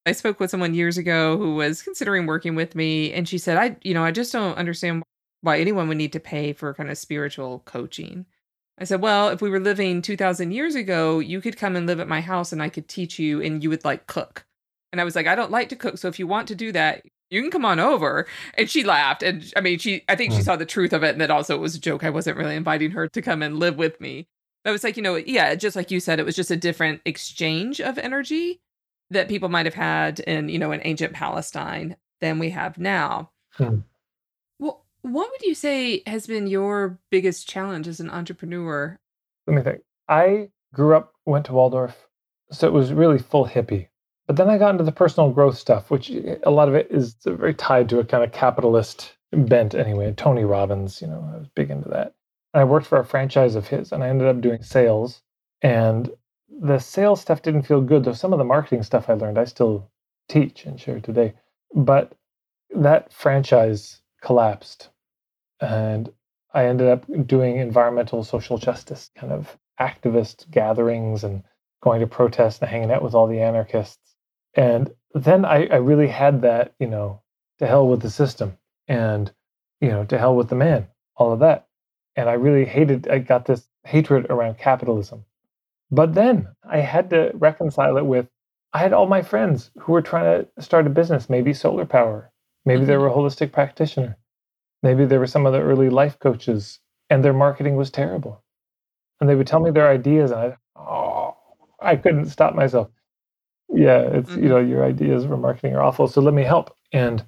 I 0.06 0.14
spoke 0.14 0.40
with 0.40 0.50
someone 0.50 0.74
years 0.74 0.98
ago 0.98 1.38
who 1.38 1.56
was 1.56 1.82
considering 1.82 2.26
working 2.26 2.56
with 2.56 2.76
me, 2.76 3.12
and 3.12 3.28
she 3.28 3.38
said, 3.38 3.58
"I, 3.58 3.76
you 3.84 3.94
know, 3.94 4.06
I 4.06 4.12
just 4.12 4.32
don't 4.32 4.58
understand 4.58 5.04
why 5.42 5.60
anyone 5.60 5.90
would 5.90 5.98
need 5.98 6.14
to 6.14 6.20
pay 6.22 6.54
for 6.54 6.74
kind 6.74 6.90
of 6.90 6.98
spiritual 6.98 7.60
coaching." 7.66 8.26
I 8.80 8.86
said, 8.86 9.02
"Well, 9.02 9.28
if 9.28 9.42
we 9.42 9.50
were 9.50 9.60
living 9.60 10.02
two 10.02 10.16
thousand 10.16 10.52
years 10.54 10.76
ago, 10.76 11.20
you 11.20 11.42
could 11.42 11.58
come 11.58 11.76
and 11.76 11.86
live 11.86 12.00
at 12.00 12.08
my 12.08 12.22
house, 12.22 12.54
and 12.54 12.64
I 12.64 12.70
could 12.70 12.88
teach 12.88 13.20
you, 13.20 13.42
and 13.42 13.62
you 13.62 13.70
would 13.70 13.84
like 13.84 14.08
cook." 14.08 14.46
And 14.94 15.02
I 15.02 15.04
was 15.04 15.14
like, 15.14 15.28
"I 15.28 15.36
don't 15.36 15.52
like 15.52 15.68
to 15.70 15.76
cook, 15.76 15.98
so 15.98 16.08
if 16.08 16.20
you 16.20 16.26
want 16.26 16.48
to 16.48 16.56
do 16.56 16.72
that, 16.72 17.04
you 17.30 17.42
can 17.42 17.52
come 17.52 17.66
on 17.66 17.80
over." 17.80 18.26
And 18.56 18.70
she 18.70 18.84
laughed, 18.84 19.24
and 19.24 19.52
I 19.56 19.62
mean, 19.62 19.80
she, 19.80 20.04
I 20.10 20.16
think 20.16 20.34
she 20.34 20.40
Mm. 20.40 20.44
saw 20.46 20.56
the 20.56 20.66
truth 20.66 20.94
of 20.94 21.04
it, 21.04 21.12
and 21.12 21.22
that 21.22 21.32
also 21.32 21.56
it 21.56 21.62
was 21.62 21.76
a 21.76 21.80
joke. 21.80 22.04
I 22.04 22.10
wasn't 22.10 22.38
really 22.38 22.56
inviting 22.56 22.92
her 22.92 23.08
to 23.08 23.22
come 23.22 23.42
and 23.42 23.60
live 23.60 23.78
with 23.78 24.00
me. 24.02 24.28
But 24.64 24.72
I 24.72 24.74
was 24.74 24.84
like, 24.84 24.98
you 24.98 25.04
know, 25.04 25.16
yeah, 25.16 25.56
just 25.56 25.76
like 25.76 25.92
you 25.92 26.00
said, 26.00 26.20
it 26.20 26.26
was 26.26 26.36
just 26.36 26.52
a 26.52 26.58
different 26.58 27.02
exchange 27.06 27.80
of 27.80 27.98
energy 27.98 28.60
that 29.10 29.30
people 29.30 29.48
might 29.48 29.66
have 29.66 29.76
had 29.76 30.20
in 30.22 30.50
you 30.50 30.60
know 30.60 30.74
in 30.74 30.82
ancient 30.84 31.14
palestine 31.14 31.96
than 32.20 32.40
we 32.40 32.50
have 32.50 32.78
now 32.78 33.32
Hmm. 33.54 33.78
well 34.60 34.86
what 35.02 35.30
would 35.32 35.42
you 35.44 35.56
say 35.56 36.04
has 36.06 36.28
been 36.28 36.46
your 36.48 37.00
biggest 37.10 37.48
challenge 37.48 37.88
as 37.88 38.02
an 38.02 38.10
entrepreneur 38.10 39.00
Let 39.48 39.56
me 39.56 39.62
think. 39.62 39.80
I 40.10 40.50
grew 40.74 40.96
up, 40.98 41.14
went 41.26 41.46
to 41.46 41.54
Waldorf, 41.54 41.96
so 42.52 42.68
it 42.68 42.74
was 42.74 42.92
really 42.92 43.18
full 43.20 43.48
hippie. 43.48 43.88
But 44.28 44.36
then 44.36 44.50
I 44.50 44.58
got 44.58 44.72
into 44.72 44.84
the 44.84 44.92
personal 44.92 45.32
growth 45.32 45.58
stuff, 45.58 45.90
which 45.90 46.12
a 46.12 46.52
lot 46.52 46.68
of 46.68 46.76
it 46.76 46.88
is 46.92 47.16
very 47.26 47.54
tied 47.54 47.88
to 47.90 48.00
a 48.00 48.06
kind 48.06 48.24
of 48.24 48.34
capitalist 48.34 49.14
bent 49.32 49.74
anyway. 49.74 50.14
Tony 50.16 50.44
Robbins, 50.44 51.02
you 51.02 51.08
know, 51.08 51.30
I 51.34 51.38
was 51.38 51.48
big 51.56 51.72
into 51.72 51.90
that. 51.90 52.14
And 52.54 52.62
I 52.62 52.66
worked 52.66 52.88
for 52.88 53.00
a 53.00 53.06
franchise 53.06 53.56
of 53.56 53.68
his 53.68 53.92
and 53.92 54.04
I 54.04 54.10
ended 54.10 54.28
up 54.28 54.42
doing 54.42 54.64
sales. 54.64 55.22
And 55.62 56.12
the 56.50 56.80
sales 56.80 57.22
stuff 57.22 57.42
didn't 57.42 57.64
feel 57.64 57.82
good, 57.82 58.04
though 58.04 58.14
some 58.14 58.34
of 58.34 58.40
the 58.40 58.46
marketing 58.46 58.84
stuff 58.84 59.10
I 59.10 59.14
learned 59.14 59.38
I 59.38 59.46
still 59.46 59.90
teach 60.28 60.66
and 60.66 60.80
share 60.80 61.00
today. 61.00 61.34
But 61.74 62.14
that 62.72 63.14
franchise 63.14 64.02
collapsed. 64.22 64.90
And 65.62 66.12
I 66.54 66.66
ended 66.66 66.88
up 66.88 67.06
doing 67.28 67.58
environmental 67.58 68.24
social 68.24 68.58
justice 68.58 69.10
kind 69.16 69.32
of 69.32 69.58
activist 69.80 70.50
gatherings 70.52 71.24
and 71.24 71.44
going 71.82 72.02
to 72.02 72.08
protests 72.08 72.60
and 72.60 72.70
hanging 72.70 72.92
out 72.92 73.04
with 73.04 73.14
all 73.14 73.28
the 73.28 73.42
anarchists. 73.42 74.07
And 74.58 74.94
then 75.16 75.46
I, 75.46 75.68
I 75.68 75.78
really 75.78 76.10
had 76.10 76.44
that, 76.44 76.76
you 76.80 76.88
know, 76.88 77.24
to 77.60 77.68
hell 77.68 77.88
with 77.90 78.02
the 78.04 78.12
system 78.12 78.58
and, 78.90 79.34
you 79.82 79.90
know, 79.90 80.06
to 80.06 80.20
hell 80.20 80.36
with 80.36 80.50
the 80.50 80.56
man, 80.56 80.90
all 81.18 81.34
of 81.34 81.42
that. 81.42 81.68
And 82.18 82.30
I 82.30 82.34
really 82.36 82.66
hated, 82.66 83.10
I 83.10 83.20
got 83.20 83.46
this 83.48 83.70
hatred 83.86 84.28
around 84.32 84.60
capitalism. 84.60 85.26
But 85.92 86.14
then 86.16 86.50
I 86.70 86.80
had 86.80 87.10
to 87.12 87.32
reconcile 87.36 87.98
it 87.98 88.06
with, 88.06 88.28
I 88.74 88.80
had 88.80 88.94
all 88.94 89.08
my 89.08 89.22
friends 89.24 89.72
who 89.80 89.94
were 89.94 90.02
trying 90.04 90.46
to 90.58 90.62
start 90.64 90.88
a 90.88 90.92
business, 90.92 91.30
maybe 91.30 91.54
solar 91.54 91.86
power, 91.86 92.32
maybe 92.66 92.86
they 92.86 92.94
Mhm. 92.96 93.02
were 93.02 93.08
a 93.10 93.14
holistic 93.14 93.52
practitioner, 93.54 94.18
maybe 94.84 95.06
they 95.06 95.18
were 95.20 95.28
some 95.28 95.46
of 95.46 95.54
the 95.54 95.62
early 95.62 95.90
life 95.90 96.20
coaches, 96.20 96.80
and 97.10 97.24
their 97.26 97.34
marketing 97.34 97.76
was 97.78 97.92
terrible. 97.92 98.44
And 99.22 99.30
they 99.30 99.36
would 99.36 99.48
tell 99.48 99.62
me 99.62 99.72
their 99.72 99.90
ideas, 99.90 100.32
and 100.32 100.40
I, 100.42 100.58
oh, 100.76 101.38
I 101.82 101.98
couldn't 101.98 102.28
stop 102.28 102.56
myself. 102.56 102.90
Yeah, 103.70 104.00
it's 104.02 104.32
you 104.32 104.44
Mhm. 104.44 104.50
know 104.50 104.60
your 104.60 104.86
ideas 104.86 105.26
for 105.26 105.38
marketing 105.38 105.76
are 105.76 105.82
awful, 105.84 106.08
so 106.08 106.22
let 106.22 106.34
me 106.34 106.44
help. 106.44 106.76
And 106.94 107.24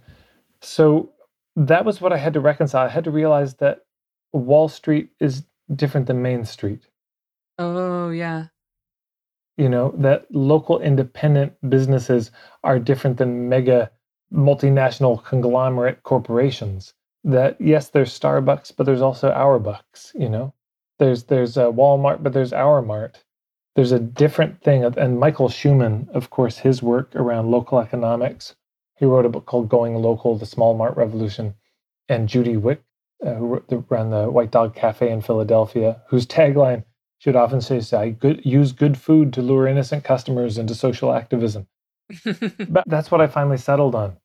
so 0.62 1.12
that 1.56 1.86
was 1.86 2.02
what 2.02 2.14
I 2.14 2.18
had 2.18 2.34
to 2.34 2.40
reconcile. 2.40 2.86
I 2.86 2.90
had 2.90 3.04
to 3.06 3.12
realize 3.12 3.56
that 3.56 3.86
Wall 4.34 4.68
Street 4.70 5.10
is 5.20 5.46
different 5.76 6.08
than 6.08 6.22
Main 6.22 6.46
Street. 6.46 6.88
oh 7.60 8.10
yeah 8.10 8.46
you 9.58 9.68
know 9.68 9.92
that 9.98 10.26
local 10.34 10.80
independent 10.80 11.52
businesses 11.70 12.32
are 12.64 12.80
different 12.80 13.18
than 13.18 13.50
mega 13.50 13.92
multinational 14.34 15.22
conglomerate 15.24 16.02
corporations 16.04 16.94
that 17.26 17.60
yes 17.60 17.90
there's 17.90 18.18
starbucks 18.18 18.72
but 18.76 18.86
there's 18.86 19.02
also 19.02 19.30
our 19.32 19.60
bucks 19.60 20.14
you 20.16 20.30
know 20.30 20.54
there's 21.00 21.26
there's 21.26 21.58
a 21.58 21.64
walmart 21.66 22.24
but 22.24 22.32
there's 22.34 22.54
our 22.54 22.82
mart 22.82 23.24
there's 23.80 23.92
a 23.94 24.00
different 24.00 24.62
thing 24.62 24.84
and 24.84 25.20
michael 25.20 25.48
shuman 25.48 26.10
of 26.10 26.30
course 26.30 26.58
his 26.58 26.84
work 26.84 27.16
around 27.16 27.50
local 27.50 27.80
economics 27.80 28.56
he 28.98 29.06
wrote 29.06 29.26
a 29.26 29.30
book 29.30 29.46
called 29.46 29.70
going 29.70 29.96
local 29.96 30.38
the 30.38 30.46
small 30.46 30.76
mart 30.76 30.98
revolution 30.98 31.54
and 32.10 32.28
judy 32.28 32.58
wick 32.58 32.84
uh, 33.26 33.34
who 33.36 33.86
ran 33.90 34.10
the 34.10 34.30
white 34.30 34.52
dog 34.52 34.76
cafe 34.76 35.10
in 35.10 35.22
philadelphia 35.22 36.02
whose 36.10 36.26
tagline 36.26 36.84
should 37.20 37.36
often 37.36 37.62
say, 37.62 37.82
say 37.82 38.12
good, 38.12 38.46
use 38.46 38.72
good 38.72 38.98
food 38.98 39.34
to 39.34 39.42
lure 39.42 39.68
innocent 39.68 40.04
customers 40.04 40.58
into 40.58 40.74
social 40.74 41.14
activism. 41.14 41.68
But 42.70 42.86
that's 42.88 43.12
what 43.12 43.22
I 43.22 43.28
finally 43.28 43.58
settled 43.58 43.94
on. 43.94 44.18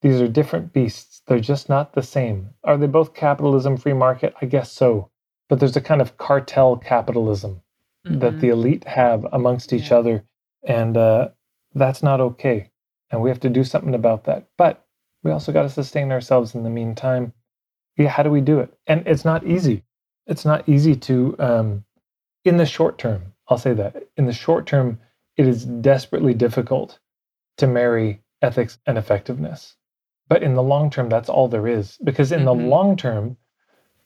These 0.00 0.20
are 0.20 0.28
different 0.28 0.72
beasts. 0.72 1.22
They're 1.26 1.40
just 1.40 1.68
not 1.68 1.92
the 1.92 2.02
same. 2.02 2.50
Are 2.64 2.76
they 2.76 2.86
both 2.86 3.14
capitalism, 3.14 3.76
free 3.76 3.92
market? 3.92 4.34
I 4.40 4.46
guess 4.46 4.72
so. 4.72 5.10
But 5.48 5.60
there's 5.60 5.76
a 5.76 5.80
kind 5.80 6.00
of 6.00 6.16
cartel 6.16 6.76
capitalism 6.76 7.60
that 8.08 8.36
Mhm. 8.36 8.40
the 8.40 8.48
elite 8.50 8.84
have 8.84 9.26
amongst 9.32 9.72
each 9.72 9.90
Yeah. 9.90 9.98
other. 9.98 10.24
And 10.64 10.96
uh, 10.96 11.30
that's 11.74 12.02
not 12.02 12.20
okay. 12.20 12.70
And 13.10 13.22
we 13.22 13.30
have 13.30 13.40
to 13.40 13.50
do 13.50 13.64
something 13.64 13.94
about 13.94 14.24
that. 14.24 14.46
But 14.56 14.84
we 15.22 15.30
also 15.30 15.52
got 15.52 15.62
to 15.62 15.70
sustain 15.70 16.12
ourselves 16.12 16.54
in 16.54 16.62
the 16.62 16.70
meantime. 16.70 17.32
Yeah, 17.96 18.08
how 18.08 18.22
do 18.22 18.30
we 18.30 18.40
do 18.40 18.60
it? 18.60 18.72
And 18.86 19.06
it's 19.06 19.24
not 19.24 19.44
easy. 19.46 19.84
It's 20.26 20.44
not 20.44 20.68
easy 20.68 20.94
to, 20.96 21.36
um, 21.38 21.84
in 22.44 22.56
the 22.56 22.66
short 22.66 22.98
term, 22.98 23.34
I'll 23.48 23.58
say 23.58 23.74
that. 23.74 24.04
In 24.16 24.26
the 24.26 24.32
short 24.32 24.66
term, 24.66 25.00
it 25.36 25.46
is 25.46 25.64
desperately 25.64 26.34
difficult 26.34 26.98
to 27.58 27.66
marry 27.66 28.22
ethics 28.42 28.78
and 28.86 28.98
effectiveness. 28.98 29.76
But 30.28 30.42
in 30.42 30.54
the 30.54 30.62
long 30.62 30.90
term, 30.90 31.08
that's 31.08 31.28
all 31.28 31.48
there 31.48 31.66
is. 31.66 31.98
Because 32.04 32.32
in 32.32 32.42
Mhm. 32.42 32.44
the 32.44 32.54
long 32.54 32.96
term, 32.96 33.36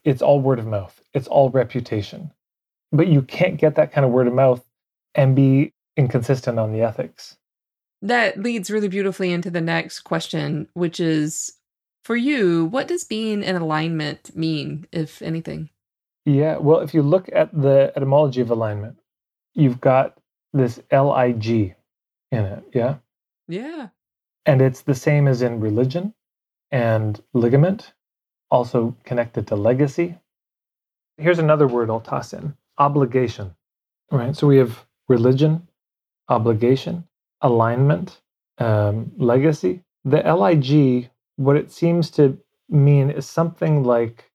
it's 0.05 0.23
all 0.23 0.41
word 0.41 0.59
of 0.59 0.67
mouth, 0.67 1.03
it's 1.13 1.29
all 1.29 1.51
reputation. 1.51 2.33
But 2.93 3.09
you 3.09 3.23
can't 3.23 3.59
get 3.59 3.75
that 3.77 3.93
kind 3.93 4.05
of 4.05 4.11
word 4.13 4.27
of 4.27 4.35
mouth 4.35 4.65
and 5.15 5.35
be 5.35 5.73
inconsistent 5.97 6.59
on 6.59 6.73
the 6.73 6.83
ethics. 6.83 7.37
that 8.01 8.39
leads 8.43 8.71
really 8.71 8.89
beautifully 8.89 9.31
into 9.33 9.51
the 9.51 9.61
next 9.61 10.01
question 10.01 10.67
which 10.75 10.99
is 10.99 11.53
for 12.03 12.17
you 12.17 12.65
what 12.65 12.89
does 12.89 13.05
being 13.05 13.43
in 13.43 13.55
alignment 13.57 14.35
mean 14.35 14.87
if 14.91 15.23
anything 15.23 15.69
Yeah, 16.25 16.57
well, 16.59 16.81
if 16.81 16.95
you 16.95 17.03
look 17.03 17.29
at 17.33 17.51
the 17.53 17.93
etymology 17.97 18.41
of 18.41 18.51
alignment, 18.51 18.97
you've 19.55 19.81
got 19.81 20.17
this 20.53 20.81
LIG 20.93 21.75
in 22.31 22.45
it, 22.45 22.63
yeah? 22.73 22.97
yeah 23.49 23.89
And 24.47 24.63
it's 24.63 24.83
the 24.83 24.95
same 24.95 25.27
as 25.29 25.43
in 25.43 25.61
religion 25.61 26.15
and 26.71 27.21
ligament, 27.35 27.93
also 28.51 28.97
connected 29.05 29.47
to 29.49 29.57
legacy. 29.57 30.19
Here's 31.19 31.39
another 31.41 31.67
word 31.67 31.91
I'll 31.91 32.01
toss 32.01 32.33
in 32.33 32.57
obligation, 32.79 33.55
right? 34.11 34.37
So 34.37 34.47
we 34.47 34.59
have 34.59 34.85
religion, 35.09 35.69
obligation, 36.29 37.05
alignment, 37.41 38.21
um, 38.59 39.13
legacy. 39.17 39.83
The 40.05 40.23
LIG, 40.23 41.11
what 41.37 41.57
it 41.57 41.71
seems 41.71 42.11
to 42.13 42.39
mean 42.69 43.11
is 43.11 43.27
something 43.27 43.85
like 43.85 44.31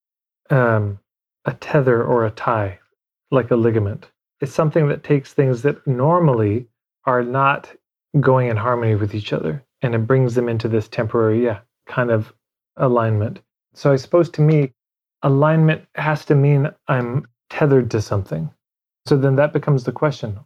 um, 0.49 0.99
a 1.45 1.53
tether 1.53 2.03
or 2.03 2.25
a 2.25 2.31
tie, 2.31 2.79
like 3.31 3.51
a 3.51 3.55
ligament. 3.55 4.09
It's 4.39 4.53
something 4.53 4.87
that 4.89 5.03
takes 5.03 5.33
things 5.33 5.63
that 5.63 5.85
normally 5.87 6.67
are 7.05 7.23
not 7.23 7.73
going 8.19 8.49
in 8.49 8.57
harmony 8.57 8.95
with 8.95 9.15
each 9.15 9.33
other 9.33 9.63
and 9.81 9.93
it 9.95 10.07
brings 10.07 10.35
them 10.35 10.49
into 10.49 10.67
this 10.67 10.87
temporary, 10.87 11.43
yeah, 11.43 11.59
kind 11.85 12.11
of 12.11 12.33
alignment. 12.77 13.41
So 13.73 13.91
I 13.91 13.95
suppose 13.95 14.29
to 14.31 14.41
me, 14.41 14.73
alignment 15.23 15.85
has 15.95 16.25
to 16.25 16.35
mean 16.35 16.71
I'm 16.87 17.27
tethered 17.49 17.91
to 17.91 18.01
something. 18.01 18.49
So 19.05 19.17
then 19.17 19.35
that 19.35 19.53
becomes 19.53 19.83
the 19.83 19.91
question 19.91 20.39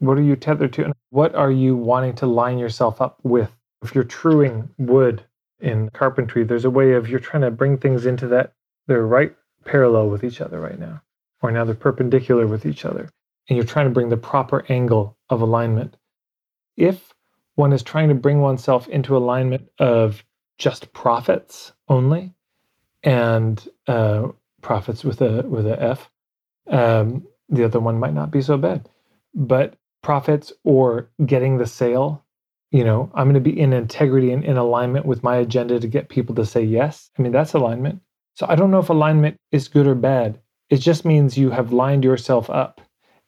what 0.00 0.16
are 0.16 0.22
you 0.22 0.36
tethered 0.36 0.72
to? 0.74 0.84
And 0.84 0.94
what 1.10 1.34
are 1.34 1.50
you 1.50 1.76
wanting 1.76 2.14
to 2.16 2.26
line 2.26 2.58
yourself 2.58 3.00
up 3.00 3.18
with? 3.24 3.50
If 3.82 3.94
you're 3.94 4.04
truing 4.04 4.68
wood 4.78 5.24
in 5.60 5.90
carpentry, 5.90 6.44
there's 6.44 6.64
a 6.64 6.70
way 6.70 6.92
of 6.92 7.08
you're 7.08 7.18
trying 7.18 7.42
to 7.42 7.50
bring 7.50 7.76
things 7.76 8.06
into 8.06 8.28
that, 8.28 8.52
they're 8.86 9.06
right 9.06 9.34
parallel 9.64 10.08
with 10.08 10.22
each 10.22 10.40
other 10.40 10.60
right 10.60 10.78
now, 10.78 11.02
or 11.42 11.50
now 11.50 11.64
they're 11.64 11.74
perpendicular 11.74 12.46
with 12.46 12.64
each 12.64 12.84
other. 12.84 13.10
And 13.48 13.56
you're 13.56 13.66
trying 13.66 13.86
to 13.86 13.92
bring 13.92 14.08
the 14.08 14.16
proper 14.16 14.64
angle 14.68 15.16
of 15.30 15.40
alignment. 15.40 15.96
If 16.76 17.12
one 17.56 17.72
is 17.72 17.82
trying 17.82 18.08
to 18.08 18.14
bring 18.14 18.40
oneself 18.40 18.88
into 18.88 19.16
alignment 19.16 19.68
of 19.78 20.24
just 20.58 20.92
profits 20.92 21.72
only, 21.88 22.34
and 23.02 23.68
uh, 23.86 24.28
profits 24.60 25.04
with 25.04 25.20
a 25.20 25.42
with 25.42 25.66
a 25.66 25.80
F, 25.80 26.10
um, 26.70 27.26
the 27.48 27.64
other 27.64 27.80
one 27.80 27.98
might 27.98 28.14
not 28.14 28.30
be 28.30 28.42
so 28.42 28.56
bad. 28.56 28.88
But 29.34 29.74
profits 30.02 30.52
or 30.64 31.10
getting 31.24 31.58
the 31.58 31.66
sale, 31.66 32.24
you 32.70 32.84
know, 32.84 33.10
I'm 33.14 33.26
going 33.26 33.34
to 33.34 33.40
be 33.40 33.58
in 33.58 33.72
integrity 33.72 34.32
and 34.32 34.44
in 34.44 34.56
alignment 34.56 35.06
with 35.06 35.22
my 35.22 35.36
agenda 35.36 35.80
to 35.80 35.86
get 35.86 36.08
people 36.08 36.34
to 36.36 36.46
say 36.46 36.62
yes. 36.62 37.10
I 37.18 37.22
mean, 37.22 37.32
that's 37.32 37.54
alignment. 37.54 38.00
So 38.34 38.46
I 38.48 38.54
don't 38.54 38.70
know 38.70 38.78
if 38.78 38.90
alignment 38.90 39.36
is 39.52 39.68
good 39.68 39.86
or 39.86 39.94
bad. 39.94 40.38
It 40.70 40.78
just 40.78 41.04
means 41.04 41.38
you 41.38 41.50
have 41.50 41.72
lined 41.72 42.04
yourself 42.04 42.50
up 42.50 42.80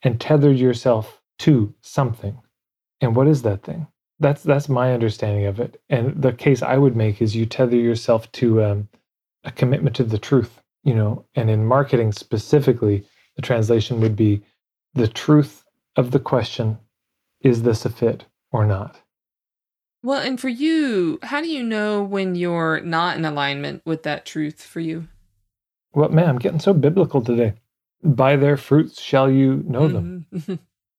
and 0.03 0.21
tethered 0.21 0.59
yourself 0.59 1.21
to 1.41 1.75
something. 1.81 2.39
And 3.01 3.17
what 3.17 3.27
is 3.27 3.43
that 3.43 3.63
thing? 3.63 3.87
That's 4.19 4.43
that's 4.43 4.69
my 4.69 4.93
understanding 4.93 5.47
of 5.47 5.59
it. 5.59 5.81
And 5.89 6.21
the 6.21 6.33
case 6.33 6.63
I 6.63 6.77
would 6.77 6.95
make 6.95 7.23
is 7.23 7.35
you 7.35 7.47
tether 7.47 7.77
yourself 7.77 8.31
to 8.33 8.63
um, 8.63 8.89
a 9.45 9.51
commitment 9.51 9.97
to 9.97 10.05
the 10.05 10.19
truth. 10.19 10.61
You 10.85 10.95
know, 10.95 11.27
and 11.35 11.51
in 11.51 11.67
marketing 11.67 12.13
specifically, 12.13 13.05
the 13.41 13.47
translation 13.47 14.01
would 14.01 14.17
be 14.17 14.43
the 14.95 15.09
truth 15.09 15.65
of 15.97 16.11
the 16.11 16.21
question 16.21 16.79
is 17.41 17.63
this 17.63 17.87
a 17.87 17.91
fit 17.91 18.27
or 18.53 18.67
not? 18.67 19.01
Well, 20.03 20.21
and 20.21 20.39
for 20.39 20.51
you, 20.51 21.19
how 21.23 21.41
do 21.41 21.49
you 21.49 21.63
know 21.63 22.03
when 22.03 22.35
you're 22.35 22.81
not 22.81 23.17
in 23.17 23.25
alignment 23.25 23.83
with 23.87 24.03
that 24.03 24.27
truth 24.27 24.63
for 24.63 24.81
you? 24.81 25.09
Well, 25.95 26.11
man, 26.11 26.29
I'm 26.29 26.39
getting 26.39 26.61
so 26.61 26.75
biblical 26.75 27.23
today. 27.23 27.55
By 28.03 28.37
their 28.37 28.59
fruits 28.59 29.01
shall 29.01 29.31
you 29.31 29.63
know 29.67 29.89
them. 29.89 30.27
Mm-hmm. 30.33 30.55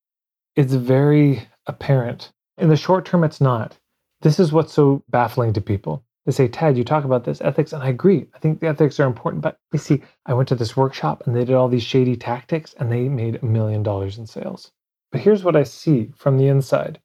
it's 0.55 0.73
very 0.73 1.47
apparent. 1.67 2.31
In 2.57 2.69
the 2.69 2.75
short 2.75 3.05
term, 3.05 3.23
it's 3.23 3.41
not. 3.41 3.77
This 4.21 4.39
is 4.39 4.51
what's 4.51 4.73
so 4.73 5.03
baffling 5.09 5.53
to 5.53 5.61
people. 5.61 6.03
They 6.25 6.31
say, 6.31 6.47
Tad, 6.47 6.77
you 6.77 6.83
talk 6.83 7.03
about 7.03 7.23
this 7.23 7.41
ethics, 7.41 7.73
and 7.73 7.81
I 7.81 7.89
agree. 7.89 8.27
I 8.35 8.39
think 8.39 8.59
the 8.59 8.67
ethics 8.67 8.99
are 8.99 9.07
important. 9.07 9.41
But 9.41 9.57
you 9.73 9.79
see, 9.79 10.03
I 10.25 10.33
went 10.33 10.49
to 10.49 10.55
this 10.55 10.77
workshop 10.77 11.23
and 11.25 11.35
they 11.35 11.45
did 11.45 11.55
all 11.55 11.67
these 11.67 11.83
shady 11.83 12.15
tactics 12.15 12.73
and 12.75 12.91
they 12.91 13.09
made 13.09 13.39
a 13.41 13.45
million 13.45 13.81
dollars 13.81 14.17
in 14.17 14.27
sales. 14.27 14.71
But 15.11 15.21
here's 15.21 15.43
what 15.43 15.55
I 15.55 15.63
see 15.63 16.11
from 16.15 16.37
the 16.37 16.47
inside. 16.47 16.99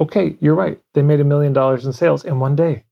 Okay, 0.00 0.36
you're 0.40 0.54
right. 0.54 0.80
They 0.94 1.02
made 1.02 1.20
a 1.20 1.24
million 1.24 1.52
dollars 1.52 1.84
in 1.84 1.92
sales 1.92 2.24
in 2.24 2.38
one 2.38 2.54
day, 2.56 2.84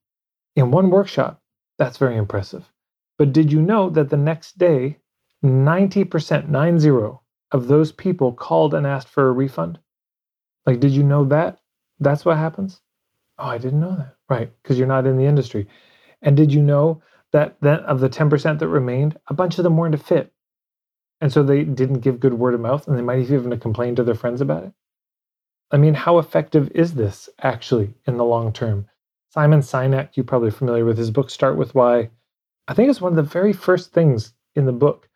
in 0.56 0.70
one 0.70 0.90
workshop. 0.90 1.40
That's 1.78 1.96
very 1.96 2.16
impressive. 2.16 2.70
But 3.16 3.32
did 3.32 3.52
you 3.52 3.62
know 3.62 3.88
that 3.90 4.10
the 4.10 4.16
next 4.16 4.58
day, 4.58 4.98
90%, 5.44 6.48
90 6.48 7.18
of 7.52 7.68
those 7.68 7.92
people 7.92 8.32
called 8.32 8.74
and 8.74 8.86
asked 8.86 9.08
for 9.08 9.28
a 9.28 9.32
refund? 9.32 9.78
Like, 10.66 10.80
did 10.80 10.90
you 10.90 11.02
know 11.04 11.24
that? 11.26 11.60
That's 12.00 12.24
what 12.24 12.36
happens? 12.36 12.80
Oh, 13.39 13.47
I 13.47 13.59
didn't 13.59 13.80
know 13.80 13.97
that. 13.97 14.16
Right, 14.28 14.53
because 14.62 14.78
you're 14.78 14.89
not 14.89 15.07
in 15.07 15.16
the 15.16 15.24
industry. 15.24 15.68
And 16.22 16.36
did 16.36 16.53
you 16.53 16.62
know 16.62 17.03
that 17.32 17.57
then 17.61 17.80
of 17.80 18.01
the 18.01 18.09
10% 18.09 18.59
that 18.59 18.68
remained, 18.68 19.18
a 19.28 19.34
bunch 19.34 19.59
of 19.59 19.64
them 19.64 19.76
weren't 19.76 19.95
a 19.95 19.99
fit. 19.99 20.32
And 21.20 21.32
so 21.32 21.43
they 21.43 21.64
didn't 21.64 22.01
give 22.01 22.20
good 22.20 22.34
word 22.34 22.55
of 22.55 22.61
mouth 22.61 22.86
and 22.86 22.97
they 22.97 23.03
might 23.03 23.18
even 23.18 23.59
complain 23.59 23.97
to 23.97 24.05
their 24.05 24.14
friends 24.14 24.41
about 24.41 24.64
it. 24.64 24.72
I 25.70 25.76
mean, 25.76 25.95
how 25.95 26.18
effective 26.18 26.70
is 26.74 26.95
this 26.95 27.28
actually 27.43 27.95
in 28.07 28.16
the 28.16 28.24
long 28.24 28.53
term? 28.53 28.86
Simon 29.30 29.61
Sinek, 29.61 30.11
you're 30.14 30.24
probably 30.24 30.51
familiar 30.51 30.84
with 30.84 30.97
his 30.97 31.11
book, 31.11 31.28
Start 31.28 31.57
With 31.59 31.74
Why. 31.74 32.09
I 32.68 32.74
think 32.74 32.89
it's 32.89 33.01
one 33.01 33.12
of 33.12 33.16
the 33.16 33.22
very 33.22 33.53
first 33.53 33.93
things 33.93 34.32
in 34.55 34.64
the 34.64 34.72
book. 34.72 35.09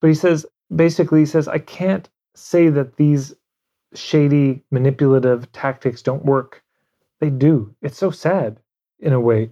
But 0.00 0.08
he 0.08 0.14
says, 0.14 0.46
basically, 0.74 1.20
he 1.20 1.26
says, 1.26 1.48
I 1.48 1.58
can't 1.58 2.08
say 2.34 2.68
that 2.68 2.96
these 2.96 3.34
shady, 3.94 4.62
manipulative 4.70 5.50
tactics 5.52 6.02
don't 6.02 6.24
work. 6.24 6.62
They 7.20 7.30
do. 7.30 7.74
It's 7.82 7.98
so 7.98 8.10
sad 8.10 8.60
in 8.98 9.12
a 9.12 9.20
way, 9.20 9.50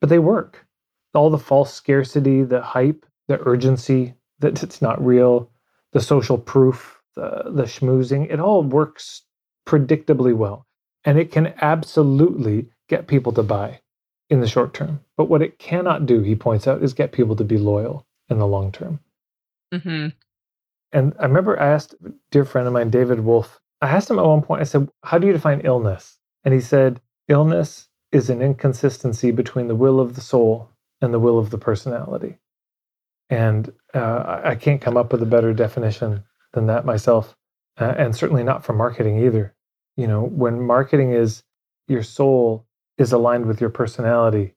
but 0.00 0.08
they 0.08 0.18
work. 0.18 0.66
All 1.14 1.30
the 1.30 1.38
false 1.38 1.72
scarcity, 1.72 2.42
the 2.42 2.62
hype, 2.62 3.04
the 3.28 3.40
urgency 3.46 4.14
that 4.38 4.62
it's 4.62 4.82
not 4.82 5.04
real, 5.04 5.50
the 5.92 6.00
social 6.00 6.38
proof, 6.38 7.00
the, 7.14 7.44
the 7.46 7.64
schmoozing, 7.64 8.30
it 8.30 8.40
all 8.40 8.62
works 8.62 9.22
predictably 9.66 10.34
well. 10.34 10.66
And 11.04 11.18
it 11.18 11.30
can 11.32 11.54
absolutely 11.60 12.68
get 12.88 13.06
people 13.06 13.32
to 13.32 13.42
buy 13.42 13.80
in 14.30 14.40
the 14.40 14.48
short 14.48 14.72
term. 14.72 15.00
But 15.16 15.28
what 15.28 15.42
it 15.42 15.58
cannot 15.58 16.06
do, 16.06 16.22
he 16.22 16.34
points 16.34 16.66
out, 16.66 16.82
is 16.82 16.94
get 16.94 17.12
people 17.12 17.36
to 17.36 17.44
be 17.44 17.58
loyal 17.58 18.06
in 18.28 18.38
the 18.38 18.46
long 18.46 18.72
term. 18.72 19.00
Mm-hmm. 19.74 20.08
And 20.92 21.14
I 21.18 21.24
remember 21.24 21.60
I 21.60 21.68
asked 21.68 21.94
a 22.04 22.12
dear 22.30 22.44
friend 22.44 22.66
of 22.66 22.72
mine, 22.72 22.90
David 22.90 23.20
Wolf, 23.20 23.60
I 23.80 23.88
asked 23.88 24.10
him 24.10 24.18
at 24.18 24.24
one 24.24 24.42
point, 24.42 24.60
I 24.60 24.64
said, 24.64 24.88
How 25.02 25.18
do 25.18 25.26
you 25.26 25.32
define 25.32 25.62
illness? 25.64 26.18
And 26.44 26.54
he 26.54 26.60
said, 26.60 27.00
Illness 27.28 27.88
is 28.10 28.28
an 28.30 28.42
inconsistency 28.42 29.30
between 29.30 29.68
the 29.68 29.74
will 29.74 30.00
of 30.00 30.14
the 30.14 30.20
soul 30.20 30.68
and 31.00 31.12
the 31.12 31.18
will 31.18 31.38
of 31.38 31.50
the 31.50 31.58
personality. 31.58 32.38
And 33.30 33.72
uh, 33.94 34.40
I 34.44 34.54
can't 34.54 34.80
come 34.80 34.96
up 34.96 35.12
with 35.12 35.22
a 35.22 35.26
better 35.26 35.54
definition 35.54 36.24
than 36.52 36.66
that 36.66 36.84
myself, 36.84 37.34
uh, 37.80 37.94
and 37.96 38.14
certainly 38.14 38.44
not 38.44 38.64
for 38.64 38.74
marketing 38.74 39.24
either. 39.24 39.54
You 39.96 40.06
know, 40.06 40.22
when 40.22 40.60
marketing 40.60 41.12
is 41.12 41.42
your 41.88 42.02
soul 42.02 42.66
is 42.98 43.12
aligned 43.12 43.46
with 43.46 43.60
your 43.60 43.70
personality, 43.70 44.54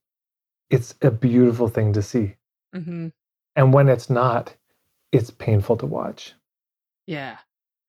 it's 0.69 0.95
a 1.01 1.11
beautiful 1.11 1.69
thing 1.69 1.93
to 1.93 2.01
see. 2.01 2.35
Mm-hmm. 2.75 3.07
And 3.55 3.73
when 3.73 3.87
it's 3.87 4.09
not, 4.09 4.55
it's 5.11 5.31
painful 5.31 5.77
to 5.77 5.85
watch. 5.85 6.33
Yeah. 7.07 7.37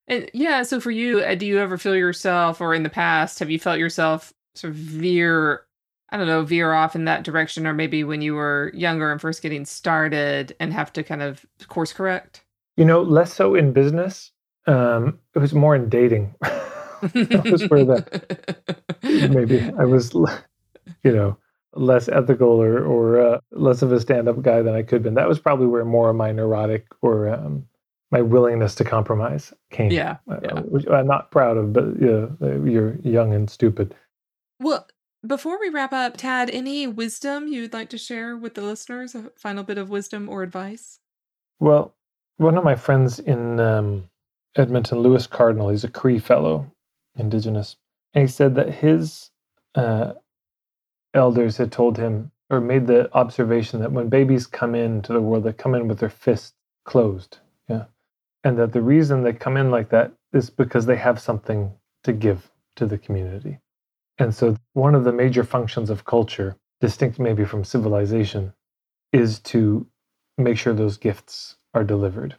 And 0.07 0.29
yeah, 0.33 0.63
so 0.63 0.79
for 0.79 0.91
you, 0.91 1.19
uh, 1.19 1.35
do 1.35 1.45
you 1.45 1.59
ever 1.59 1.77
feel 1.77 1.95
yourself, 1.95 2.61
or 2.61 2.73
in 2.73 2.83
the 2.83 2.89
past, 2.89 3.39
have 3.39 3.49
you 3.49 3.59
felt 3.59 3.79
yourself 3.79 4.33
sort 4.55 4.71
of 4.71 4.77
veer, 4.77 5.63
I 6.09 6.17
don't 6.17 6.27
know, 6.27 6.43
veer 6.43 6.73
off 6.73 6.95
in 6.95 7.05
that 7.05 7.23
direction, 7.23 7.67
or 7.67 7.73
maybe 7.73 8.03
when 8.03 8.21
you 8.21 8.33
were 8.33 8.71
younger 8.73 9.11
and 9.11 9.19
first 9.19 9.41
getting 9.41 9.65
started 9.65 10.55
and 10.59 10.73
have 10.73 10.93
to 10.93 11.03
kind 11.03 11.21
of 11.21 11.45
course 11.67 11.91
correct? 11.91 12.43
You 12.77 12.85
know, 12.85 13.01
less 13.01 13.33
so 13.33 13.55
in 13.55 13.73
business. 13.73 14.31
Um, 14.65 15.19
it 15.33 15.39
was 15.39 15.53
more 15.53 15.75
in 15.75 15.89
dating. 15.89 16.35
that 16.41 17.49
was 17.51 17.67
where 17.69 17.85
the 17.85 18.77
maybe 19.29 19.61
I 19.77 19.85
was, 19.85 20.13
you 20.13 21.11
know, 21.11 21.37
less 21.73 22.07
ethical 22.09 22.49
or 22.49 22.83
or 22.83 23.19
uh, 23.19 23.39
less 23.51 23.81
of 23.81 23.91
a 23.91 23.99
stand-up 23.99 24.41
guy 24.41 24.61
than 24.61 24.73
I 24.73 24.83
could 24.83 24.95
have 24.95 25.03
been. 25.03 25.13
That 25.15 25.27
was 25.27 25.39
probably 25.39 25.67
where 25.67 25.85
more 25.85 26.09
of 26.09 26.15
my 26.15 26.31
neurotic 26.31 26.87
or 27.01 27.29
um, 27.29 27.65
my 28.11 28.21
willingness 28.21 28.75
to 28.75 28.83
compromise 28.83 29.53
came. 29.69 29.91
Yeah, 29.91 30.17
uh, 30.29 30.39
yeah. 30.41 30.59
Which 30.61 30.87
I'm 30.87 31.07
not 31.07 31.31
proud 31.31 31.57
of, 31.57 31.73
but 31.73 31.85
yeah, 31.99 32.27
you're 32.41 32.95
young 33.03 33.33
and 33.33 33.49
stupid. 33.49 33.93
Well, 34.59 34.87
before 35.25 35.59
we 35.59 35.69
wrap 35.69 35.93
up, 35.93 36.17
Tad, 36.17 36.49
any 36.51 36.87
wisdom 36.87 37.47
you'd 37.47 37.73
like 37.73 37.89
to 37.89 37.97
share 37.97 38.37
with 38.37 38.53
the 38.53 38.61
listeners? 38.61 39.13
A 39.15 39.31
final 39.35 39.63
bit 39.63 39.77
of 39.77 39.89
wisdom 39.89 40.29
or 40.29 40.43
advice? 40.43 40.99
Well, 41.59 41.95
one 42.37 42.57
of 42.57 42.63
my 42.63 42.75
friends 42.75 43.19
in 43.19 43.59
um, 43.59 44.09
Edmonton, 44.55 44.99
Lewis 44.99 45.27
Cardinal, 45.27 45.69
he's 45.69 45.83
a 45.83 45.89
Cree 45.89 46.19
fellow, 46.19 46.71
Indigenous, 47.15 47.75
and 48.13 48.21
he 48.21 48.27
said 48.27 48.55
that 48.55 48.75
his 48.75 49.31
uh, 49.75 50.13
elders 51.13 51.57
had 51.57 51.71
told 51.71 51.97
him 51.97 52.31
or 52.49 52.61
made 52.61 52.87
the 52.87 53.13
observation 53.13 53.81
that 53.81 53.91
when 53.91 54.07
babies 54.07 54.47
come 54.47 54.75
into 54.75 55.11
the 55.11 55.21
world, 55.21 55.43
they 55.43 55.51
come 55.51 55.75
in 55.75 55.87
with 55.87 55.99
their 55.99 56.09
fists 56.09 56.53
closed. 56.85 57.39
And 58.43 58.57
that 58.57 58.73
the 58.73 58.81
reason 58.81 59.23
they 59.23 59.33
come 59.33 59.57
in 59.57 59.71
like 59.71 59.89
that 59.89 60.13
is 60.33 60.49
because 60.49 60.85
they 60.85 60.95
have 60.97 61.19
something 61.19 61.73
to 62.03 62.13
give 62.13 62.49
to 62.75 62.85
the 62.85 62.97
community. 62.97 63.59
And 64.17 64.33
so, 64.33 64.55
one 64.73 64.95
of 64.95 65.03
the 65.03 65.11
major 65.11 65.43
functions 65.43 65.89
of 65.89 66.05
culture, 66.05 66.55
distinct 66.81 67.19
maybe 67.19 67.45
from 67.45 67.63
civilization, 67.63 68.53
is 69.11 69.39
to 69.39 69.87
make 70.37 70.57
sure 70.57 70.73
those 70.73 70.97
gifts 70.97 71.57
are 71.73 71.83
delivered. 71.83 72.35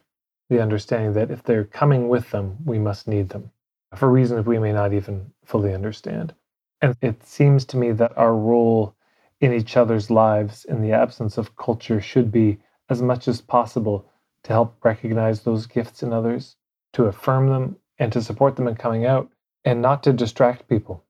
The 0.49 0.61
understanding 0.61 1.13
that 1.13 1.31
if 1.31 1.43
they're 1.43 1.65
coming 1.65 2.09
with 2.09 2.31
them, 2.31 2.57
we 2.65 2.79
must 2.79 3.07
need 3.07 3.29
them 3.29 3.51
for 3.95 4.09
reasons 4.09 4.45
we 4.45 4.59
may 4.59 4.71
not 4.71 4.93
even 4.93 5.31
fully 5.45 5.73
understand. 5.73 6.33
And 6.81 6.95
it 7.01 7.25
seems 7.25 7.65
to 7.65 7.77
me 7.77 7.91
that 7.93 8.17
our 8.17 8.35
role 8.35 8.95
in 9.41 9.53
each 9.53 9.77
other's 9.77 10.09
lives 10.09 10.65
in 10.65 10.81
the 10.81 10.91
absence 10.91 11.37
of 11.37 11.55
culture 11.55 12.01
should 12.01 12.31
be 12.31 12.59
as 12.89 13.01
much 13.01 13.27
as 13.27 13.41
possible 13.41 14.08
to 14.43 14.53
help 14.53 14.77
recognize 14.83 15.41
those 15.41 15.65
gifts 15.65 16.03
in 16.03 16.13
others, 16.13 16.55
to 16.93 17.05
affirm 17.05 17.49
them, 17.49 17.77
and 17.97 18.11
to 18.13 18.21
support 18.21 18.55
them 18.55 18.67
in 18.67 18.75
coming 18.75 19.05
out, 19.05 19.29
and 19.65 19.81
not 19.81 20.03
to 20.03 20.13
distract 20.13 20.69
people. 20.69 21.03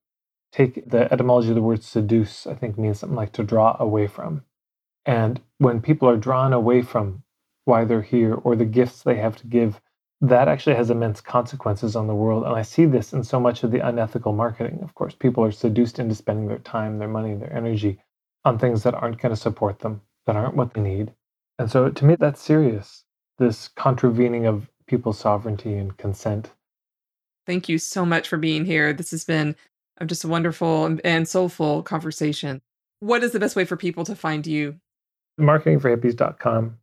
Take 0.51 0.89
the 0.89 1.11
etymology 1.13 1.49
of 1.49 1.55
the 1.55 1.61
word 1.61 1.83
seduce, 1.83 2.47
I 2.47 2.55
think 2.55 2.77
means 2.77 2.99
something 2.99 3.15
like 3.15 3.33
to 3.33 3.43
draw 3.43 3.77
away 3.79 4.07
from. 4.07 4.43
And 5.05 5.41
when 5.59 5.81
people 5.81 6.09
are 6.09 6.17
drawn 6.17 6.53
away 6.53 6.81
from 6.81 7.23
why 7.65 7.85
they're 7.85 8.01
here 8.01 8.33
or 8.33 8.55
the 8.55 8.65
gifts 8.65 9.03
they 9.03 9.17
have 9.17 9.35
to 9.37 9.47
give, 9.47 9.79
that 10.21 10.47
actually 10.47 10.75
has 10.75 10.89
immense 10.89 11.21
consequences 11.21 11.95
on 11.95 12.07
the 12.07 12.15
world. 12.15 12.43
And 12.43 12.55
I 12.55 12.63
see 12.63 12.85
this 12.85 13.13
in 13.13 13.23
so 13.23 13.39
much 13.39 13.63
of 13.63 13.71
the 13.71 13.87
unethical 13.87 14.33
marketing. 14.33 14.79
Of 14.81 14.95
course, 14.95 15.13
people 15.13 15.43
are 15.45 15.51
seduced 15.51 15.99
into 15.99 16.15
spending 16.15 16.47
their 16.47 16.57
time, 16.59 16.97
their 16.97 17.07
money, 17.07 17.35
their 17.35 17.53
energy 17.53 17.99
on 18.43 18.57
things 18.57 18.83
that 18.83 18.95
aren't 18.95 19.21
going 19.21 19.33
to 19.33 19.39
support 19.39 19.79
them, 19.79 20.01
that 20.25 20.35
aren't 20.35 20.55
what 20.55 20.73
they 20.73 20.81
need. 20.81 21.13
And 21.57 21.69
so 21.69 21.89
to 21.89 22.05
me, 22.05 22.15
that's 22.15 22.41
serious 22.41 23.05
this 23.39 23.69
contravening 23.69 24.45
of 24.45 24.69
people's 24.85 25.19
sovereignty 25.19 25.73
and 25.75 25.97
consent. 25.97 26.51
Thank 27.47 27.67
you 27.67 27.79
so 27.79 28.05
much 28.05 28.27
for 28.27 28.37
being 28.37 28.65
here. 28.65 28.93
This 28.93 29.11
has 29.11 29.25
been 29.25 29.55
just 30.05 30.23
a 30.23 30.27
wonderful 30.27 30.97
and 31.03 31.27
soulful 31.27 31.83
conversation. 31.83 32.61
What 32.99 33.23
is 33.23 33.31
the 33.31 33.39
best 33.39 33.55
way 33.55 33.65
for 33.65 33.75
people 33.75 34.05
to 34.05 34.15
find 34.15 34.45
you? 34.45 34.75
Marketingforhippies.com. 35.39 36.77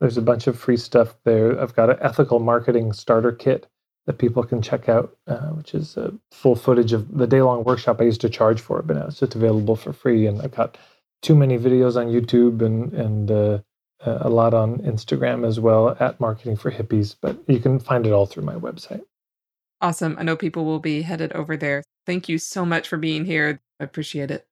There's 0.00 0.16
a 0.16 0.22
bunch 0.22 0.46
of 0.46 0.58
free 0.58 0.76
stuff 0.76 1.14
there. 1.24 1.60
I've 1.60 1.74
got 1.74 1.90
an 1.90 1.98
ethical 2.00 2.38
marketing 2.38 2.92
starter 2.92 3.32
kit 3.32 3.66
that 4.06 4.18
people 4.18 4.42
can 4.42 4.62
check 4.62 4.88
out, 4.88 5.16
uh, 5.26 5.48
which 5.48 5.74
is 5.74 5.96
a 5.96 6.14
full 6.32 6.56
footage 6.56 6.92
of 6.92 7.18
the 7.18 7.26
day 7.26 7.42
long 7.42 7.64
workshop 7.64 8.00
I 8.00 8.04
used 8.04 8.22
to 8.22 8.30
charge 8.30 8.60
for, 8.60 8.80
but 8.80 8.96
now 8.96 9.06
it's 9.06 9.20
just 9.20 9.34
available 9.34 9.76
for 9.76 9.92
free. 9.92 10.26
And 10.26 10.40
I've 10.40 10.54
got 10.54 10.78
too 11.20 11.34
many 11.34 11.58
videos 11.58 11.96
on 11.96 12.06
YouTube 12.06 12.62
and, 12.62 12.92
and 12.94 13.30
uh, 13.30 13.58
Uh, 14.04 14.18
a 14.20 14.28
lot 14.28 14.54
on 14.54 14.78
Instagram 14.78 15.44
as 15.44 15.58
well 15.58 15.96
at 15.98 16.20
Marketing 16.20 16.56
for 16.56 16.70
Hippies, 16.70 17.16
but 17.20 17.36
you 17.48 17.58
can 17.58 17.80
find 17.80 18.06
it 18.06 18.12
all 18.12 18.26
through 18.26 18.44
my 18.44 18.54
website. 18.54 19.02
Awesome. 19.80 20.16
I 20.18 20.22
know 20.22 20.36
people 20.36 20.64
will 20.64 20.78
be 20.78 21.02
headed 21.02 21.32
over 21.32 21.56
there. 21.56 21.82
Thank 22.06 22.28
you 22.28 22.38
so 22.38 22.64
much 22.64 22.88
for 22.88 22.96
being 22.96 23.24
here. 23.24 23.60
I 23.80 23.84
appreciate 23.84 24.30
it. 24.30 24.46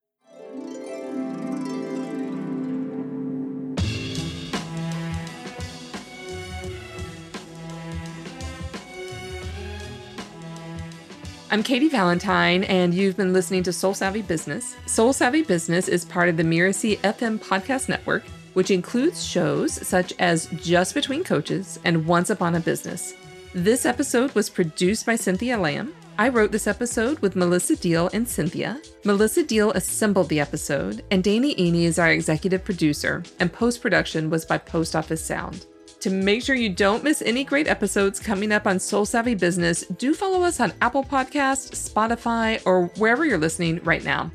I'm 11.49 11.63
Katy 11.63 11.89
Valentine, 11.89 12.65
and 12.65 12.93
you've 12.93 13.17
been 13.17 13.33
listening 13.33 13.63
to 13.63 13.73
Soul 13.73 13.95
Savvy 13.95 14.23
Business. 14.23 14.77
Soul 14.87 15.13
Savvy 15.13 15.43
Business 15.43 15.87
is 15.87 16.05
part 16.05 16.29
of 16.29 16.37
the 16.37 16.43
Mirasee 16.43 16.99
FM 16.99 17.39
podcast 17.39 17.89
network 17.89 18.25
which 18.57 18.71
includes 18.71 19.23
shows 19.23 19.75
such 19.87 20.15
as 20.19 20.47
Just 20.63 20.95
Between 20.95 21.23
Coaches 21.23 21.79
and 21.85 22.07
Once 22.07 22.31
Upon 22.31 22.55
a 22.55 22.61
Business. 22.61 23.13
This 23.53 23.85
episode 23.85 24.35
was 24.35 24.49
produced 24.49 25.05
by 25.05 25.17
Cynthia 25.17 25.59
Lamb. 25.59 25.95
I 26.17 26.31
wrote 26.31 26.53
this 26.53 26.67
episode 26.67 27.19
with 27.19 27.37
Melissa 27.37 27.77
Deal 27.77 28.09
and 28.15 28.27
Cynthia. 28.27 28.81
Melissa 29.05 29.43
Deal 29.43 29.73
assembled 29.73 30.31
the 30.31 30.41
episode, 30.41 31.05
and 31.11 31.23
Danny 31.23 31.55
Iny 31.57 31.83
is 31.83 31.99
our 31.99 32.09
executive 32.09 32.65
producer, 32.65 33.23
and 33.41 33.53
post 33.53 33.83
production 33.83 34.31
was 34.31 34.47
by 34.47 34.57
Post 34.57 34.97
Office 34.97 35.23
Sound. 35.23 35.67
To 36.01 36.09
make 36.09 36.43
sure 36.43 36.55
you 36.55 36.71
don't 36.71 37.05
miss 37.05 37.21
any 37.21 37.45
great 37.45 37.69
episodes 37.69 38.19
coming 38.19 38.53
up 38.53 38.67
on 38.67 38.79
Soul 38.79 39.05
Savvy 39.05 39.35
Business, 39.35 39.85
do 39.99 40.15
follow 40.15 40.43
us 40.43 40.61
on 40.61 40.73
Apple 40.81 41.05
Podcasts, 41.05 41.91
Spotify, 41.91 42.63
or 42.65 42.87
wherever 42.97 43.27
you're 43.27 43.37
listening 43.37 43.83
right 43.85 44.03
now. 44.05 44.31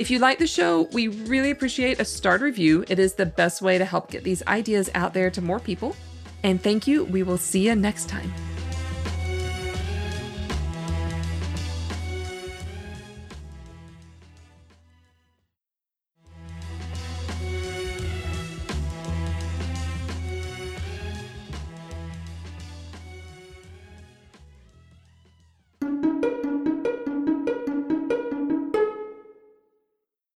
If 0.00 0.10
you 0.10 0.18
like 0.18 0.38
the 0.38 0.46
show, 0.46 0.88
we 0.94 1.08
really 1.08 1.50
appreciate 1.50 2.00
a 2.00 2.06
starred 2.06 2.40
review. 2.40 2.86
It 2.88 2.98
is 2.98 3.12
the 3.12 3.26
best 3.26 3.60
way 3.60 3.76
to 3.76 3.84
help 3.84 4.10
get 4.10 4.24
these 4.24 4.42
ideas 4.46 4.88
out 4.94 5.12
there 5.12 5.30
to 5.30 5.42
more 5.42 5.60
people. 5.60 5.94
And 6.42 6.58
thank 6.58 6.86
you. 6.86 7.04
We 7.04 7.22
will 7.22 7.36
see 7.36 7.66
you 7.66 7.74
next 7.74 8.08
time. 8.08 8.32